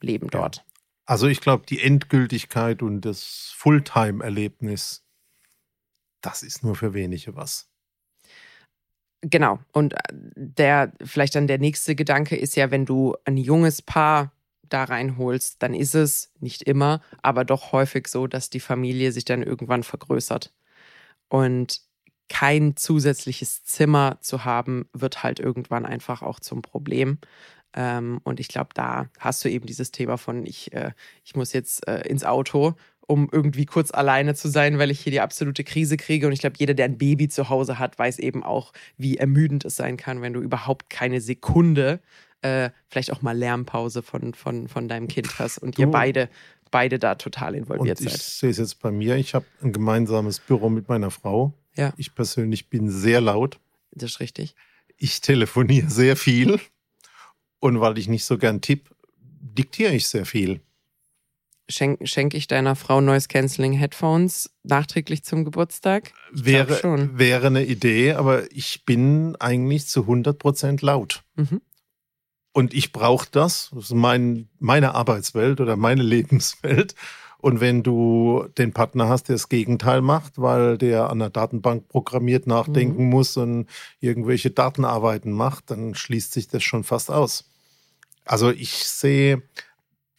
Leben 0.00 0.28
dort. 0.28 0.64
Also 1.06 1.26
ich 1.26 1.40
glaube, 1.40 1.66
die 1.66 1.82
Endgültigkeit 1.82 2.82
und 2.82 3.00
das 3.00 3.52
Fulltime-Erlebnis 3.56 5.04
das 6.20 6.42
ist 6.42 6.62
nur 6.62 6.74
für 6.74 6.94
wenige 6.94 7.36
was. 7.36 7.68
Genau. 9.22 9.58
Und 9.72 9.94
äh, 9.94 9.98
der, 10.12 10.92
vielleicht 11.02 11.34
dann 11.34 11.46
der 11.46 11.58
nächste 11.58 11.94
Gedanke 11.94 12.36
ist 12.36 12.56
ja, 12.56 12.70
wenn 12.70 12.86
du 12.86 13.16
ein 13.24 13.36
junges 13.36 13.82
Paar 13.82 14.32
da 14.68 14.84
reinholst, 14.84 15.62
dann 15.62 15.74
ist 15.74 15.94
es 15.94 16.32
nicht 16.40 16.62
immer, 16.62 17.02
aber 17.22 17.44
doch 17.44 17.72
häufig 17.72 18.08
so, 18.08 18.26
dass 18.26 18.50
die 18.50 18.60
Familie 18.60 19.12
sich 19.12 19.24
dann 19.24 19.42
irgendwann 19.42 19.82
vergrößert. 19.82 20.52
Und 21.28 21.82
kein 22.28 22.76
zusätzliches 22.76 23.64
Zimmer 23.64 24.18
zu 24.20 24.44
haben, 24.44 24.88
wird 24.92 25.22
halt 25.22 25.40
irgendwann 25.40 25.84
einfach 25.84 26.22
auch 26.22 26.40
zum 26.40 26.62
Problem. 26.62 27.18
Ähm, 27.74 28.20
und 28.24 28.40
ich 28.40 28.48
glaube, 28.48 28.70
da 28.74 29.10
hast 29.18 29.44
du 29.44 29.50
eben 29.50 29.66
dieses 29.66 29.90
Thema 29.90 30.16
von, 30.16 30.46
ich, 30.46 30.72
äh, 30.72 30.92
ich 31.24 31.34
muss 31.34 31.52
jetzt 31.52 31.86
äh, 31.88 32.02
ins 32.08 32.24
Auto 32.24 32.74
um 33.10 33.28
irgendwie 33.32 33.66
kurz 33.66 33.90
alleine 33.90 34.36
zu 34.36 34.48
sein, 34.48 34.78
weil 34.78 34.90
ich 34.92 35.00
hier 35.00 35.10
die 35.10 35.20
absolute 35.20 35.64
Krise 35.64 35.96
kriege. 35.96 36.28
Und 36.28 36.32
ich 36.32 36.38
glaube, 36.38 36.54
jeder, 36.58 36.74
der 36.74 36.84
ein 36.84 36.96
Baby 36.96 37.28
zu 37.28 37.48
Hause 37.48 37.80
hat, 37.80 37.98
weiß 37.98 38.20
eben 38.20 38.44
auch, 38.44 38.72
wie 38.98 39.16
ermüdend 39.16 39.64
es 39.64 39.74
sein 39.74 39.96
kann, 39.96 40.22
wenn 40.22 40.32
du 40.32 40.40
überhaupt 40.40 40.90
keine 40.90 41.20
Sekunde, 41.20 41.98
äh, 42.42 42.70
vielleicht 42.86 43.12
auch 43.12 43.20
mal 43.20 43.36
Lärmpause 43.36 44.02
von, 44.02 44.32
von, 44.32 44.68
von 44.68 44.86
deinem 44.86 45.08
Kind 45.08 45.40
hast 45.40 45.58
und 45.58 45.76
du. 45.76 45.82
ihr 45.82 45.88
beide, 45.88 46.28
beide 46.70 47.00
da 47.00 47.16
total 47.16 47.56
involviert 47.56 47.98
und 47.98 48.08
seid. 48.08 48.16
Ich 48.16 48.22
sehe 48.22 48.50
es 48.50 48.58
jetzt 48.58 48.80
bei 48.80 48.92
mir. 48.92 49.16
Ich 49.16 49.34
habe 49.34 49.44
ein 49.60 49.72
gemeinsames 49.72 50.38
Büro 50.38 50.70
mit 50.70 50.88
meiner 50.88 51.10
Frau. 51.10 51.52
Ja. 51.74 51.92
Ich 51.96 52.14
persönlich 52.14 52.70
bin 52.70 52.88
sehr 52.90 53.20
laut. 53.20 53.58
Das 53.90 54.12
ist 54.12 54.20
richtig. 54.20 54.54
Ich 54.98 55.20
telefoniere 55.20 55.90
sehr 55.90 56.14
viel. 56.14 56.60
Und 57.58 57.80
weil 57.80 57.98
ich 57.98 58.06
nicht 58.06 58.24
so 58.24 58.38
gern 58.38 58.60
tipp, 58.60 58.88
diktiere 59.40 59.94
ich 59.94 60.06
sehr 60.06 60.26
viel 60.26 60.60
schenke 61.70 62.06
schenk 62.06 62.34
ich 62.34 62.46
deiner 62.46 62.76
Frau 62.76 63.00
Noise 63.00 63.28
Cancelling 63.28 63.72
Headphones 63.72 64.50
nachträglich 64.62 65.24
zum 65.24 65.44
Geburtstag? 65.44 66.12
Ich 66.34 66.44
wäre, 66.44 67.10
wäre 67.14 67.46
eine 67.46 67.64
Idee, 67.64 68.12
aber 68.12 68.50
ich 68.52 68.84
bin 68.84 69.36
eigentlich 69.36 69.86
zu 69.86 70.02
100% 70.02 70.84
laut. 70.84 71.22
Mhm. 71.36 71.60
Und 72.52 72.74
ich 72.74 72.92
brauche 72.92 73.28
das. 73.30 73.70
Das 73.72 73.84
ist 73.84 73.94
mein, 73.94 74.48
meine 74.58 74.94
Arbeitswelt 74.94 75.60
oder 75.60 75.76
meine 75.76 76.02
Lebenswelt. 76.04 76.94
Und 77.38 77.60
wenn 77.60 77.82
du 77.82 78.44
den 78.58 78.72
Partner 78.74 79.08
hast, 79.08 79.28
der 79.28 79.36
das 79.36 79.48
Gegenteil 79.48 80.02
macht, 80.02 80.34
weil 80.36 80.76
der 80.76 81.08
an 81.08 81.20
der 81.20 81.30
Datenbank 81.30 81.88
programmiert 81.88 82.46
nachdenken 82.46 83.04
mhm. 83.04 83.10
muss 83.10 83.36
und 83.38 83.66
irgendwelche 84.00 84.50
Datenarbeiten 84.50 85.32
macht, 85.32 85.70
dann 85.70 85.94
schließt 85.94 86.32
sich 86.32 86.48
das 86.48 86.62
schon 86.62 86.84
fast 86.84 87.10
aus. 87.10 87.46
Also 88.26 88.50
ich 88.50 88.86
sehe 88.86 89.42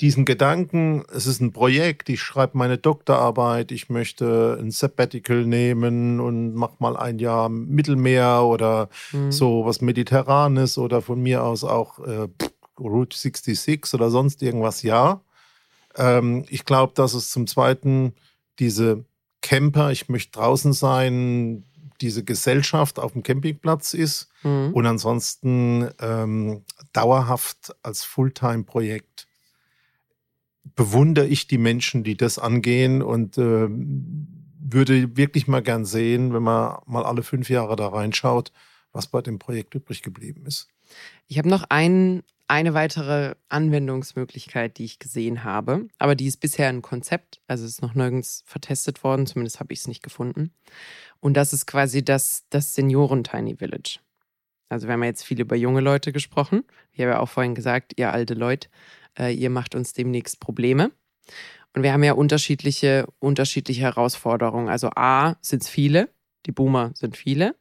diesen 0.02 0.26
Gedanken, 0.26 1.04
es 1.14 1.28
ist 1.28 1.42
ein 1.42 1.54
Projekt, 1.54 2.10
ich 2.10 2.22
schreibe 2.22 2.58
meine 2.58 2.80
Doktorarbeit, 2.80 3.72
ich 3.72 3.90
möchte 3.90 4.58
ein 4.60 4.72
Sabbatical 4.72 5.46
nehmen 5.46 6.20
und 6.20 6.56
mach 6.56 6.80
mal 6.80 6.98
ein 6.98 7.20
Jahr 7.20 7.50
Mittelmeer 7.50 8.44
oder 8.44 8.90
mhm. 9.12 9.32
so 9.32 9.64
was 9.64 9.80
Mediterranes 9.82 10.80
oder 10.80 11.04
von 11.04 11.22
mir 11.22 11.44
aus 11.44 11.64
auch 11.64 12.00
äh, 12.00 12.28
Route 12.80 13.16
66 13.16 13.94
oder 13.94 14.10
sonst 14.10 14.42
irgendwas, 14.42 14.82
ja. 14.82 15.22
Ähm, 15.96 16.46
ich 16.50 16.66
glaube, 16.66 16.94
dass 16.96 17.14
es 17.14 17.30
zum 17.30 17.46
Zweiten 17.46 18.16
diese 18.58 19.06
Camper, 19.44 19.92
ich 19.92 20.10
möchte 20.10 20.40
draußen 20.40 20.74
sein, 20.74 21.64
diese 22.02 22.24
Gesellschaft 22.24 22.98
auf 22.98 23.14
dem 23.14 23.22
Campingplatz 23.22 23.94
ist 23.94 24.30
mhm. 24.42 24.72
und 24.74 24.88
ansonsten 24.88 25.92
ähm, 26.00 26.64
dauerhaft 26.92 27.76
als 27.84 28.04
Fulltime-Projekt 28.04 29.28
bewundere 30.64 31.28
ich 31.28 31.48
die 31.48 31.58
Menschen, 31.58 32.04
die 32.04 32.16
das 32.16 32.40
angehen 32.40 33.02
und 33.02 33.38
äh, 33.38 33.68
würde 33.70 35.18
wirklich 35.18 35.48
mal 35.48 35.62
gern 35.62 35.86
sehen, 35.86 36.34
wenn 36.34 36.44
man 36.44 36.78
mal 36.86 37.04
alle 37.04 37.24
fünf 37.24 37.50
Jahre 37.50 37.76
da 37.76 37.88
reinschaut, 37.88 38.52
was 38.92 39.08
bei 39.08 39.22
dem 39.22 39.40
Projekt 39.40 39.76
übrig 39.76 40.02
geblieben 40.02 40.46
ist. 40.46 40.68
Ich 41.28 41.38
habe 41.38 41.50
noch 41.50 41.64
ein, 41.70 42.24
eine 42.48 42.74
weitere 42.74 43.36
Anwendungsmöglichkeit, 43.50 44.78
die 44.78 44.86
ich 44.86 45.00
gesehen 45.00 45.44
habe, 45.44 45.88
aber 45.98 46.16
die 46.16 46.28
ist 46.28 46.38
bisher 46.38 46.70
ein 46.70 46.82
Konzept, 46.82 47.42
also 47.48 47.66
ist 47.66 47.82
noch 47.82 47.96
nirgends 47.96 48.44
vertestet 48.46 49.04
worden, 49.04 49.26
zumindest 49.26 49.60
habe 49.60 49.74
ich 49.74 49.80
es 49.80 49.88
nicht 49.88 50.04
gefunden. 50.04 50.52
Und 51.20 51.36
das 51.36 51.54
ist 51.54 51.66
quasi 51.66 52.04
das, 52.04 52.46
das 52.50 52.74
Senioren-Tiny 52.76 53.58
Village. 53.58 54.00
Also 54.70 54.88
wir 54.88 54.94
haben 54.94 55.04
ja 55.04 55.10
jetzt 55.10 55.24
viel 55.24 55.40
über 55.40 55.56
junge 55.56 55.82
Leute 55.82 56.14
gesprochen. 56.14 56.64
Ich 56.94 57.02
habe 57.02 57.12
ja 57.12 57.20
auch 57.20 57.30
vorhin 57.30 57.56
gesagt, 57.56 57.94
ihr 57.98 58.12
alte 58.12 58.34
Leute 58.34 58.70
äh, 59.18 59.34
ihr 59.34 59.50
macht 59.50 59.76
uns 59.76 59.94
demnächst 59.94 60.40
Probleme. 60.40 60.92
Und 61.74 61.84
wir 61.84 61.94
haben 61.94 62.04
ja 62.04 62.14
unterschiedliche, 62.14 63.08
unterschiedliche 63.20 63.82
Herausforderungen. 63.82 64.70
Also 64.70 64.90
A 64.96 65.36
sind 65.42 65.64
es 65.64 65.70
viele, 65.70 66.10
die 66.46 66.52
Boomer 66.52 66.92
sind 66.96 67.16
viele. 67.16 67.56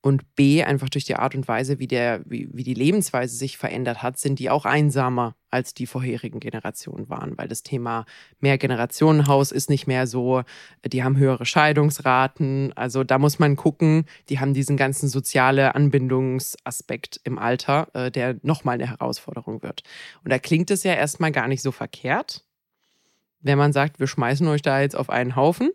Und 0.00 0.36
B, 0.36 0.62
einfach 0.62 0.88
durch 0.88 1.04
die 1.04 1.16
Art 1.16 1.34
und 1.34 1.48
Weise, 1.48 1.80
wie, 1.80 1.88
der, 1.88 2.22
wie, 2.24 2.48
wie 2.52 2.62
die 2.62 2.74
Lebensweise 2.74 3.36
sich 3.36 3.58
verändert 3.58 4.00
hat, 4.00 4.16
sind 4.16 4.38
die 4.38 4.48
auch 4.48 4.64
einsamer 4.64 5.34
als 5.50 5.74
die 5.74 5.86
vorherigen 5.86 6.40
Generationen 6.40 7.08
waren, 7.08 7.36
weil 7.36 7.48
das 7.48 7.62
Thema 7.62 8.04
Mehrgenerationenhaus 8.38 9.50
ist 9.50 9.70
nicht 9.70 9.86
mehr 9.86 10.06
so, 10.06 10.42
die 10.84 11.02
haben 11.02 11.16
höhere 11.16 11.46
Scheidungsraten, 11.46 12.72
also 12.76 13.02
da 13.02 13.18
muss 13.18 13.38
man 13.38 13.56
gucken, 13.56 14.04
die 14.28 14.38
haben 14.38 14.54
diesen 14.54 14.76
ganzen 14.76 15.08
soziale 15.08 15.74
Anbindungsaspekt 15.74 17.20
im 17.24 17.38
Alter, 17.38 17.88
äh, 17.94 18.10
der 18.10 18.36
nochmal 18.42 18.74
eine 18.74 18.88
Herausforderung 18.88 19.62
wird. 19.62 19.82
Und 20.22 20.30
da 20.30 20.38
klingt 20.38 20.70
es 20.70 20.84
ja 20.84 20.94
erstmal 20.94 21.32
gar 21.32 21.48
nicht 21.48 21.62
so 21.62 21.72
verkehrt, 21.72 22.44
wenn 23.40 23.58
man 23.58 23.72
sagt, 23.72 24.00
wir 24.00 24.06
schmeißen 24.06 24.46
euch 24.48 24.62
da 24.62 24.80
jetzt 24.80 24.96
auf 24.96 25.10
einen 25.10 25.34
Haufen, 25.34 25.70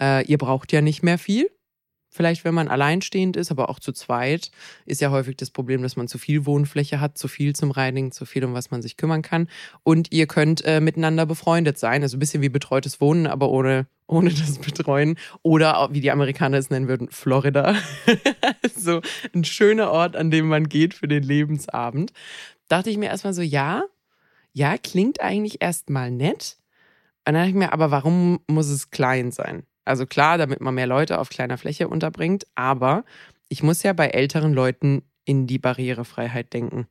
äh, 0.00 0.24
ihr 0.26 0.38
braucht 0.38 0.72
ja 0.72 0.80
nicht 0.80 1.02
mehr 1.02 1.18
viel, 1.18 1.50
vielleicht 2.14 2.44
wenn 2.44 2.54
man 2.54 2.68
alleinstehend 2.68 3.36
ist, 3.36 3.50
aber 3.50 3.68
auch 3.68 3.80
zu 3.80 3.92
zweit, 3.92 4.52
ist 4.86 5.00
ja 5.00 5.10
häufig 5.10 5.36
das 5.36 5.50
Problem, 5.50 5.82
dass 5.82 5.96
man 5.96 6.06
zu 6.06 6.16
viel 6.16 6.46
Wohnfläche 6.46 7.00
hat, 7.00 7.18
zu 7.18 7.26
viel 7.26 7.56
zum 7.56 7.72
Reinigen, 7.72 8.12
zu 8.12 8.24
viel, 8.24 8.44
um 8.44 8.54
was 8.54 8.70
man 8.70 8.82
sich 8.82 8.96
kümmern 8.96 9.22
kann. 9.22 9.48
Und 9.82 10.12
ihr 10.12 10.28
könnt 10.28 10.64
äh, 10.64 10.80
miteinander 10.80 11.26
befreundet 11.26 11.76
sein, 11.76 12.02
also 12.02 12.16
ein 12.16 12.20
bisschen 12.20 12.40
wie 12.40 12.48
betreutes 12.48 13.00
Wohnen, 13.00 13.26
aber 13.26 13.50
ohne, 13.50 13.86
ohne 14.06 14.30
das 14.34 14.58
Betreuen. 14.58 15.18
Oder 15.42 15.88
wie 15.90 16.00
die 16.00 16.12
Amerikaner 16.12 16.58
es 16.58 16.70
nennen 16.70 16.86
würden, 16.86 17.08
Florida. 17.10 17.74
so 18.76 19.00
ein 19.34 19.44
schöner 19.44 19.90
Ort, 19.90 20.14
an 20.14 20.30
dem 20.30 20.46
man 20.46 20.68
geht 20.68 20.94
für 20.94 21.08
den 21.08 21.24
Lebensabend. 21.24 22.12
Dachte 22.68 22.90
ich 22.90 22.96
mir 22.96 23.06
erstmal 23.06 23.34
so, 23.34 23.42
ja, 23.42 23.82
ja, 24.52 24.78
klingt 24.78 25.20
eigentlich 25.20 25.60
erstmal 25.60 26.12
nett. 26.12 26.58
Und 27.26 27.34
dann 27.34 27.34
dachte 27.34 27.48
ich 27.48 27.54
mir, 27.56 27.72
aber 27.72 27.90
warum 27.90 28.38
muss 28.46 28.68
es 28.68 28.90
klein 28.90 29.32
sein? 29.32 29.64
Also 29.84 30.06
klar, 30.06 30.38
damit 30.38 30.60
man 30.60 30.74
mehr 30.74 30.86
Leute 30.86 31.18
auf 31.18 31.28
kleiner 31.28 31.58
Fläche 31.58 31.88
unterbringt, 31.88 32.46
aber 32.54 33.04
ich 33.48 33.62
muss 33.62 33.82
ja 33.82 33.92
bei 33.92 34.08
älteren 34.08 34.52
Leuten 34.52 35.02
in 35.24 35.46
die 35.46 35.58
Barrierefreiheit 35.58 36.52
denken. 36.52 36.86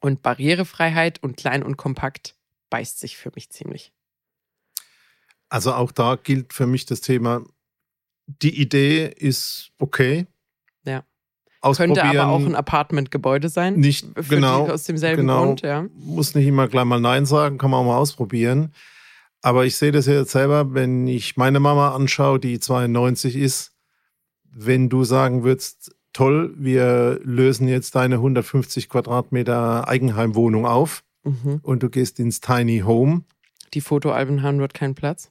Und 0.00 0.22
Barrierefreiheit 0.22 1.22
und 1.22 1.36
klein 1.36 1.62
und 1.62 1.76
kompakt 1.76 2.36
beißt 2.70 3.00
sich 3.00 3.16
für 3.16 3.32
mich 3.34 3.50
ziemlich. 3.50 3.92
Also 5.48 5.72
auch 5.72 5.92
da 5.92 6.16
gilt 6.16 6.52
für 6.52 6.66
mich 6.66 6.86
das 6.86 7.00
Thema, 7.00 7.42
die 8.26 8.60
Idee 8.60 9.06
ist 9.06 9.70
okay. 9.78 10.26
Ja. 10.84 11.04
Könnte 11.74 12.04
aber 12.04 12.28
auch 12.28 12.44
ein 12.44 12.54
Apartmentgebäude 12.54 13.48
sein. 13.48 13.74
Nicht 13.76 14.06
genau. 14.28 14.68
aus 14.68 14.84
demselben 14.84 15.22
genau, 15.22 15.46
Grund, 15.46 15.62
ja. 15.62 15.86
Muss 15.94 16.34
nicht 16.34 16.46
immer 16.46 16.68
gleich 16.68 16.84
mal 16.84 17.00
Nein 17.00 17.26
sagen, 17.26 17.58
kann 17.58 17.70
man 17.70 17.80
auch 17.80 17.86
mal 17.86 17.96
ausprobieren. 17.96 18.72
Aber 19.42 19.64
ich 19.64 19.76
sehe 19.76 19.92
das 19.92 20.06
ja 20.06 20.14
jetzt 20.14 20.32
selber, 20.32 20.74
wenn 20.74 21.06
ich 21.06 21.36
meine 21.36 21.60
Mama 21.60 21.94
anschaue, 21.94 22.40
die 22.40 22.58
92 22.58 23.36
ist, 23.36 23.72
wenn 24.50 24.88
du 24.88 25.04
sagen 25.04 25.44
würdest, 25.44 25.94
toll, 26.12 26.54
wir 26.56 27.20
lösen 27.22 27.68
jetzt 27.68 27.94
deine 27.94 28.16
150 28.16 28.88
Quadratmeter 28.88 29.86
Eigenheimwohnung 29.86 30.66
auf 30.66 31.04
mhm. 31.22 31.60
und 31.62 31.82
du 31.82 31.90
gehst 31.90 32.18
ins 32.18 32.40
Tiny 32.40 32.80
Home. 32.80 33.22
Die 33.74 33.80
Fotoalben 33.80 34.42
haben 34.42 34.58
dort 34.58 34.74
keinen 34.74 34.94
Platz. 34.94 35.30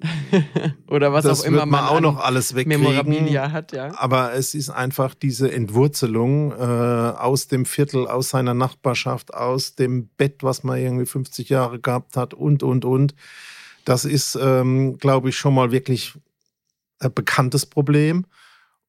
Oder 0.88 1.12
was 1.12 1.24
das 1.24 1.40
auch 1.40 1.44
immer 1.44 1.66
man, 1.66 1.70
man 1.70 1.84
auch 1.84 2.00
noch 2.00 2.18
alles 2.18 2.54
wegkriegen. 2.54 2.82
Memorabilia 2.82 3.50
hat, 3.52 3.72
ja. 3.72 3.92
Aber 3.98 4.34
es 4.34 4.54
ist 4.54 4.70
einfach 4.70 5.14
diese 5.14 5.50
Entwurzelung 5.52 6.52
äh, 6.52 6.54
aus 6.54 7.48
dem 7.48 7.64
Viertel, 7.64 8.06
aus 8.06 8.30
seiner 8.30 8.54
Nachbarschaft, 8.54 9.34
aus 9.34 9.74
dem 9.74 10.08
Bett, 10.16 10.42
was 10.42 10.62
man 10.64 10.78
irgendwie 10.78 11.06
50 11.06 11.48
Jahre 11.48 11.80
gehabt 11.80 12.16
hat 12.16 12.34
und, 12.34 12.62
und, 12.62 12.84
und. 12.84 13.14
Das 13.84 14.04
ist, 14.04 14.36
ähm, 14.40 14.98
glaube 14.98 15.28
ich, 15.28 15.36
schon 15.36 15.54
mal 15.54 15.70
wirklich 15.70 16.14
ein 16.98 17.12
bekanntes 17.12 17.66
Problem. 17.66 18.26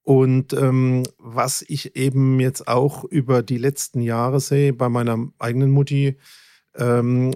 Und 0.03 0.53
ähm, 0.53 1.03
was 1.17 1.65
ich 1.67 1.95
eben 1.97 2.39
jetzt 2.39 2.67
auch 2.67 3.03
über 3.03 3.43
die 3.43 3.57
letzten 3.57 4.01
Jahre 4.01 4.39
sehe, 4.39 4.71
bei 4.71 4.87
meiner 4.87 5.27
eigenen 5.37 5.69
Mutti, 5.69 6.17
ähm, 6.75 7.35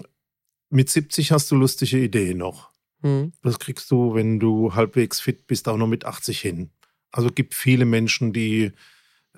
mit 0.70 0.88
70 0.88 1.32
hast 1.32 1.50
du 1.50 1.56
lustige 1.56 1.98
Ideen 1.98 2.38
noch. 2.38 2.71
Mhm. 3.02 3.32
Das 3.42 3.58
kriegst 3.58 3.90
du, 3.90 4.14
wenn 4.14 4.40
du 4.40 4.74
halbwegs 4.74 5.20
fit 5.20 5.46
bist, 5.46 5.68
auch 5.68 5.76
noch 5.76 5.86
mit 5.86 6.04
80 6.04 6.40
hin. 6.40 6.70
Also 7.10 7.28
gibt 7.28 7.54
viele 7.54 7.84
Menschen, 7.84 8.32
die 8.32 8.72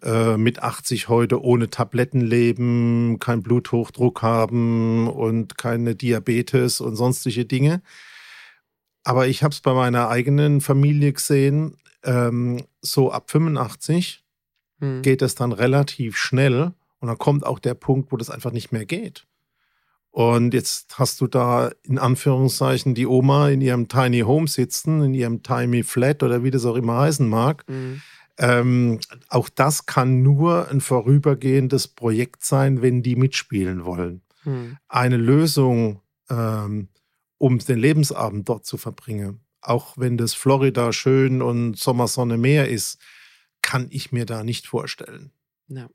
äh, 0.02 0.36
mit 0.36 0.62
80 0.62 1.08
heute 1.08 1.42
ohne 1.42 1.70
Tabletten 1.70 2.20
leben, 2.20 3.18
keinen 3.18 3.42
Bluthochdruck 3.42 4.22
haben 4.22 5.08
und 5.08 5.58
keine 5.58 5.94
Diabetes 5.94 6.80
und 6.80 6.96
sonstige 6.96 7.44
Dinge. 7.44 7.82
Aber 9.02 9.26
ich 9.26 9.42
habe 9.42 9.52
es 9.52 9.60
bei 9.60 9.74
meiner 9.74 10.08
eigenen 10.08 10.60
Familie 10.60 11.12
gesehen, 11.12 11.76
ähm, 12.04 12.64
so 12.80 13.12
ab 13.12 13.30
85 13.30 14.24
hm. 14.80 15.02
geht 15.02 15.22
es 15.22 15.34
dann 15.34 15.52
relativ 15.52 16.16
schnell 16.16 16.72
und 17.00 17.08
dann 17.08 17.18
kommt 17.18 17.44
auch 17.44 17.58
der 17.58 17.74
Punkt, 17.74 18.12
wo 18.12 18.16
das 18.16 18.30
einfach 18.30 18.52
nicht 18.52 18.72
mehr 18.72 18.86
geht. 18.86 19.26
Und 20.14 20.54
jetzt 20.54 20.96
hast 20.96 21.20
du 21.20 21.26
da 21.26 21.72
in 21.82 21.98
Anführungszeichen 21.98 22.94
die 22.94 23.08
Oma 23.08 23.48
in 23.48 23.60
ihrem 23.60 23.88
Tiny 23.88 24.20
Home 24.20 24.46
sitzen, 24.46 25.02
in 25.02 25.12
ihrem 25.12 25.42
Tiny 25.42 25.82
Flat 25.82 26.22
oder 26.22 26.44
wie 26.44 26.52
das 26.52 26.64
auch 26.66 26.76
immer 26.76 26.98
heißen 26.98 27.28
mag. 27.28 27.64
Mhm. 27.68 28.00
Ähm, 28.38 29.00
auch 29.28 29.48
das 29.48 29.86
kann 29.86 30.22
nur 30.22 30.68
ein 30.68 30.80
vorübergehendes 30.80 31.88
Projekt 31.88 32.44
sein, 32.44 32.80
wenn 32.80 33.02
die 33.02 33.16
mitspielen 33.16 33.84
wollen. 33.84 34.22
Mhm. 34.44 34.78
Eine 34.86 35.16
Lösung, 35.16 36.00
ähm, 36.30 36.90
um 37.38 37.58
den 37.58 37.80
Lebensabend 37.80 38.48
dort 38.48 38.66
zu 38.66 38.76
verbringen, 38.76 39.40
auch 39.62 39.98
wenn 39.98 40.16
das 40.16 40.32
Florida 40.32 40.92
schön 40.92 41.42
und 41.42 41.76
Sommersonne 41.76 42.38
Meer 42.38 42.68
ist, 42.68 43.00
kann 43.62 43.88
ich 43.90 44.12
mir 44.12 44.26
da 44.26 44.44
nicht 44.44 44.68
vorstellen. 44.68 45.32
Ja. 45.66 45.88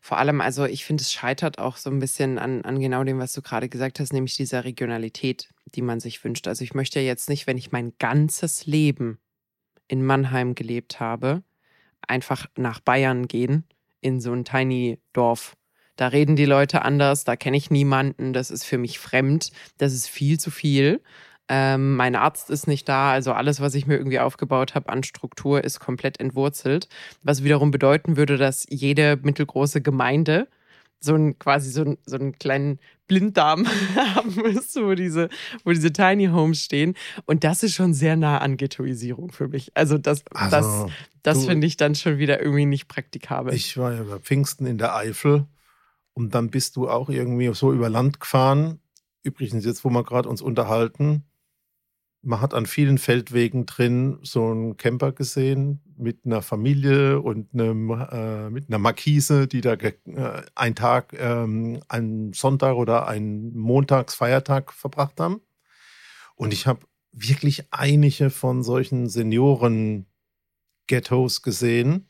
Vor 0.00 0.18
allem, 0.18 0.40
also 0.40 0.64
ich 0.64 0.84
finde, 0.84 1.02
es 1.02 1.12
scheitert 1.12 1.58
auch 1.58 1.76
so 1.76 1.90
ein 1.90 1.98
bisschen 1.98 2.38
an, 2.38 2.62
an 2.62 2.80
genau 2.80 3.04
dem, 3.04 3.18
was 3.18 3.32
du 3.32 3.42
gerade 3.42 3.68
gesagt 3.68 4.00
hast, 4.00 4.12
nämlich 4.12 4.36
dieser 4.36 4.64
Regionalität, 4.64 5.48
die 5.74 5.82
man 5.82 6.00
sich 6.00 6.22
wünscht. 6.24 6.48
Also 6.48 6.64
ich 6.64 6.74
möchte 6.74 7.00
jetzt 7.00 7.28
nicht, 7.28 7.46
wenn 7.46 7.58
ich 7.58 7.72
mein 7.72 7.92
ganzes 7.98 8.66
Leben 8.66 9.18
in 9.88 10.04
Mannheim 10.04 10.54
gelebt 10.54 11.00
habe, 11.00 11.42
einfach 12.06 12.46
nach 12.56 12.80
Bayern 12.80 13.28
gehen, 13.28 13.64
in 14.00 14.20
so 14.20 14.32
ein 14.32 14.44
tiny 14.44 14.98
Dorf. 15.12 15.56
Da 15.96 16.08
reden 16.08 16.36
die 16.36 16.46
Leute 16.46 16.82
anders, 16.82 17.24
da 17.24 17.36
kenne 17.36 17.56
ich 17.56 17.70
niemanden, 17.70 18.32
das 18.32 18.50
ist 18.50 18.64
für 18.64 18.78
mich 18.78 18.98
fremd, 18.98 19.50
das 19.78 19.92
ist 19.92 20.08
viel 20.08 20.38
zu 20.38 20.50
viel. 20.50 21.02
Ähm, 21.48 21.96
mein 21.96 22.14
Arzt 22.14 22.50
ist 22.50 22.66
nicht 22.66 22.88
da, 22.88 23.12
also 23.12 23.32
alles, 23.32 23.60
was 23.60 23.74
ich 23.74 23.86
mir 23.86 23.96
irgendwie 23.96 24.20
aufgebaut 24.20 24.74
habe 24.74 24.88
an 24.88 25.02
Struktur, 25.02 25.62
ist 25.64 25.80
komplett 25.80 26.20
entwurzelt. 26.20 26.88
Was 27.22 27.44
wiederum 27.44 27.70
bedeuten 27.70 28.16
würde, 28.16 28.36
dass 28.36 28.66
jede 28.68 29.18
mittelgroße 29.22 29.82
Gemeinde 29.82 30.48
so 31.04 31.14
ein 31.14 31.38
quasi 31.38 31.70
so, 31.70 31.82
ein, 31.82 31.98
so 32.06 32.16
einen 32.16 32.38
kleinen 32.38 32.78
Blinddarm 33.08 33.66
haben 34.14 34.34
müsste, 34.36 34.86
wo 34.86 34.94
diese, 34.94 35.28
wo 35.64 35.70
diese 35.70 35.92
Tiny 35.92 36.26
Homes 36.26 36.62
stehen. 36.62 36.94
Und 37.26 37.44
das 37.44 37.62
ist 37.62 37.74
schon 37.74 37.92
sehr 37.92 38.16
nah 38.16 38.38
an 38.38 38.56
Ghettoisierung 38.56 39.32
für 39.32 39.48
mich. 39.48 39.70
Also 39.74 39.98
das, 39.98 40.24
also, 40.32 40.56
das, 40.56 40.92
das 41.22 41.44
finde 41.44 41.66
ich 41.66 41.76
dann 41.76 41.94
schon 41.94 42.18
wieder 42.18 42.40
irgendwie 42.40 42.66
nicht 42.66 42.88
praktikabel. 42.88 43.52
Ich 43.52 43.76
war 43.76 43.92
ja 43.92 44.00
über 44.00 44.20
Pfingsten 44.20 44.66
in 44.66 44.78
der 44.78 44.94
Eifel 44.94 45.46
und 46.14 46.34
dann 46.34 46.50
bist 46.50 46.76
du 46.76 46.88
auch 46.88 47.08
irgendwie 47.08 47.52
so 47.54 47.72
über 47.72 47.88
Land 47.88 48.20
gefahren. 48.20 48.78
Übrigens, 49.22 49.64
jetzt, 49.64 49.84
wo 49.84 49.90
wir 49.90 50.04
gerade 50.04 50.28
uns 50.28 50.42
unterhalten, 50.42 51.24
man 52.22 52.40
hat 52.40 52.54
an 52.54 52.64
vielen 52.66 52.98
Feldwegen 52.98 53.66
drin 53.66 54.20
so 54.22 54.50
einen 54.50 54.76
Camper 54.76 55.10
gesehen 55.12 55.80
mit 55.96 56.24
einer 56.24 56.40
Familie 56.40 57.20
und 57.20 57.52
einem, 57.52 57.90
äh, 57.90 58.48
mit 58.48 58.68
einer 58.68 58.78
Markise, 58.78 59.48
die 59.48 59.60
da 59.60 59.72
äh, 59.72 59.92
einen 60.54 60.76
Tag, 60.76 61.14
ähm, 61.18 61.80
einen 61.88 62.32
Sonntag 62.32 62.76
oder 62.76 63.08
einen 63.08 63.56
Montagsfeiertag 63.56 64.72
verbracht 64.72 65.18
haben. 65.20 65.40
Und 66.36 66.52
ich 66.52 66.68
habe 66.68 66.86
wirklich 67.10 67.64
einige 67.72 68.30
von 68.30 68.62
solchen 68.62 69.08
Senioren-Ghettos 69.08 71.42
gesehen, 71.42 72.08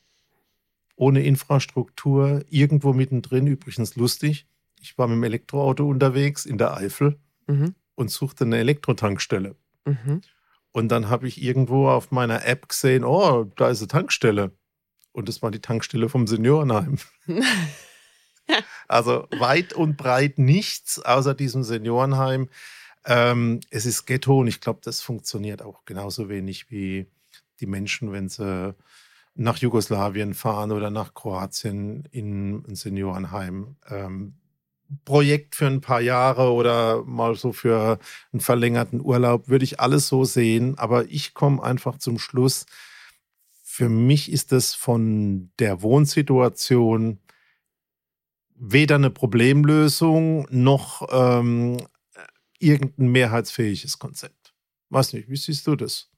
ohne 0.94 1.22
Infrastruktur, 1.22 2.44
irgendwo 2.50 2.92
mittendrin, 2.92 3.46
übrigens 3.46 3.96
lustig. 3.96 4.46
Ich 4.78 4.98
war 4.98 5.08
mit 5.08 5.16
dem 5.16 5.24
Elektroauto 5.24 5.88
unterwegs 5.88 6.44
in 6.44 6.58
der 6.58 6.76
Eifel 6.76 7.18
mhm. 7.46 7.74
und 7.94 8.10
suchte 8.10 8.44
eine 8.44 8.58
Elektrotankstelle. 8.58 9.56
Mhm. 9.84 10.20
Und 10.72 10.88
dann 10.88 11.08
habe 11.10 11.28
ich 11.28 11.42
irgendwo 11.42 11.88
auf 11.88 12.10
meiner 12.10 12.46
App 12.46 12.68
gesehen, 12.68 13.04
oh, 13.04 13.44
da 13.56 13.68
ist 13.68 13.80
eine 13.80 13.88
Tankstelle. 13.88 14.52
Und 15.12 15.28
das 15.28 15.42
war 15.42 15.50
die 15.50 15.60
Tankstelle 15.60 16.08
vom 16.08 16.26
Seniorenheim. 16.26 16.96
also 18.88 19.28
weit 19.38 19.74
und 19.74 19.96
breit 19.96 20.38
nichts 20.38 20.98
außer 20.98 21.34
diesem 21.34 21.62
Seniorenheim. 21.62 22.48
Ähm, 23.04 23.60
es 23.70 23.84
ist 23.84 24.06
Ghetto 24.06 24.40
und 24.40 24.46
ich 24.46 24.60
glaube, 24.60 24.80
das 24.82 25.02
funktioniert 25.02 25.60
auch 25.60 25.84
genauso 25.84 26.28
wenig 26.28 26.70
wie 26.70 27.06
die 27.60 27.66
Menschen, 27.66 28.12
wenn 28.12 28.28
sie 28.28 28.74
nach 29.34 29.58
Jugoslawien 29.58 30.34
fahren 30.34 30.72
oder 30.72 30.90
nach 30.90 31.14
Kroatien 31.14 32.06
in 32.10 32.64
ein 32.66 32.74
Seniorenheim. 32.74 33.76
Ähm, 33.88 34.34
Projekt 35.04 35.54
für 35.54 35.66
ein 35.66 35.80
paar 35.80 36.00
Jahre 36.00 36.52
oder 36.52 37.04
mal 37.04 37.34
so 37.34 37.52
für 37.52 37.98
einen 38.32 38.40
verlängerten 38.40 39.00
Urlaub, 39.00 39.48
würde 39.48 39.64
ich 39.64 39.80
alles 39.80 40.08
so 40.08 40.24
sehen. 40.24 40.78
Aber 40.78 41.06
ich 41.10 41.34
komme 41.34 41.62
einfach 41.62 41.98
zum 41.98 42.18
Schluss. 42.18 42.66
Für 43.62 43.88
mich 43.88 44.30
ist 44.30 44.52
es 44.52 44.74
von 44.74 45.50
der 45.58 45.82
Wohnsituation 45.82 47.20
weder 48.54 48.94
eine 48.94 49.10
Problemlösung 49.10 50.46
noch 50.50 51.08
ähm, 51.10 51.78
irgendein 52.58 53.08
mehrheitsfähiges 53.08 53.98
Konzept. 53.98 54.54
Weiß 54.90 55.14
nicht, 55.14 55.28
wie 55.28 55.36
siehst 55.36 55.66
du 55.66 55.74
das? 55.74 56.11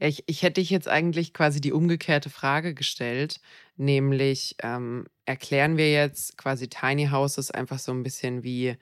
Ja, 0.00 0.06
ich, 0.08 0.24
ich 0.26 0.42
hätte 0.42 0.60
dich 0.60 0.70
jetzt 0.70 0.88
eigentlich 0.88 1.32
quasi 1.34 1.60
die 1.60 1.72
umgekehrte 1.72 2.30
Frage 2.30 2.74
gestellt, 2.74 3.40
nämlich 3.76 4.56
ähm, 4.62 5.06
erklären 5.24 5.76
wir 5.76 5.90
jetzt 5.90 6.36
quasi 6.38 6.68
Tiny 6.68 7.08
Houses 7.08 7.50
einfach 7.50 7.78
so 7.78 7.92
ein 7.92 8.02
bisschen 8.04 8.44
wie, 8.44 8.76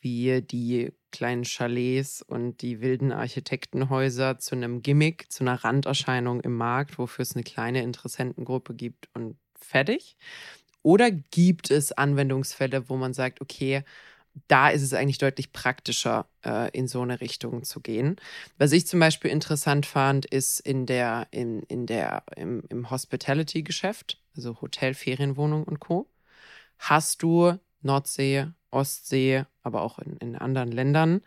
wie 0.00 0.40
die 0.42 0.92
kleinen 1.10 1.44
Chalets 1.44 2.22
und 2.22 2.62
die 2.62 2.80
wilden 2.80 3.12
Architektenhäuser 3.12 4.38
zu 4.38 4.54
einem 4.54 4.82
Gimmick, 4.82 5.30
zu 5.30 5.44
einer 5.44 5.62
Randerscheinung 5.62 6.40
im 6.40 6.56
Markt, 6.56 6.98
wofür 6.98 7.22
es 7.22 7.34
eine 7.34 7.44
kleine 7.44 7.82
Interessentengruppe 7.82 8.74
gibt 8.74 9.08
und 9.14 9.36
fertig? 9.54 10.16
Oder 10.82 11.10
gibt 11.10 11.70
es 11.70 11.92
Anwendungsfälle, 11.92 12.88
wo 12.88 12.96
man 12.96 13.14
sagt, 13.14 13.40
okay, 13.40 13.84
da 14.48 14.68
ist 14.68 14.82
es 14.82 14.94
eigentlich 14.94 15.18
deutlich 15.18 15.52
praktischer, 15.52 16.26
äh, 16.44 16.70
in 16.76 16.88
so 16.88 17.02
eine 17.02 17.20
Richtung 17.20 17.64
zu 17.64 17.80
gehen. 17.80 18.16
Was 18.58 18.72
ich 18.72 18.86
zum 18.86 19.00
Beispiel 19.00 19.30
interessant 19.30 19.86
fand, 19.86 20.26
ist 20.26 20.60
in 20.60 20.86
der, 20.86 21.26
in, 21.30 21.62
in 21.64 21.86
der, 21.86 22.22
im, 22.36 22.64
im 22.68 22.90
Hospitality-Geschäft, 22.90 24.18
also 24.36 24.60
Hotel, 24.60 24.94
Ferienwohnung 24.94 25.64
und 25.64 25.80
Co. 25.80 26.08
Hast 26.78 27.22
du 27.22 27.58
Nordsee, 27.82 28.46
Ostsee, 28.70 29.44
aber 29.62 29.82
auch 29.82 29.98
in, 29.98 30.16
in 30.18 30.36
anderen 30.36 30.72
Ländern 30.72 31.22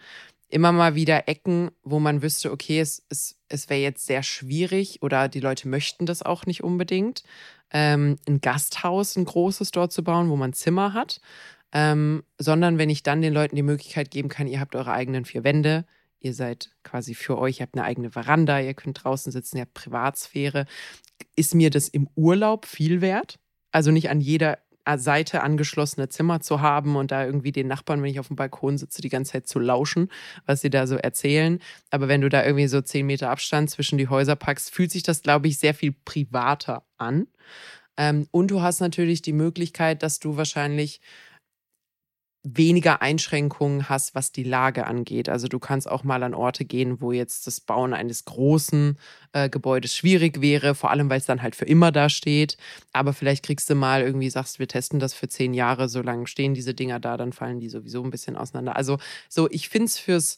immer 0.49 0.71
mal 0.71 0.95
wieder 0.95 1.27
Ecken, 1.27 1.71
wo 1.83 1.99
man 1.99 2.21
wüsste, 2.21 2.51
okay, 2.51 2.79
es, 2.79 3.03
es, 3.09 3.37
es 3.49 3.69
wäre 3.69 3.81
jetzt 3.81 4.05
sehr 4.05 4.23
schwierig 4.23 5.01
oder 5.01 5.27
die 5.27 5.39
Leute 5.39 5.67
möchten 5.67 6.05
das 6.05 6.21
auch 6.21 6.45
nicht 6.45 6.63
unbedingt, 6.63 7.23
ähm, 7.71 8.17
ein 8.27 8.41
Gasthaus, 8.41 9.15
ein 9.15 9.25
großes 9.25 9.71
dort 9.71 9.91
zu 9.91 10.03
bauen, 10.03 10.29
wo 10.29 10.35
man 10.35 10.53
Zimmer 10.53 10.93
hat, 10.93 11.19
ähm, 11.72 12.24
sondern 12.38 12.78
wenn 12.78 12.89
ich 12.89 13.03
dann 13.03 13.22
den 13.22 13.34
Leuten 13.34 13.55
die 13.55 13.63
Möglichkeit 13.63 14.11
geben 14.11 14.30
kann, 14.30 14.47
ihr 14.47 14.59
habt 14.59 14.76
eure 14.76 14.93
eigenen 14.93 15.26
vier 15.26 15.43
Wände, 15.43 15.86
ihr 16.20 16.34
seid 16.34 16.72
quasi 16.84 17.13
für 17.13 17.38
euch, 17.38 17.59
ihr 17.59 17.66
habt 17.66 17.76
eine 17.76 17.84
eigene 17.84 18.11
Veranda, 18.11 18.59
ihr 18.59 18.74
könnt 18.74 19.03
draußen 19.03 19.32
sitzen, 19.32 19.57
ihr 19.57 19.61
habt 19.61 19.74
Privatsphäre, 19.74 20.66
ist 21.36 21.55
mir 21.55 21.70
das 21.70 21.88
im 21.88 22.07
Urlaub 22.16 22.66
viel 22.66 23.01
wert? 23.01 23.39
Also 23.72 23.91
nicht 23.91 24.09
an 24.09 24.22
jeder 24.22 24.57
Seite 24.95 25.41
angeschlossene 25.41 26.09
Zimmer 26.09 26.41
zu 26.41 26.61
haben 26.61 26.95
und 26.95 27.11
da 27.11 27.26
irgendwie 27.26 27.51
den 27.51 27.68
Nachbarn, 27.68 28.03
wenn 28.03 28.11
ich 28.11 28.20
auf 28.20 28.28
dem 28.28 28.36
Balkon 28.36 28.78
sitze, 28.78 29.01
die 29.01 29.09
ganze 29.09 29.34
Zeit 29.34 29.47
zu 29.47 29.59
lauschen, 29.59 30.09
was 30.45 30.61
sie 30.61 30.70
da 30.70 30.86
so 30.86 30.95
erzählen. 30.95 31.59
Aber 31.89 32.07
wenn 32.07 32.22
du 32.22 32.30
da 32.30 32.45
irgendwie 32.45 32.68
so 32.68 32.82
zehn 32.82 33.07
Meter 33.07 33.32
Abstand 33.32 33.70
zwischen 33.70 33.97
die 33.97 34.07
Häuser 34.07 34.36
packst, 34.36 34.72
fühlt 34.72 34.91
sich 34.91 35.03
das, 35.03 35.24
glaube 35.24 35.47
ich, 35.47 35.57
sehr 35.57 35.74
viel 35.74 35.93
privater 36.05 36.86
an. 36.97 37.28
Ähm, 37.97 38.28
und 38.32 38.51
du 38.51 38.61
hast 38.61 38.80
natürlich 38.80 39.22
die 39.24 39.34
Möglichkeit, 39.34 40.03
dass 40.03 40.20
du 40.20 40.38
wahrscheinlich 40.38 41.01
weniger 42.45 43.01
Einschränkungen 43.01 43.89
hast, 43.89 44.13
was 44.13 44.31
die 44.31 44.43
Lage 44.43 44.85
angeht. 44.85 45.29
Also 45.29 45.47
du 45.47 45.57
kannst 45.57 45.89
auch 45.89 46.03
mal 46.03 46.21
an 46.21 46.35
Orte 46.35 46.63
gehen, 46.63 47.01
wo 47.01 47.11
jetzt 47.11 47.47
das 47.47 47.59
Bauen 47.59 47.93
eines 47.93 48.25
großen 48.25 48.99
äh, 49.33 49.49
Gebäudes 49.49 49.95
schwierig 49.95 50.41
wäre, 50.41 50.75
vor 50.75 50.91
allem 50.91 51.09
weil 51.09 51.17
es 51.17 51.25
dann 51.25 51.41
halt 51.41 51.55
für 51.55 51.65
immer 51.65 51.91
da 51.91 52.07
steht. 52.07 52.57
Aber 52.93 53.13
vielleicht 53.13 53.43
kriegst 53.43 53.69
du 53.69 53.75
mal 53.75 54.03
irgendwie, 54.03 54.29
sagst, 54.29 54.59
wir 54.59 54.67
testen 54.67 54.99
das 54.99 55.15
für 55.15 55.27
zehn 55.27 55.55
Jahre, 55.55 55.89
so 55.89 56.01
lange 56.01 56.27
stehen 56.27 56.53
diese 56.53 56.75
Dinger 56.75 56.99
da, 56.99 57.17
dann 57.17 57.33
fallen 57.33 57.59
die 57.59 57.69
sowieso 57.69 58.03
ein 58.03 58.11
bisschen 58.11 58.35
auseinander. 58.35 58.75
Also 58.75 58.99
so, 59.27 59.49
ich 59.49 59.67
finde 59.69 59.85
es 59.85 59.97
fürs 59.97 60.37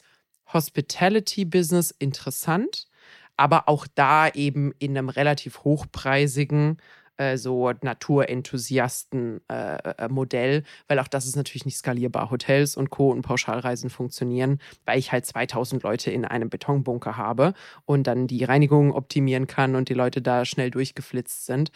Hospitality-Business 0.53 1.91
interessant, 1.91 2.88
aber 3.36 3.68
auch 3.68 3.86
da 3.95 4.30
eben 4.30 4.74
in 4.80 4.97
einem 4.97 5.10
relativ 5.10 5.66
hochpreisigen 5.66 6.78
äh, 7.18 7.38
so 7.38 7.72
Naturenthusiasten-Modell, 7.82 10.57
äh, 10.57 10.63
weil 10.88 10.99
auch 10.99 11.07
das 11.07 11.26
ist 11.26 11.36
natürlich 11.36 11.65
nicht 11.65 11.78
skalierbar. 11.78 12.30
Hotels 12.32 12.78
und 12.78 12.89
Co. 12.89 13.11
und 13.11 13.24
Pauschalreisen 13.24 13.89
funktionieren, 13.89 14.59
weil 14.86 14.99
ich 14.99 15.11
halt 15.11 15.26
2000 15.26 15.84
Leute 15.84 16.11
in 16.11 16.24
einem 16.26 16.49
Betonbunker 16.49 17.18
habe 17.18 17.53
und 17.86 18.07
dann 18.07 18.28
die 18.28 18.43
Reinigung 18.43 18.93
optimieren 18.93 19.47
kann 19.47 19.76
und 19.76 19.89
die 19.89 19.93
Leute 19.93 20.22
da 20.22 20.45
schnell 20.45 20.72
durchgeflitzt 20.72 21.45
sind. 21.45 21.72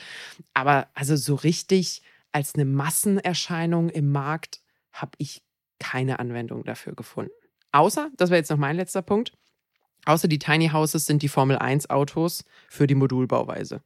Aber 0.54 0.88
also 0.94 1.16
so 1.16 1.36
richtig 1.36 2.02
als 2.32 2.56
eine 2.56 2.66
Massenerscheinung 2.66 3.90
im 3.90 4.12
Markt 4.12 4.62
habe 4.92 5.12
ich 5.18 5.42
keine 5.80 6.20
Anwendung 6.20 6.64
dafür 6.64 6.94
gefunden. 6.94 7.32
Außer, 7.72 8.12
das 8.18 8.30
wäre 8.30 8.40
jetzt 8.40 8.52
noch 8.52 8.58
mein 8.58 8.76
letzter 8.76 9.02
Punkt, 9.02 9.34
außer 10.06 10.28
die 10.28 10.40
Tiny 10.40 10.70
Houses 10.70 11.06
sind 11.06 11.24
die 11.24 11.30
Formel 11.30 11.58
1 11.58 11.90
Autos 11.90 12.44
für 12.70 12.88
die 12.88 12.96
Modulbauweise. 12.96 13.82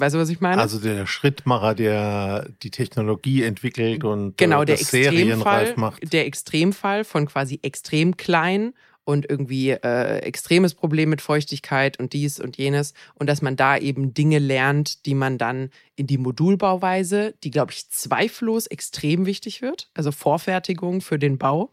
Weißt 0.00 0.14
du, 0.14 0.18
was 0.18 0.28
ich 0.28 0.40
meine? 0.40 0.60
Also 0.60 0.78
der 0.78 1.06
Schrittmacher, 1.06 1.74
der 1.74 2.48
die 2.62 2.70
Technologie 2.70 3.42
entwickelt 3.42 4.04
und 4.04 4.36
genau, 4.36 4.62
äh, 4.62 4.66
der 4.66 4.80
Extremfall, 4.80 5.74
macht. 5.76 6.12
Der 6.12 6.26
Extremfall 6.26 7.04
von 7.04 7.26
quasi 7.26 7.58
extrem 7.62 8.16
klein 8.16 8.74
und 9.08 9.28
irgendwie 9.30 9.70
äh, 9.70 10.18
extremes 10.18 10.74
Problem 10.74 11.08
mit 11.08 11.22
Feuchtigkeit 11.22 11.98
und 11.98 12.12
dies 12.12 12.38
und 12.38 12.58
jenes 12.58 12.92
und 13.14 13.26
dass 13.26 13.40
man 13.40 13.56
da 13.56 13.78
eben 13.78 14.12
Dinge 14.12 14.38
lernt, 14.38 15.06
die 15.06 15.14
man 15.14 15.38
dann 15.38 15.70
in 15.96 16.06
die 16.06 16.18
Modulbauweise, 16.18 17.34
die 17.42 17.50
glaube 17.50 17.72
ich 17.72 17.88
zweifellos 17.88 18.66
extrem 18.66 19.24
wichtig 19.24 19.62
wird, 19.62 19.90
also 19.94 20.12
Vorfertigung 20.12 21.00
für 21.00 21.18
den 21.18 21.38
Bau, 21.38 21.72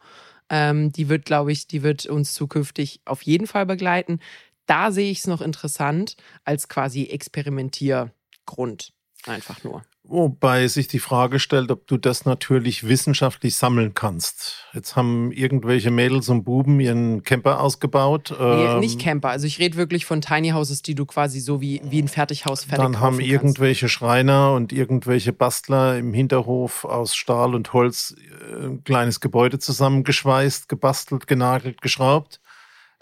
ähm, 0.50 0.94
die 0.94 1.10
wird 1.10 1.26
glaube 1.26 1.52
ich, 1.52 1.68
die 1.68 1.84
wird 1.84 2.06
uns 2.06 2.34
zukünftig 2.34 3.02
auf 3.04 3.22
jeden 3.24 3.48
Fall 3.48 3.66
begleiten 3.66 4.20
da 4.66 4.92
sehe 4.92 5.12
ich 5.12 5.20
es 5.20 5.28
noch 5.28 5.42
interessant 5.42 6.16
als 6.44 6.68
quasi 6.68 7.06
Experimentiergrund. 7.06 8.94
Einfach 9.28 9.64
nur. 9.64 9.84
Wobei 10.08 10.68
sich 10.68 10.88
die 10.88 11.00
Frage 11.00 11.40
stellt, 11.40 11.72
ob 11.72 11.88
du 11.88 11.98
das 11.98 12.26
natürlich 12.26 12.88
wissenschaftlich 12.88 13.56
sammeln 13.56 13.96
kannst. 13.96 14.68
Jetzt 14.72 14.96
haben 14.96 15.32
irgendwelche 15.32 15.90
Mädels 15.90 16.30
und 16.30 16.44
Buben 16.44 16.80
ihren 16.80 17.24
Camper 17.24 17.60
ausgebaut. 17.60 18.36
Nee, 18.40 18.66
ähm, 18.66 18.80
nicht 18.80 19.00
Camper. 19.00 19.30
Also 19.30 19.48
ich 19.48 19.58
rede 19.58 19.78
wirklich 19.78 20.06
von 20.06 20.22
Tiny 20.22 20.50
Houses, 20.50 20.84
die 20.84 20.94
du 20.94 21.08
quasi 21.08 21.40
so 21.40 21.60
wie, 21.60 21.82
wie 21.86 22.00
ein 22.00 22.08
Fertighaus 22.08 22.66
fertig 22.66 22.84
Dann 22.84 23.00
haben 23.00 23.20
irgendwelche 23.20 23.86
kannst. 23.86 23.96
Schreiner 23.96 24.54
und 24.54 24.72
irgendwelche 24.72 25.34
Bastler 25.34 25.98
im 25.98 26.14
Hinterhof 26.14 26.86
aus 26.86 27.16
Stahl 27.16 27.56
und 27.56 27.74
Holz 27.74 28.16
äh, 28.52 28.66
ein 28.68 28.84
kleines 28.84 29.22
Gebäude 29.22 29.58
zusammengeschweißt, 29.58 30.70
gebastelt, 30.70 31.26
genagelt, 31.26 31.82
geschraubt. 31.82 32.42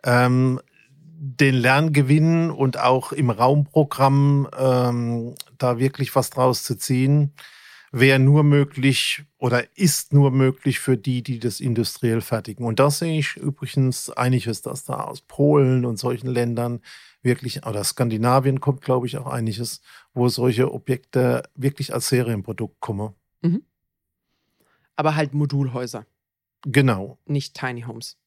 Ähm, 0.05 0.61
den 1.25 1.55
Lerngewinn 1.55 2.51
und 2.51 2.77
auch 2.77 3.13
im 3.13 3.29
Raumprogramm 3.29 4.49
ähm, 4.57 5.35
da 5.57 5.79
wirklich 5.79 6.13
was 6.17 6.29
draus 6.29 6.65
zu 6.65 6.75
ziehen, 6.75 7.33
wäre 7.93 8.19
nur 8.19 8.43
möglich 8.43 9.23
oder 9.37 9.63
ist 9.77 10.11
nur 10.11 10.31
möglich 10.31 10.79
für 10.79 10.97
die, 10.97 11.23
die 11.23 11.39
das 11.39 11.61
industriell 11.61 12.19
fertigen. 12.19 12.65
Und 12.65 12.79
da 12.79 12.91
sehe 12.91 13.17
ich 13.17 13.37
übrigens 13.37 14.09
einiges, 14.09 14.63
dass 14.63 14.83
da 14.83 14.95
aus 14.95 15.21
Polen 15.21 15.85
und 15.85 15.97
solchen 15.97 16.27
Ländern 16.27 16.81
wirklich, 17.21 17.65
oder 17.65 17.85
Skandinavien 17.85 18.59
kommt, 18.59 18.81
glaube 18.81 19.07
ich, 19.07 19.17
auch 19.17 19.27
einiges, 19.27 19.81
wo 20.13 20.27
solche 20.27 20.73
Objekte 20.73 21.43
wirklich 21.55 21.93
als 21.93 22.09
Serienprodukt 22.09 22.81
kommen. 22.81 23.13
Mhm. 23.41 23.63
Aber 24.97 25.15
halt 25.15 25.33
Modulhäuser. 25.33 26.05
Genau. 26.65 27.17
Nicht 27.25 27.53
Tiny 27.53 27.83
Homes. 27.83 28.17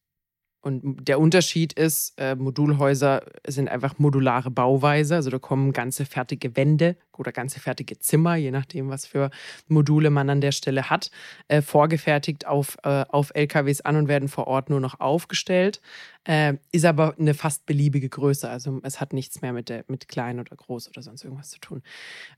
Und 0.66 1.06
der 1.06 1.20
Unterschied 1.20 1.74
ist, 1.74 2.14
äh, 2.16 2.34
Modulhäuser 2.34 3.22
sind 3.46 3.68
einfach 3.68 4.00
modulare 4.00 4.50
Bauweise. 4.50 5.14
Also 5.14 5.30
da 5.30 5.38
kommen 5.38 5.72
ganze 5.72 6.04
fertige 6.04 6.56
Wände 6.56 6.96
oder 7.16 7.30
ganze 7.30 7.60
fertige 7.60 8.00
Zimmer, 8.00 8.34
je 8.34 8.50
nachdem, 8.50 8.88
was 8.88 9.06
für 9.06 9.30
Module 9.68 10.10
man 10.10 10.28
an 10.28 10.40
der 10.40 10.50
Stelle 10.50 10.90
hat, 10.90 11.12
äh, 11.46 11.62
vorgefertigt 11.62 12.48
auf, 12.48 12.78
äh, 12.82 13.04
auf 13.08 13.30
LKWs 13.32 13.82
an 13.82 13.94
und 13.94 14.08
werden 14.08 14.26
vor 14.26 14.48
Ort 14.48 14.68
nur 14.68 14.80
noch 14.80 14.98
aufgestellt. 14.98 15.80
Äh, 16.24 16.54
ist 16.72 16.84
aber 16.84 17.14
eine 17.16 17.34
fast 17.34 17.64
beliebige 17.66 18.08
Größe. 18.08 18.50
Also 18.50 18.80
es 18.82 19.00
hat 19.00 19.12
nichts 19.12 19.42
mehr 19.42 19.52
mit, 19.52 19.68
der, 19.68 19.84
mit 19.86 20.08
klein 20.08 20.40
oder 20.40 20.56
groß 20.56 20.88
oder 20.88 21.00
sonst 21.00 21.22
irgendwas 21.22 21.50
zu 21.50 21.60
tun. 21.60 21.80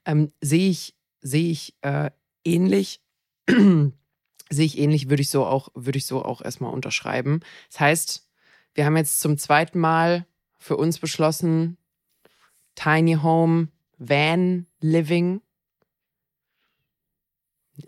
Ähm, 0.04 0.32
Sehe 0.42 0.68
ich, 0.68 0.94
seh 1.22 1.50
ich 1.50 1.74
äh, 1.80 2.10
ähnlich. 2.44 3.00
Sehe 4.50 4.66
ich 4.66 4.78
ähnlich, 4.78 5.10
würde 5.10 5.22
ich 5.22 5.30
so 5.30 5.44
auch, 5.44 5.68
würde 5.74 5.98
ich 5.98 6.06
so 6.06 6.24
auch 6.24 6.42
erstmal 6.42 6.72
unterschreiben. 6.72 7.40
Das 7.70 7.80
heißt, 7.80 8.28
wir 8.74 8.84
haben 8.84 8.96
jetzt 8.96 9.20
zum 9.20 9.38
zweiten 9.38 9.78
Mal 9.78 10.26
für 10.56 10.76
uns 10.76 10.98
beschlossen, 10.98 11.76
Tiny 12.74 13.14
Home, 13.22 13.68
Van 13.98 14.66
Living. 14.80 15.40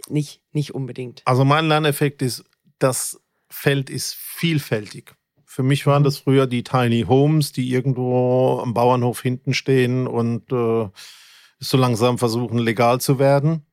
Nicht, 0.08 0.42
nicht 0.52 0.74
unbedingt. 0.74 1.22
Also 1.24 1.44
mein 1.44 1.66
Lerneffekt 1.66 2.22
ist, 2.22 2.44
das 2.78 3.20
Feld 3.48 3.90
ist 3.90 4.14
vielfältig. 4.14 5.14
Für 5.44 5.62
mich 5.62 5.86
waren 5.86 6.02
mhm. 6.02 6.04
das 6.04 6.18
früher 6.18 6.46
die 6.46 6.62
Tiny 6.62 7.02
Homes, 7.02 7.52
die 7.52 7.70
irgendwo 7.70 8.60
am 8.62 8.72
Bauernhof 8.72 9.20
hinten 9.20 9.52
stehen 9.52 10.06
und 10.06 10.50
äh, 10.52 10.88
so 11.58 11.76
langsam 11.76 12.18
versuchen, 12.18 12.58
legal 12.58 13.00
zu 13.00 13.18
werden. 13.18 13.66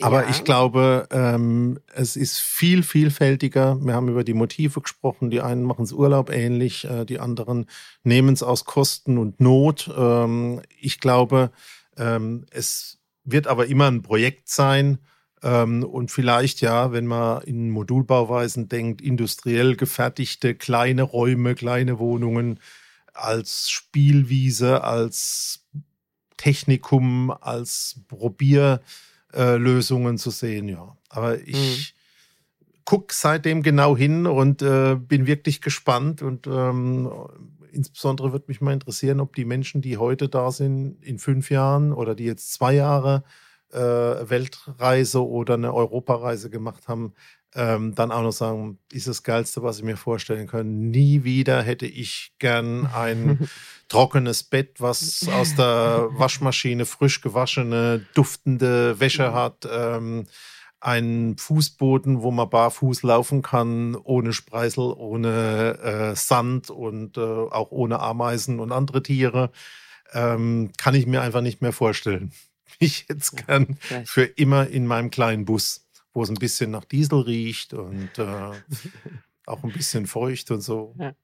Aber 0.00 0.24
ja. 0.24 0.30
ich 0.30 0.44
glaube, 0.44 1.08
ähm, 1.10 1.80
es 1.92 2.14
ist 2.14 2.38
viel 2.38 2.82
vielfältiger. 2.82 3.78
Wir 3.80 3.94
haben 3.94 4.08
über 4.08 4.22
die 4.22 4.34
Motive 4.34 4.80
gesprochen. 4.80 5.30
Die 5.30 5.40
einen 5.40 5.64
machen 5.64 5.84
es 5.84 5.92
Urlaub 5.92 6.30
ähnlich, 6.30 6.84
äh, 6.84 7.04
die 7.04 7.18
anderen 7.18 7.66
nehmen 8.04 8.34
es 8.34 8.42
aus 8.42 8.64
Kosten 8.64 9.18
und 9.18 9.40
Not. 9.40 9.90
Ähm, 9.96 10.62
ich 10.78 11.00
glaube, 11.00 11.50
ähm, 11.96 12.46
es 12.50 12.98
wird 13.24 13.48
aber 13.48 13.66
immer 13.66 13.90
ein 13.90 14.02
Projekt 14.02 14.48
sein. 14.48 14.98
Ähm, 15.42 15.82
und 15.84 16.10
vielleicht 16.10 16.60
ja, 16.60 16.92
wenn 16.92 17.06
man 17.06 17.42
in 17.42 17.70
Modulbauweisen 17.70 18.68
denkt, 18.68 19.00
industriell 19.00 19.76
gefertigte 19.76 20.54
kleine 20.54 21.02
Räume, 21.02 21.54
kleine 21.54 21.98
Wohnungen 21.98 22.60
als 23.14 23.68
Spielwiese, 23.68 24.84
als 24.84 25.66
Technikum, 26.36 27.30
als 27.30 28.00
Probier 28.06 28.80
äh, 29.34 29.56
Lösungen 29.56 30.18
zu 30.18 30.30
sehen, 30.30 30.68
ja. 30.68 30.96
Aber 31.08 31.38
ich 31.40 31.94
mhm. 32.60 32.80
gucke 32.84 33.14
seitdem 33.14 33.62
genau 33.62 33.96
hin 33.96 34.26
und 34.26 34.62
äh, 34.62 34.96
bin 34.96 35.26
wirklich 35.26 35.60
gespannt 35.60 36.22
und 36.22 36.46
ähm, 36.46 37.10
insbesondere 37.72 38.32
würde 38.32 38.46
mich 38.48 38.60
mal 38.60 38.72
interessieren, 38.72 39.20
ob 39.20 39.34
die 39.34 39.44
Menschen, 39.44 39.80
die 39.80 39.96
heute 39.98 40.28
da 40.28 40.50
sind, 40.50 41.02
in 41.02 41.18
fünf 41.18 41.50
Jahren 41.50 41.92
oder 41.92 42.14
die 42.14 42.24
jetzt 42.24 42.52
zwei 42.52 42.74
Jahre 42.74 43.24
äh, 43.72 43.78
Weltreise 43.78 45.26
oder 45.26 45.54
eine 45.54 45.74
Europareise 45.74 46.50
gemacht 46.50 46.88
haben, 46.88 47.14
ähm, 47.54 47.94
dann 47.94 48.12
auch 48.12 48.22
noch 48.22 48.32
sagen, 48.32 48.78
ist 48.92 49.08
das 49.08 49.22
Geilste, 49.22 49.62
was 49.62 49.78
ich 49.78 49.84
mir 49.84 49.96
vorstellen 49.96 50.46
kann. 50.46 50.90
Nie 50.90 51.24
wieder 51.24 51.62
hätte 51.62 51.86
ich 51.86 52.32
gern 52.38 52.86
ein 52.86 53.48
trockenes 53.88 54.42
Bett, 54.42 54.80
was 54.80 55.26
aus 55.32 55.54
der 55.54 56.08
Waschmaschine 56.12 56.84
frisch 56.84 57.20
gewaschene, 57.20 58.06
duftende 58.14 59.00
Wäsche 59.00 59.32
hat. 59.32 59.66
Ähm, 59.70 60.26
einen 60.80 61.36
Fußboden, 61.36 62.22
wo 62.22 62.30
man 62.30 62.48
barfuß 62.48 63.02
laufen 63.02 63.42
kann, 63.42 63.96
ohne 63.96 64.32
Spreisel, 64.32 64.92
ohne 64.96 65.78
äh, 65.78 66.16
Sand 66.16 66.70
und 66.70 67.16
äh, 67.16 67.20
auch 67.20 67.72
ohne 67.72 67.98
Ameisen 68.00 68.60
und 68.60 68.70
andere 68.70 69.02
Tiere, 69.02 69.50
ähm, 70.12 70.70
kann 70.76 70.94
ich 70.94 71.06
mir 71.06 71.22
einfach 71.22 71.40
nicht 71.40 71.62
mehr 71.62 71.72
vorstellen. 71.72 72.32
Ich 72.80 73.06
jetzt 73.08 73.46
gern 73.46 73.78
für 74.04 74.22
immer 74.22 74.68
in 74.68 74.86
meinem 74.86 75.10
kleinen 75.10 75.46
Bus, 75.46 75.87
wo 76.18 76.22
es 76.24 76.30
ein 76.30 76.34
bisschen 76.34 76.72
nach 76.72 76.84
Diesel 76.84 77.20
riecht 77.20 77.74
und 77.74 78.10
äh, 78.18 78.24
auch 79.46 79.62
ein 79.62 79.72
bisschen 79.72 80.06
feucht 80.08 80.50
und 80.50 80.60
so. 80.60 80.96
Ja. 80.98 81.14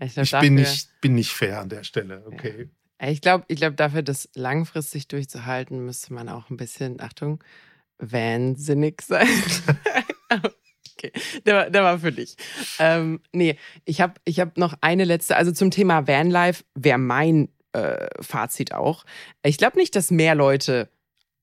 Ich, 0.00 0.14
glaub, 0.14 0.24
ich 0.24 0.32
bin, 0.32 0.54
nicht, 0.54 1.00
bin 1.00 1.14
nicht 1.14 1.30
fair 1.30 1.60
an 1.60 1.68
der 1.68 1.84
Stelle, 1.84 2.24
okay. 2.26 2.68
Ja. 3.00 3.08
Ich 3.10 3.20
glaube, 3.20 3.44
ich 3.46 3.58
glaub, 3.58 3.76
dafür, 3.76 4.02
das 4.02 4.28
langfristig 4.34 5.06
durchzuhalten, 5.06 5.84
müsste 5.84 6.12
man 6.12 6.28
auch 6.28 6.50
ein 6.50 6.56
bisschen, 6.56 7.00
Achtung, 7.00 7.44
wahnsinnig 7.98 9.02
sein. 9.02 9.28
okay, 10.98 11.12
der 11.46 11.54
war, 11.54 11.70
der 11.70 11.82
war 11.84 11.98
für 12.00 12.10
dich. 12.10 12.36
Ähm, 12.80 13.20
nee, 13.32 13.56
ich 13.84 14.00
habe 14.00 14.14
ich 14.24 14.40
hab 14.40 14.58
noch 14.58 14.74
eine 14.80 15.04
letzte, 15.04 15.36
also 15.36 15.52
zum 15.52 15.70
Thema 15.70 16.08
Vanlife 16.08 16.64
wäre 16.74 16.98
mein 16.98 17.50
äh, 17.72 18.08
Fazit 18.20 18.74
auch. 18.74 19.04
Ich 19.44 19.58
glaube 19.58 19.78
nicht, 19.78 19.94
dass 19.94 20.10
mehr 20.10 20.34
Leute 20.34 20.90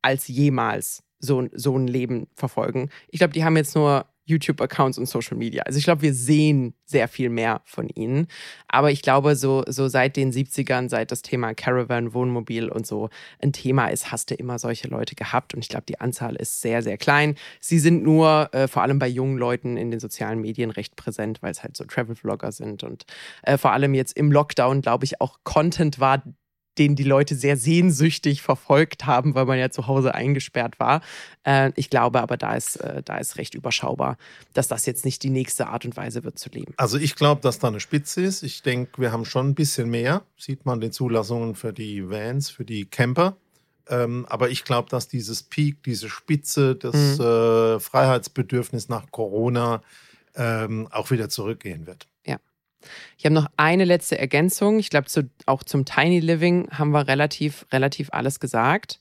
als 0.02 0.28
jemals 0.28 1.07
so, 1.20 1.48
so 1.54 1.78
ein 1.78 1.88
Leben 1.88 2.28
verfolgen. 2.36 2.90
Ich 3.10 3.20
glaube, 3.20 3.34
die 3.34 3.44
haben 3.44 3.58
jetzt 3.58 3.76
nur 3.76 4.06
YouTube-Accounts 4.28 4.98
und 4.98 5.08
Social 5.08 5.38
Media. 5.38 5.64
Also 5.64 5.80
ich 5.80 5.86
glaube, 5.86 6.02
wir 6.02 6.14
sehen 6.14 6.74
sehr 6.86 7.08
viel 7.08 7.30
mehr 7.30 7.62
von 7.64 7.88
ihnen. 7.88 8.28
Aber 8.68 8.92
ich 8.92 9.02
glaube, 9.02 9.36
so, 9.36 9.64
so 9.68 9.88
seit 9.88 10.18
den 10.18 10.32
70ern, 10.32 10.90
seit 10.90 11.12
das 11.12 11.22
Thema 11.22 11.54
Caravan, 11.54 12.14
Wohnmobil 12.14 12.70
und 12.70 12.86
so 12.86 13.10
ein 13.42 13.54
Thema 13.54 13.88
ist, 13.88 14.12
hast 14.12 14.30
du 14.30 14.36
immer 14.36 14.60
solche 14.60 14.90
Leute 14.90 15.16
gehabt. 15.16 15.54
Und 15.54 15.62
ich 15.62 15.70
glaube, 15.70 15.86
die 15.88 16.00
Anzahl 16.02 16.36
ist 16.36 16.62
sehr, 16.62 16.84
sehr 16.84 16.98
klein. 16.98 17.36
Sie 17.62 17.80
sind 17.80 18.04
nur 18.04 18.50
äh, 18.54 18.68
vor 18.68 18.84
allem 18.84 19.00
bei 19.00 19.08
jungen 19.08 19.38
Leuten 19.38 19.78
in 19.78 19.92
den 19.92 20.02
sozialen 20.02 20.42
Medien 20.42 20.72
recht 20.72 20.98
präsent, 20.98 21.42
weil 21.42 21.52
es 21.52 21.64
halt 21.64 21.78
so 21.78 21.86
Travel-Vlogger 21.86 22.52
sind. 22.52 22.84
Und 22.84 23.06
äh, 23.44 23.58
vor 23.58 23.72
allem 23.72 23.94
jetzt 23.94 24.18
im 24.18 24.32
Lockdown, 24.32 24.82
glaube 24.82 25.06
ich, 25.06 25.22
auch 25.22 25.40
Content 25.46 26.00
war, 26.00 26.22
den 26.78 26.96
die 26.96 27.04
Leute 27.04 27.36
sehr 27.36 27.58
sehnsüchtig 27.58 28.42
verfolgt 28.42 29.06
haben, 29.06 29.36
weil 29.36 29.46
man 29.46 29.60
ja 29.60 29.70
zu 29.70 29.88
Hause 29.88 30.14
eingesperrt 30.14 30.80
war. 30.80 31.02
Äh, 31.44 31.72
ich 31.76 31.90
glaube 31.90 32.22
aber, 32.22 32.38
da 32.38 32.56
ist, 32.56 32.78
äh, 32.78 33.02
da 33.04 33.18
ist 33.18 33.38
recht 33.38 33.56
überschaubar, 33.56 34.18
dass 34.54 34.68
das 34.68 34.86
jetzt 34.86 35.06
nicht 35.06 35.24
die 35.24 35.30
nächste 35.30 35.68
Art 35.68 35.86
und 35.86 35.98
Weise 35.98 36.24
wird 36.24 36.40
zu 36.40 36.50
leben. 36.50 36.74
Also 36.78 36.98
ich 36.98 37.16
glaube, 37.16 37.42
dass 37.42 37.60
da 37.60 37.68
eine 37.68 37.80
Spitze 37.80 38.22
ist. 38.22 38.44
Ich 38.44 38.62
denke, 38.62 39.02
wir 39.02 39.12
haben 39.12 39.26
schon 39.26 39.50
ein 39.50 39.56
bisschen 39.56 39.90
mehr. 39.90 40.24
Sieht 40.38 40.66
man 40.66 40.80
den 40.80 40.92
Zulassungen 40.92 41.56
für 41.56 41.74
die 41.74 42.10
Vans, 42.10 42.50
für 42.50 42.66
die 42.66 42.86
Camper. 42.86 43.38
Ähm, 43.90 44.26
aber 44.30 44.50
ich 44.50 44.64
glaube, 44.64 44.90
dass 44.90 45.08
dieses 45.08 45.44
Peak, 45.44 45.84
diese 45.84 46.10
Spitze, 46.10 46.76
das 46.76 47.18
mhm. 47.18 47.24
äh, 47.24 47.80
Freiheitsbedürfnis 47.80 48.90
nach 48.90 49.12
Corona 49.12 49.82
ähm, 50.36 50.88
auch 50.92 51.12
wieder 51.12 51.30
zurückgehen 51.30 51.88
wird. 51.88 52.08
Ich 53.18 53.26
habe 53.26 53.36
noch 53.36 53.48
eine 53.58 53.86
letzte 53.86 54.18
Ergänzung. 54.18 54.80
Ich 54.80 54.90
glaube, 54.90 55.08
zu, 55.08 55.30
auch 55.46 55.64
zum 55.64 55.86
Tiny 55.86 56.20
Living 56.20 56.70
haben 56.72 56.92
wir 56.92 57.08
relativ, 57.08 57.66
relativ 57.72 58.10
alles 58.12 58.40
gesagt. 58.40 59.00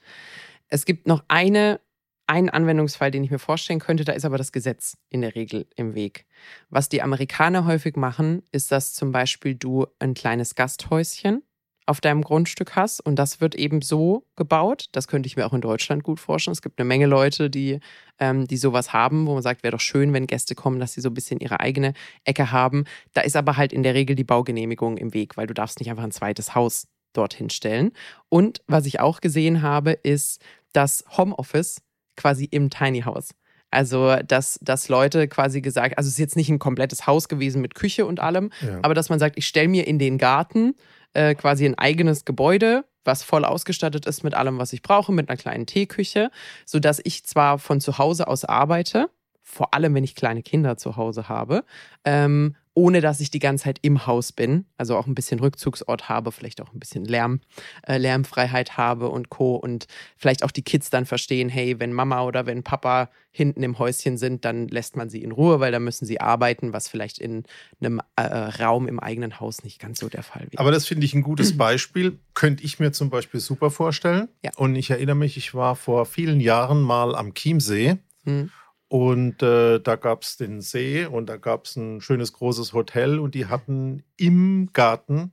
Es 0.68 0.84
gibt 0.84 1.06
noch 1.06 1.24
eine, 1.28 1.80
einen 2.26 2.50
Anwendungsfall, 2.50 3.10
den 3.10 3.24
ich 3.24 3.30
mir 3.30 3.38
vorstellen 3.38 3.78
könnte. 3.78 4.04
Da 4.04 4.12
ist 4.12 4.24
aber 4.24 4.38
das 4.38 4.52
Gesetz 4.52 4.96
in 5.10 5.20
der 5.20 5.34
Regel 5.34 5.66
im 5.76 5.94
Weg. 5.94 6.26
Was 6.70 6.88
die 6.88 7.02
Amerikaner 7.02 7.66
häufig 7.66 7.96
machen, 7.96 8.42
ist, 8.50 8.72
dass 8.72 8.94
zum 8.94 9.12
Beispiel 9.12 9.54
du 9.54 9.86
ein 9.98 10.14
kleines 10.14 10.54
Gasthäuschen 10.54 11.42
auf 11.86 12.00
deinem 12.00 12.22
Grundstück 12.22 12.74
hast 12.74 13.00
und 13.00 13.16
das 13.16 13.40
wird 13.40 13.54
eben 13.54 13.80
so 13.80 14.24
gebaut. 14.34 14.86
Das 14.92 15.06
könnte 15.06 15.28
ich 15.28 15.36
mir 15.36 15.46
auch 15.46 15.52
in 15.52 15.60
Deutschland 15.60 16.02
gut 16.02 16.18
vorstellen. 16.18 16.52
Es 16.52 16.62
gibt 16.62 16.78
eine 16.78 16.86
Menge 16.86 17.06
Leute, 17.06 17.48
die, 17.48 17.78
ähm, 18.18 18.46
die 18.46 18.56
sowas 18.56 18.92
haben, 18.92 19.26
wo 19.26 19.34
man 19.34 19.42
sagt, 19.42 19.62
wäre 19.62 19.72
doch 19.72 19.80
schön, 19.80 20.12
wenn 20.12 20.26
Gäste 20.26 20.56
kommen, 20.56 20.80
dass 20.80 20.92
sie 20.92 21.00
so 21.00 21.08
ein 21.08 21.14
bisschen 21.14 21.38
ihre 21.40 21.60
eigene 21.60 21.94
Ecke 22.24 22.50
haben. 22.50 22.84
Da 23.14 23.20
ist 23.20 23.36
aber 23.36 23.56
halt 23.56 23.72
in 23.72 23.84
der 23.84 23.94
Regel 23.94 24.16
die 24.16 24.24
Baugenehmigung 24.24 24.96
im 24.96 25.14
Weg, 25.14 25.36
weil 25.36 25.46
du 25.46 25.54
darfst 25.54 25.78
nicht 25.78 25.88
einfach 25.88 26.04
ein 26.04 26.12
zweites 26.12 26.54
Haus 26.54 26.88
dorthin 27.12 27.50
stellen. 27.50 27.92
Und 28.28 28.62
was 28.66 28.84
ich 28.86 29.00
auch 29.00 29.20
gesehen 29.20 29.62
habe, 29.62 29.92
ist 29.92 30.42
das 30.72 31.04
Homeoffice 31.16 31.80
quasi 32.16 32.46
im 32.50 32.68
Tiny 32.68 33.02
House. 33.02 33.30
Also, 33.70 34.16
dass, 34.26 34.58
dass 34.62 34.88
Leute 34.88 35.28
quasi 35.28 35.60
gesagt, 35.60 35.98
also 35.98 36.08
es 36.08 36.14
ist 36.14 36.18
jetzt 36.18 36.36
nicht 36.36 36.48
ein 36.48 36.58
komplettes 36.58 37.06
Haus 37.06 37.28
gewesen 37.28 37.60
mit 37.60 37.74
Küche 37.74 38.06
und 38.06 38.20
allem, 38.20 38.50
ja. 38.60 38.78
aber 38.82 38.94
dass 38.94 39.08
man 39.08 39.18
sagt, 39.18 39.36
ich 39.36 39.46
stelle 39.46 39.68
mir 39.68 39.86
in 39.86 39.98
den 39.98 40.18
Garten 40.18 40.74
äh, 41.14 41.34
quasi 41.34 41.66
ein 41.66 41.76
eigenes 41.76 42.24
Gebäude, 42.24 42.84
was 43.04 43.22
voll 43.22 43.44
ausgestattet 43.44 44.06
ist 44.06 44.22
mit 44.22 44.34
allem, 44.34 44.58
was 44.58 44.72
ich 44.72 44.82
brauche, 44.82 45.12
mit 45.12 45.28
einer 45.28 45.36
kleinen 45.36 45.66
Teeküche, 45.66 46.30
sodass 46.64 47.00
ich 47.04 47.24
zwar 47.24 47.58
von 47.58 47.80
zu 47.80 47.98
Hause 47.98 48.28
aus 48.28 48.44
arbeite, 48.44 49.10
vor 49.42 49.74
allem 49.74 49.94
wenn 49.94 50.04
ich 50.04 50.14
kleine 50.14 50.42
Kinder 50.42 50.76
zu 50.76 50.96
Hause 50.96 51.28
habe, 51.28 51.64
ähm, 52.04 52.56
ohne 52.76 53.00
dass 53.00 53.20
ich 53.20 53.30
die 53.30 53.38
ganze 53.38 53.64
Zeit 53.64 53.78
im 53.80 54.06
Haus 54.06 54.32
bin, 54.32 54.66
also 54.76 54.98
auch 54.98 55.06
ein 55.06 55.14
bisschen 55.14 55.40
Rückzugsort 55.40 56.10
habe, 56.10 56.30
vielleicht 56.30 56.60
auch 56.60 56.74
ein 56.74 56.78
bisschen 56.78 57.06
Lärm, 57.06 57.40
äh, 57.86 57.96
Lärmfreiheit 57.96 58.76
habe 58.76 59.08
und 59.08 59.30
Co. 59.30 59.56
Und 59.56 59.86
vielleicht 60.18 60.44
auch 60.44 60.50
die 60.50 60.60
Kids 60.60 60.90
dann 60.90 61.06
verstehen, 61.06 61.48
hey, 61.48 61.80
wenn 61.80 61.94
Mama 61.94 62.22
oder 62.24 62.44
wenn 62.44 62.62
Papa 62.62 63.08
hinten 63.30 63.62
im 63.62 63.78
Häuschen 63.78 64.18
sind, 64.18 64.44
dann 64.44 64.68
lässt 64.68 64.94
man 64.94 65.08
sie 65.08 65.22
in 65.22 65.32
Ruhe, 65.32 65.58
weil 65.58 65.72
da 65.72 65.78
müssen 65.78 66.04
sie 66.04 66.20
arbeiten, 66.20 66.74
was 66.74 66.86
vielleicht 66.86 67.18
in 67.18 67.44
einem 67.80 68.02
äh, 68.16 68.22
Raum 68.22 68.88
im 68.88 69.00
eigenen 69.00 69.40
Haus 69.40 69.64
nicht 69.64 69.80
ganz 69.80 69.98
so 69.98 70.10
der 70.10 70.22
Fall 70.22 70.42
wäre. 70.42 70.58
Aber 70.58 70.70
das 70.70 70.86
finde 70.86 71.06
ich 71.06 71.14
ein 71.14 71.22
gutes 71.22 71.56
Beispiel. 71.56 72.18
Könnte 72.34 72.62
ich 72.62 72.78
mir 72.78 72.92
zum 72.92 73.08
Beispiel 73.08 73.40
super 73.40 73.70
vorstellen. 73.70 74.28
Ja. 74.44 74.50
Und 74.56 74.76
ich 74.76 74.90
erinnere 74.90 75.16
mich, 75.16 75.38
ich 75.38 75.54
war 75.54 75.76
vor 75.76 76.04
vielen 76.04 76.40
Jahren 76.40 76.82
mal 76.82 77.14
am 77.14 77.32
Chiemsee. 77.32 77.96
Hm. 78.24 78.50
Und 78.88 79.42
äh, 79.42 79.80
da 79.80 79.96
gab 79.96 80.22
es 80.22 80.36
den 80.36 80.60
See 80.60 81.06
und 81.06 81.26
da 81.26 81.36
gab 81.36 81.64
es 81.64 81.76
ein 81.76 82.00
schönes 82.00 82.32
großes 82.32 82.72
Hotel 82.72 83.18
und 83.18 83.34
die 83.34 83.46
hatten 83.46 84.04
im 84.16 84.70
Garten 84.72 85.32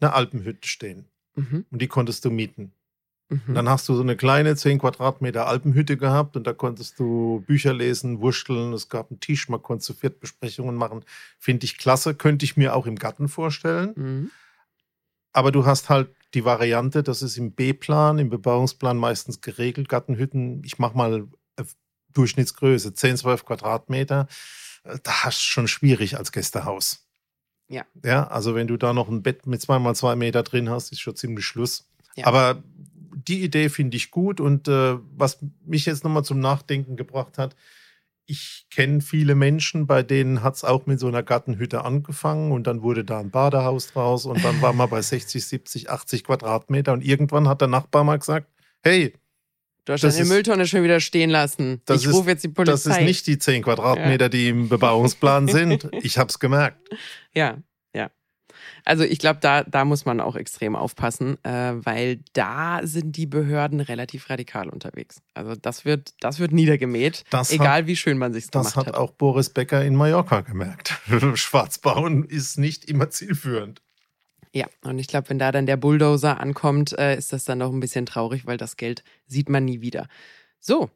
eine 0.00 0.12
Alpenhütte 0.12 0.68
stehen. 0.68 1.08
Mhm. 1.36 1.64
Und 1.70 1.80
die 1.80 1.86
konntest 1.86 2.24
du 2.24 2.30
mieten. 2.30 2.72
Mhm. 3.28 3.54
Dann 3.54 3.68
hast 3.68 3.88
du 3.88 3.94
so 3.94 4.02
eine 4.02 4.16
kleine 4.16 4.56
10 4.56 4.78
Quadratmeter 4.78 5.46
Alpenhütte 5.46 5.96
gehabt 5.96 6.36
und 6.36 6.46
da 6.46 6.52
konntest 6.52 6.98
du 6.98 7.44
Bücher 7.46 7.72
lesen, 7.72 8.20
wurschteln. 8.20 8.72
Es 8.72 8.88
gab 8.88 9.10
einen 9.10 9.20
Tisch, 9.20 9.48
man 9.48 9.62
konnte 9.62 9.84
zu 9.84 9.94
viert 9.94 10.18
Besprechungen 10.18 10.74
machen. 10.74 11.04
Finde 11.38 11.64
ich 11.64 11.78
klasse, 11.78 12.14
könnte 12.14 12.44
ich 12.44 12.56
mir 12.56 12.74
auch 12.74 12.86
im 12.86 12.96
Garten 12.96 13.28
vorstellen. 13.28 13.92
Mhm. 13.94 14.30
Aber 15.32 15.52
du 15.52 15.66
hast 15.66 15.88
halt 15.88 16.08
die 16.34 16.44
Variante, 16.44 17.02
das 17.02 17.22
ist 17.22 17.36
im 17.36 17.52
B-Plan, 17.52 18.18
im 18.18 18.28
Bebauungsplan 18.28 18.96
meistens 18.96 19.40
geregelt. 19.40 19.88
Gartenhütten, 19.88 20.62
ich 20.64 20.78
mache 20.78 20.96
mal 20.96 21.28
Durchschnittsgröße, 22.14 22.94
10, 22.94 23.18
12 23.18 23.44
Quadratmeter, 23.44 24.28
äh, 24.84 24.98
da 25.02 25.24
hast 25.24 25.38
du 25.38 25.44
schon 25.44 25.68
schwierig 25.68 26.16
als 26.16 26.32
Gästehaus. 26.32 27.08
Ja. 27.68 27.84
Ja, 28.02 28.26
also 28.28 28.54
wenn 28.54 28.66
du 28.66 28.76
da 28.76 28.92
noch 28.92 29.08
ein 29.08 29.22
Bett 29.22 29.46
mit 29.46 29.60
zweimal 29.60 29.94
zwei 29.94 30.16
Meter 30.16 30.42
drin 30.42 30.70
hast, 30.70 30.90
ist 30.90 31.00
schon 31.00 31.16
ziemlich 31.16 31.44
Schluss. 31.44 31.90
Ja. 32.16 32.26
Aber 32.26 32.62
die 33.26 33.42
Idee 33.42 33.68
finde 33.68 33.96
ich 33.96 34.10
gut 34.10 34.40
und 34.40 34.68
äh, 34.68 34.96
was 35.16 35.38
mich 35.64 35.86
jetzt 35.86 36.04
nochmal 36.04 36.24
zum 36.24 36.40
Nachdenken 36.40 36.96
gebracht 36.96 37.36
hat, 37.36 37.54
ich 38.30 38.66
kenne 38.70 39.00
viele 39.00 39.34
Menschen, 39.34 39.86
bei 39.86 40.02
denen 40.02 40.42
hat 40.42 40.56
es 40.56 40.64
auch 40.64 40.84
mit 40.84 41.00
so 41.00 41.08
einer 41.08 41.22
Gartenhütte 41.22 41.84
angefangen 41.84 42.52
und 42.52 42.66
dann 42.66 42.82
wurde 42.82 43.02
da 43.02 43.20
ein 43.20 43.30
Badehaus 43.30 43.92
draus 43.92 44.26
und 44.26 44.44
dann 44.44 44.60
war 44.60 44.74
man 44.74 44.90
bei 44.90 45.00
60, 45.00 45.44
70, 45.44 45.90
80 45.90 46.24
Quadratmeter 46.24 46.92
und 46.92 47.02
irgendwann 47.02 47.48
hat 47.48 47.62
der 47.62 47.68
Nachbar 47.68 48.04
mal 48.04 48.18
gesagt, 48.18 48.46
hey, 48.82 49.14
Du 49.88 49.94
hast 49.94 50.02
deine 50.02 50.28
Mülltonne 50.28 50.66
schon 50.66 50.82
wieder 50.82 51.00
stehen 51.00 51.30
lassen. 51.30 51.80
ich 51.90 52.12
rufe 52.12 52.28
jetzt 52.28 52.44
die 52.44 52.48
Polizei. 52.48 52.90
Das 52.90 52.98
ist 52.98 53.04
nicht 53.04 53.26
die 53.26 53.38
10 53.38 53.62
Quadratmeter, 53.62 54.26
ja. 54.26 54.28
die 54.28 54.48
im 54.50 54.68
Bebauungsplan 54.68 55.48
sind. 55.48 55.88
Ich 56.02 56.18
habe 56.18 56.28
es 56.28 56.38
gemerkt. 56.38 56.78
Ja, 57.32 57.56
ja. 57.94 58.10
Also 58.84 59.04
ich 59.04 59.18
glaube, 59.18 59.40
da, 59.40 59.64
da 59.64 59.86
muss 59.86 60.04
man 60.04 60.20
auch 60.20 60.36
extrem 60.36 60.76
aufpassen, 60.76 61.42
äh, 61.42 61.74
weil 61.74 62.20
da 62.34 62.80
sind 62.82 63.16
die 63.16 63.24
Behörden 63.24 63.80
relativ 63.80 64.28
radikal 64.28 64.68
unterwegs. 64.68 65.22
Also 65.32 65.54
das 65.54 65.86
wird, 65.86 66.12
das 66.20 66.38
wird 66.38 66.52
niedergemäht, 66.52 67.24
das 67.30 67.50
egal 67.50 67.80
hat, 67.80 67.86
wie 67.86 67.96
schön 67.96 68.18
man 68.18 68.34
sich 68.34 68.50
gemacht 68.50 68.76
hat. 68.76 68.88
Das 68.88 68.94
hat 68.94 68.94
auch 68.94 69.12
Boris 69.12 69.48
Becker 69.48 69.82
in 69.82 69.96
Mallorca 69.96 70.42
gemerkt. 70.42 71.00
Schwarzbauen 71.34 72.24
ist 72.24 72.58
nicht 72.58 72.84
immer 72.84 73.08
zielführend. 73.08 73.80
Ja, 74.52 74.66
und 74.82 74.98
ich 74.98 75.08
glaube, 75.08 75.28
wenn 75.30 75.38
da 75.38 75.52
dann 75.52 75.66
der 75.66 75.76
Bulldozer 75.76 76.40
ankommt, 76.40 76.98
äh, 76.98 77.16
ist 77.16 77.32
das 77.32 77.44
dann 77.44 77.58
noch 77.58 77.72
ein 77.72 77.80
bisschen 77.80 78.06
traurig, 78.06 78.46
weil 78.46 78.56
das 78.56 78.76
Geld 78.76 79.04
sieht 79.26 79.48
man 79.48 79.64
nie 79.64 79.80
wieder. 79.80 80.08
So, 80.60 80.90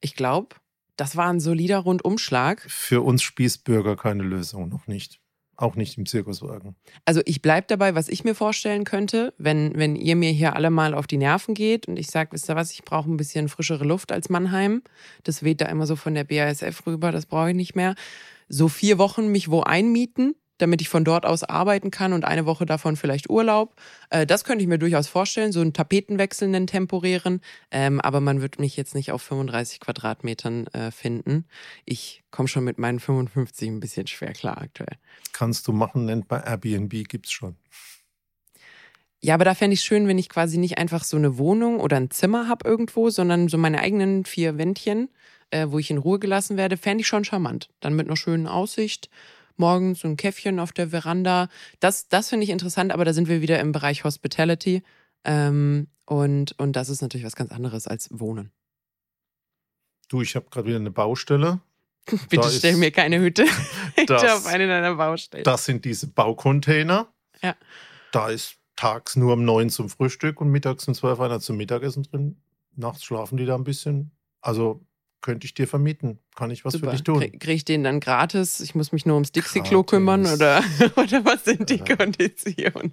ich 0.00 0.14
glaube, 0.14 0.56
das 0.96 1.16
war 1.16 1.28
ein 1.28 1.40
solider 1.40 1.78
Rundumschlag. 1.78 2.60
Für 2.68 3.02
uns 3.02 3.22
Spießbürger 3.22 3.96
keine 3.96 4.22
Lösung, 4.22 4.68
noch 4.68 4.86
nicht. 4.86 5.20
Auch 5.56 5.76
nicht 5.76 5.96
im 5.98 6.06
Zirkuswagen. 6.06 6.74
Also 7.04 7.20
ich 7.26 7.40
bleibe 7.40 7.66
dabei, 7.68 7.94
was 7.94 8.08
ich 8.08 8.24
mir 8.24 8.34
vorstellen 8.34 8.84
könnte, 8.84 9.32
wenn, 9.38 9.72
wenn 9.76 9.94
ihr 9.94 10.16
mir 10.16 10.30
hier 10.30 10.56
alle 10.56 10.70
mal 10.70 10.94
auf 10.94 11.06
die 11.06 11.16
Nerven 11.16 11.54
geht 11.54 11.86
und 11.86 11.96
ich 11.96 12.08
sage, 12.08 12.32
wisst 12.32 12.50
ihr 12.50 12.56
was, 12.56 12.72
ich 12.72 12.82
brauche 12.82 13.08
ein 13.08 13.16
bisschen 13.16 13.48
frischere 13.48 13.84
Luft 13.84 14.10
als 14.10 14.28
Mannheim. 14.28 14.82
Das 15.22 15.44
weht 15.44 15.60
da 15.60 15.66
immer 15.66 15.86
so 15.86 15.94
von 15.94 16.14
der 16.14 16.24
BASF 16.24 16.84
rüber, 16.86 17.12
das 17.12 17.26
brauche 17.26 17.50
ich 17.50 17.56
nicht 17.56 17.76
mehr. 17.76 17.94
So 18.48 18.68
vier 18.68 18.98
Wochen 18.98 19.28
mich 19.28 19.48
wo 19.48 19.62
einmieten, 19.62 20.34
damit 20.58 20.80
ich 20.80 20.88
von 20.88 21.04
dort 21.04 21.26
aus 21.26 21.42
arbeiten 21.42 21.90
kann 21.90 22.12
und 22.12 22.24
eine 22.24 22.46
Woche 22.46 22.66
davon 22.66 22.96
vielleicht 22.96 23.28
Urlaub. 23.28 23.74
Äh, 24.10 24.26
das 24.26 24.44
könnte 24.44 24.62
ich 24.62 24.68
mir 24.68 24.78
durchaus 24.78 25.08
vorstellen, 25.08 25.52
so 25.52 25.60
einen 25.60 25.72
Tapetenwechsel, 25.72 26.48
einen 26.48 26.66
temporären. 26.66 27.40
Ähm, 27.70 28.00
aber 28.00 28.20
man 28.20 28.40
wird 28.40 28.58
mich 28.58 28.76
jetzt 28.76 28.94
nicht 28.94 29.12
auf 29.12 29.22
35 29.22 29.80
Quadratmetern 29.80 30.66
äh, 30.68 30.90
finden. 30.90 31.46
Ich 31.84 32.22
komme 32.30 32.48
schon 32.48 32.64
mit 32.64 32.78
meinen 32.78 33.00
55 33.00 33.68
ein 33.68 33.80
bisschen 33.80 34.06
schwer 34.06 34.32
klar 34.32 34.58
aktuell. 34.58 34.96
Kannst 35.32 35.66
du 35.66 35.72
machen, 35.72 36.06
nennt 36.06 36.28
bei 36.28 36.40
Airbnb, 36.40 37.08
gibt's 37.08 37.32
schon. 37.32 37.56
Ja, 39.20 39.32
aber 39.32 39.46
da 39.46 39.54
fände 39.54 39.72
ich 39.72 39.80
schön, 39.80 40.06
wenn 40.06 40.18
ich 40.18 40.28
quasi 40.28 40.58
nicht 40.58 40.76
einfach 40.76 41.02
so 41.02 41.16
eine 41.16 41.38
Wohnung 41.38 41.80
oder 41.80 41.96
ein 41.96 42.10
Zimmer 42.10 42.46
habe 42.46 42.68
irgendwo, 42.68 43.08
sondern 43.08 43.48
so 43.48 43.56
meine 43.56 43.80
eigenen 43.80 44.26
vier 44.26 44.58
Wändchen, 44.58 45.08
äh, 45.48 45.66
wo 45.70 45.78
ich 45.78 45.90
in 45.90 45.96
Ruhe 45.96 46.18
gelassen 46.18 46.58
werde, 46.58 46.76
fände 46.76 47.00
ich 47.00 47.06
schon 47.06 47.24
charmant. 47.24 47.70
Dann 47.80 47.96
mit 47.96 48.06
einer 48.06 48.18
schönen 48.18 48.46
Aussicht 48.46 49.08
morgens 49.58 50.00
so 50.00 50.08
ein 50.08 50.16
Käffchen 50.16 50.60
auf 50.60 50.72
der 50.72 50.88
Veranda. 50.88 51.48
Das, 51.80 52.08
das 52.08 52.28
finde 52.28 52.44
ich 52.44 52.50
interessant, 52.50 52.92
aber 52.92 53.04
da 53.04 53.12
sind 53.12 53.28
wir 53.28 53.40
wieder 53.40 53.60
im 53.60 53.72
Bereich 53.72 54.04
Hospitality. 54.04 54.82
Ähm, 55.24 55.88
und, 56.06 56.58
und 56.58 56.74
das 56.74 56.88
ist 56.88 57.02
natürlich 57.02 57.26
was 57.26 57.36
ganz 57.36 57.50
anderes 57.50 57.86
als 57.86 58.08
Wohnen. 58.12 58.50
Du, 60.08 60.20
ich 60.20 60.36
habe 60.36 60.46
gerade 60.50 60.66
wieder 60.66 60.76
eine 60.76 60.90
Baustelle. 60.90 61.60
Bitte 62.28 62.42
da 62.42 62.50
stell 62.50 62.72
ist, 62.74 62.78
mir 62.78 62.90
keine 62.90 63.18
Hütte 63.18 63.46
das, 64.06 64.24
auf 64.24 64.46
eine 64.46 64.66
deiner 64.66 64.94
Baustellen. 64.94 65.44
Das 65.44 65.64
sind 65.64 65.84
diese 65.84 66.06
Baucontainer. 66.06 67.12
Ja. 67.42 67.56
Da 68.12 68.28
ist 68.28 68.56
tags 68.76 69.16
nur 69.16 69.32
um 69.32 69.44
neun 69.44 69.70
zum 69.70 69.88
Frühstück 69.88 70.40
und 70.40 70.50
mittags 70.50 70.86
um 70.86 70.94
zwölf 70.94 71.20
einer 71.20 71.40
zum 71.40 71.56
Mittagessen 71.56 72.02
drin. 72.02 72.36
Nachts 72.76 73.04
schlafen 73.04 73.38
die 73.38 73.46
da 73.46 73.54
ein 73.54 73.64
bisschen. 73.64 74.10
Also 74.40 74.84
könnte 75.24 75.46
ich 75.46 75.54
dir 75.54 75.66
vermieten. 75.66 76.18
Kann 76.36 76.50
ich 76.50 76.66
was 76.66 76.74
Super. 76.74 76.90
für 76.90 76.92
dich 76.92 77.02
tun? 77.02 77.20
Kriege 77.20 77.52
ich 77.54 77.64
den 77.64 77.82
dann 77.82 77.98
gratis? 77.98 78.60
Ich 78.60 78.74
muss 78.74 78.92
mich 78.92 79.06
nur 79.06 79.14
ums 79.14 79.32
Dixie-Klo 79.32 79.82
kümmern 79.82 80.26
oder, 80.26 80.62
oder 80.96 81.24
was 81.24 81.46
sind 81.46 81.70
die 81.70 81.76
ja. 81.76 81.96
Konditionen? 81.96 82.92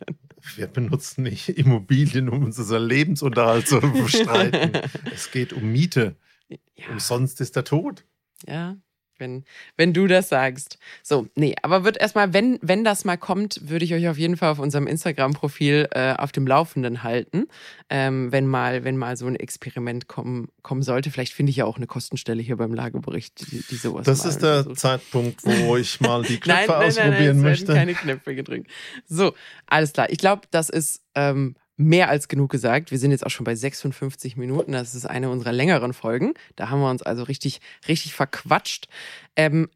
Wir 0.55 0.67
benutzen 0.67 1.23
nicht 1.23 1.49
Immobilien, 1.49 2.29
um 2.29 2.45
unseren 2.45 2.83
Lebensunterhalt 2.83 3.67
zu 3.67 3.81
bestreiten. 4.03 4.71
es 5.13 5.29
geht 5.31 5.51
um 5.51 5.73
Miete. 5.73 6.15
Ja. 6.47 6.87
Umsonst 6.89 7.41
ist 7.41 7.57
der 7.57 7.65
Tod. 7.65 8.05
Ja, 8.47 8.77
wenn, 9.21 9.45
wenn 9.77 9.93
du 9.93 10.07
das 10.07 10.27
sagst. 10.27 10.77
So, 11.01 11.27
nee, 11.35 11.55
aber 11.61 11.85
wird 11.85 11.95
erstmal, 11.97 12.33
wenn, 12.33 12.59
wenn 12.61 12.83
das 12.83 13.05
mal 13.05 13.15
kommt, 13.15 13.69
würde 13.69 13.85
ich 13.85 13.93
euch 13.93 14.09
auf 14.09 14.17
jeden 14.17 14.35
Fall 14.35 14.51
auf 14.51 14.59
unserem 14.59 14.87
Instagram-Profil 14.87 15.87
äh, 15.91 16.15
auf 16.15 16.33
dem 16.33 16.45
Laufenden 16.45 17.03
halten. 17.03 17.47
Ähm, 17.89 18.33
wenn 18.33 18.47
mal, 18.47 18.83
wenn 18.83 18.97
mal 18.97 19.15
so 19.15 19.27
ein 19.27 19.37
Experiment 19.37 20.09
kommen, 20.09 20.49
kommen 20.63 20.81
sollte. 20.83 21.11
Vielleicht 21.11 21.33
finde 21.33 21.51
ich 21.51 21.55
ja 21.57 21.65
auch 21.65 21.77
eine 21.77 21.87
Kostenstelle 21.87 22.41
hier 22.41 22.57
beim 22.57 22.73
Lagebericht, 22.73 23.51
die, 23.51 23.63
die 23.69 23.75
sowas 23.75 24.05
Das 24.05 24.25
ist 24.25 24.39
der 24.41 24.63
so. 24.63 24.73
Zeitpunkt, 24.73 25.45
wo 25.45 25.77
ich 25.77 26.01
mal 26.01 26.23
die 26.23 26.39
Knöpfe 26.39 26.67
nein, 26.67 26.79
nein, 26.79 26.87
ausprobieren 26.87 27.17
nein, 27.17 27.35
nein, 27.35 27.41
möchte. 27.41 27.73
keine 27.73 27.93
Knöpfe 27.93 28.35
gedrückt. 28.35 28.69
So, 29.07 29.33
alles 29.67 29.93
klar. 29.93 30.09
Ich 30.09 30.17
glaube, 30.17 30.41
das 30.51 30.69
ist 30.69 31.01
ähm, 31.15 31.55
mehr 31.81 32.09
als 32.09 32.27
genug 32.27 32.51
gesagt. 32.51 32.91
Wir 32.91 32.99
sind 32.99 33.11
jetzt 33.11 33.25
auch 33.25 33.29
schon 33.29 33.43
bei 33.43 33.55
56 33.55 34.37
Minuten. 34.37 34.71
Das 34.71 34.95
ist 34.95 35.05
eine 35.05 35.29
unserer 35.29 35.51
längeren 35.51 35.93
Folgen. 35.93 36.33
Da 36.55 36.69
haben 36.69 36.81
wir 36.81 36.89
uns 36.89 37.01
also 37.01 37.23
richtig, 37.23 37.61
richtig 37.87 38.13
verquatscht. 38.13 38.87
Ähm, 39.35 39.69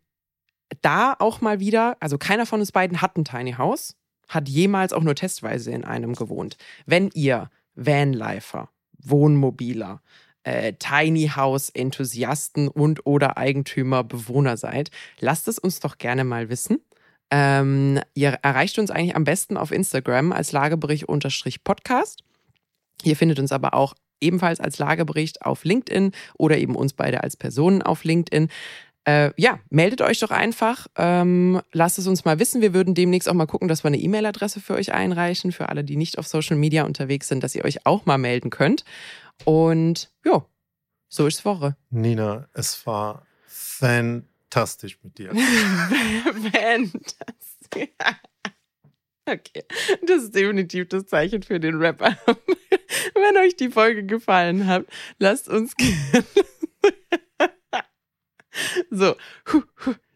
da 0.81 1.15
auch 1.17 1.41
mal 1.41 1.59
wieder, 1.59 1.97
also 1.99 2.17
keiner 2.17 2.45
von 2.45 2.59
uns 2.59 2.71
beiden 2.71 3.01
hat 3.01 3.17
ein 3.17 3.25
Tiny 3.25 3.53
House, 3.53 3.95
hat 4.27 4.49
jemals 4.49 4.93
auch 4.93 5.03
nur 5.03 5.15
testweise 5.15 5.71
in 5.71 5.83
einem 5.83 6.13
gewohnt. 6.13 6.57
Wenn 6.85 7.09
ihr 7.13 7.49
Vanlifer, 7.75 8.69
Wohnmobiler, 8.97 10.01
äh, 10.43 10.73
Tiny 10.73 11.31
House 11.35 11.69
Enthusiasten 11.69 12.67
und 12.67 13.05
oder 13.05 13.37
Eigentümer, 13.37 14.03
Bewohner 14.03 14.57
seid, 14.57 14.91
lasst 15.19 15.47
es 15.47 15.59
uns 15.59 15.79
doch 15.79 15.97
gerne 15.97 16.23
mal 16.23 16.49
wissen. 16.49 16.79
Ähm, 17.31 17.99
ihr 18.13 18.37
erreicht 18.41 18.77
uns 18.79 18.91
eigentlich 18.91 19.15
am 19.15 19.23
besten 19.23 19.57
auf 19.57 19.71
Instagram 19.71 20.31
als 20.31 20.51
Lagebericht-Podcast. 20.51 22.21
Ihr 23.03 23.15
findet 23.15 23.39
uns 23.39 23.51
aber 23.51 23.73
auch 23.73 23.93
ebenfalls 24.21 24.59
als 24.59 24.79
Lagebericht 24.79 25.41
auf 25.41 25.63
LinkedIn 25.63 26.11
oder 26.37 26.57
eben 26.57 26.75
uns 26.75 26.93
beide 26.93 27.23
als 27.23 27.35
Personen 27.35 27.81
auf 27.81 28.03
LinkedIn. 28.03 28.49
Äh, 29.07 29.31
ja, 29.37 29.59
meldet 29.69 30.01
euch 30.01 30.19
doch 30.19 30.31
einfach. 30.31 30.87
Ähm, 30.95 31.61
lasst 31.71 31.99
es 31.99 32.07
uns 32.07 32.25
mal 32.25 32.39
wissen. 32.39 32.61
Wir 32.61 32.73
würden 32.73 32.95
demnächst 32.95 33.29
auch 33.29 33.33
mal 33.33 33.45
gucken, 33.45 33.67
dass 33.67 33.83
wir 33.83 33.89
eine 33.89 33.99
E-Mail-Adresse 33.99 34.59
für 34.59 34.73
euch 34.73 34.93
einreichen, 34.93 35.51
für 35.51 35.69
alle, 35.69 35.83
die 35.83 35.95
nicht 35.95 36.17
auf 36.17 36.27
Social 36.27 36.57
Media 36.57 36.83
unterwegs 36.85 37.27
sind, 37.27 37.43
dass 37.43 37.53
ihr 37.53 37.65
euch 37.65 37.85
auch 37.85 38.05
mal 38.05 38.17
melden 38.17 38.49
könnt. 38.49 38.83
Und 39.43 40.09
ja, 40.25 40.45
so 41.07 41.27
ist 41.27 41.45
Woche. 41.45 41.75
Nina, 41.91 42.47
es 42.53 42.87
war 42.87 43.27
fantastisch 43.45 44.34
fantastisch 44.55 44.97
mit 45.03 45.17
dir. 45.17 45.31
fantastisch. 46.53 46.95
Okay, 49.27 49.63
das 50.05 50.25
ist 50.25 50.35
definitiv 50.35 50.87
das 50.89 51.07
Zeichen 51.07 51.41
für 51.41 51.59
den 51.59 51.81
Rapper. 51.81 52.15
Wenn 53.15 53.37
euch 53.43 53.55
die 53.55 53.69
Folge 53.71 54.05
gefallen 54.05 54.67
hat, 54.67 54.85
lasst 55.17 55.49
uns 55.49 55.75
gerne. 55.75 56.25
so, 58.91 59.15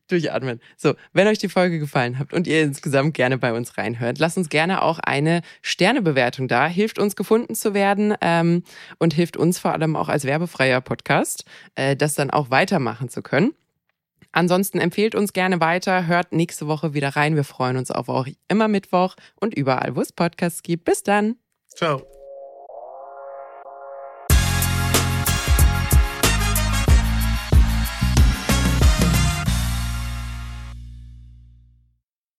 durchatmen. 0.10 0.62
So, 0.78 0.94
wenn 1.12 1.26
euch 1.26 1.40
die 1.40 1.50
Folge 1.50 1.80
gefallen 1.80 2.20
hat 2.20 2.34
und 2.34 2.46
ihr 2.46 2.62
insgesamt 2.62 3.16
gerne 3.16 3.40
bei 3.40 3.52
uns 3.52 3.80
reinhört, 3.80 4.20
lasst 4.20 4.38
uns 4.38 4.50
gerne 4.50 4.84
auch 4.84 5.00
eine 5.00 5.42
Sternebewertung 5.64 6.48
da. 6.48 6.68
Hilft 6.68 7.00
uns 7.00 7.16
gefunden 7.16 7.56
zu 7.56 7.74
werden 7.74 8.14
ähm, 8.22 8.62
und 9.00 9.16
hilft 9.16 9.38
uns 9.38 9.58
vor 9.58 9.74
allem 9.74 9.96
auch 9.96 10.10
als 10.10 10.26
werbefreier 10.26 10.82
Podcast, 10.82 11.46
äh, 11.74 11.96
das 11.96 12.14
dann 12.14 12.30
auch 12.30 12.52
weitermachen 12.52 13.10
zu 13.10 13.24
können. 13.24 13.56
Ansonsten 14.32 14.80
empfehlt 14.80 15.16
uns 15.16 15.34
gerne 15.34 15.60
weiter, 15.60 16.08
hört 16.08 16.32
nächste 16.32 16.68
Woche 16.68 16.94
wieder 16.94 17.10
rein. 17.16 17.36
Wir 17.36 17.44
freuen 17.44 17.78
uns 17.78 17.92
auf 17.92 18.10
euch 18.10 18.36
immer 18.48 18.68
Mittwoch 18.68 19.16
und 19.40 19.54
überall, 19.56 19.96
wo 19.96 20.02
es 20.02 20.12
Podcasts 20.12 20.64
gibt. 20.64 20.86
Bis 20.86 21.04
dann. 21.04 21.36
Ciao. 21.76 22.02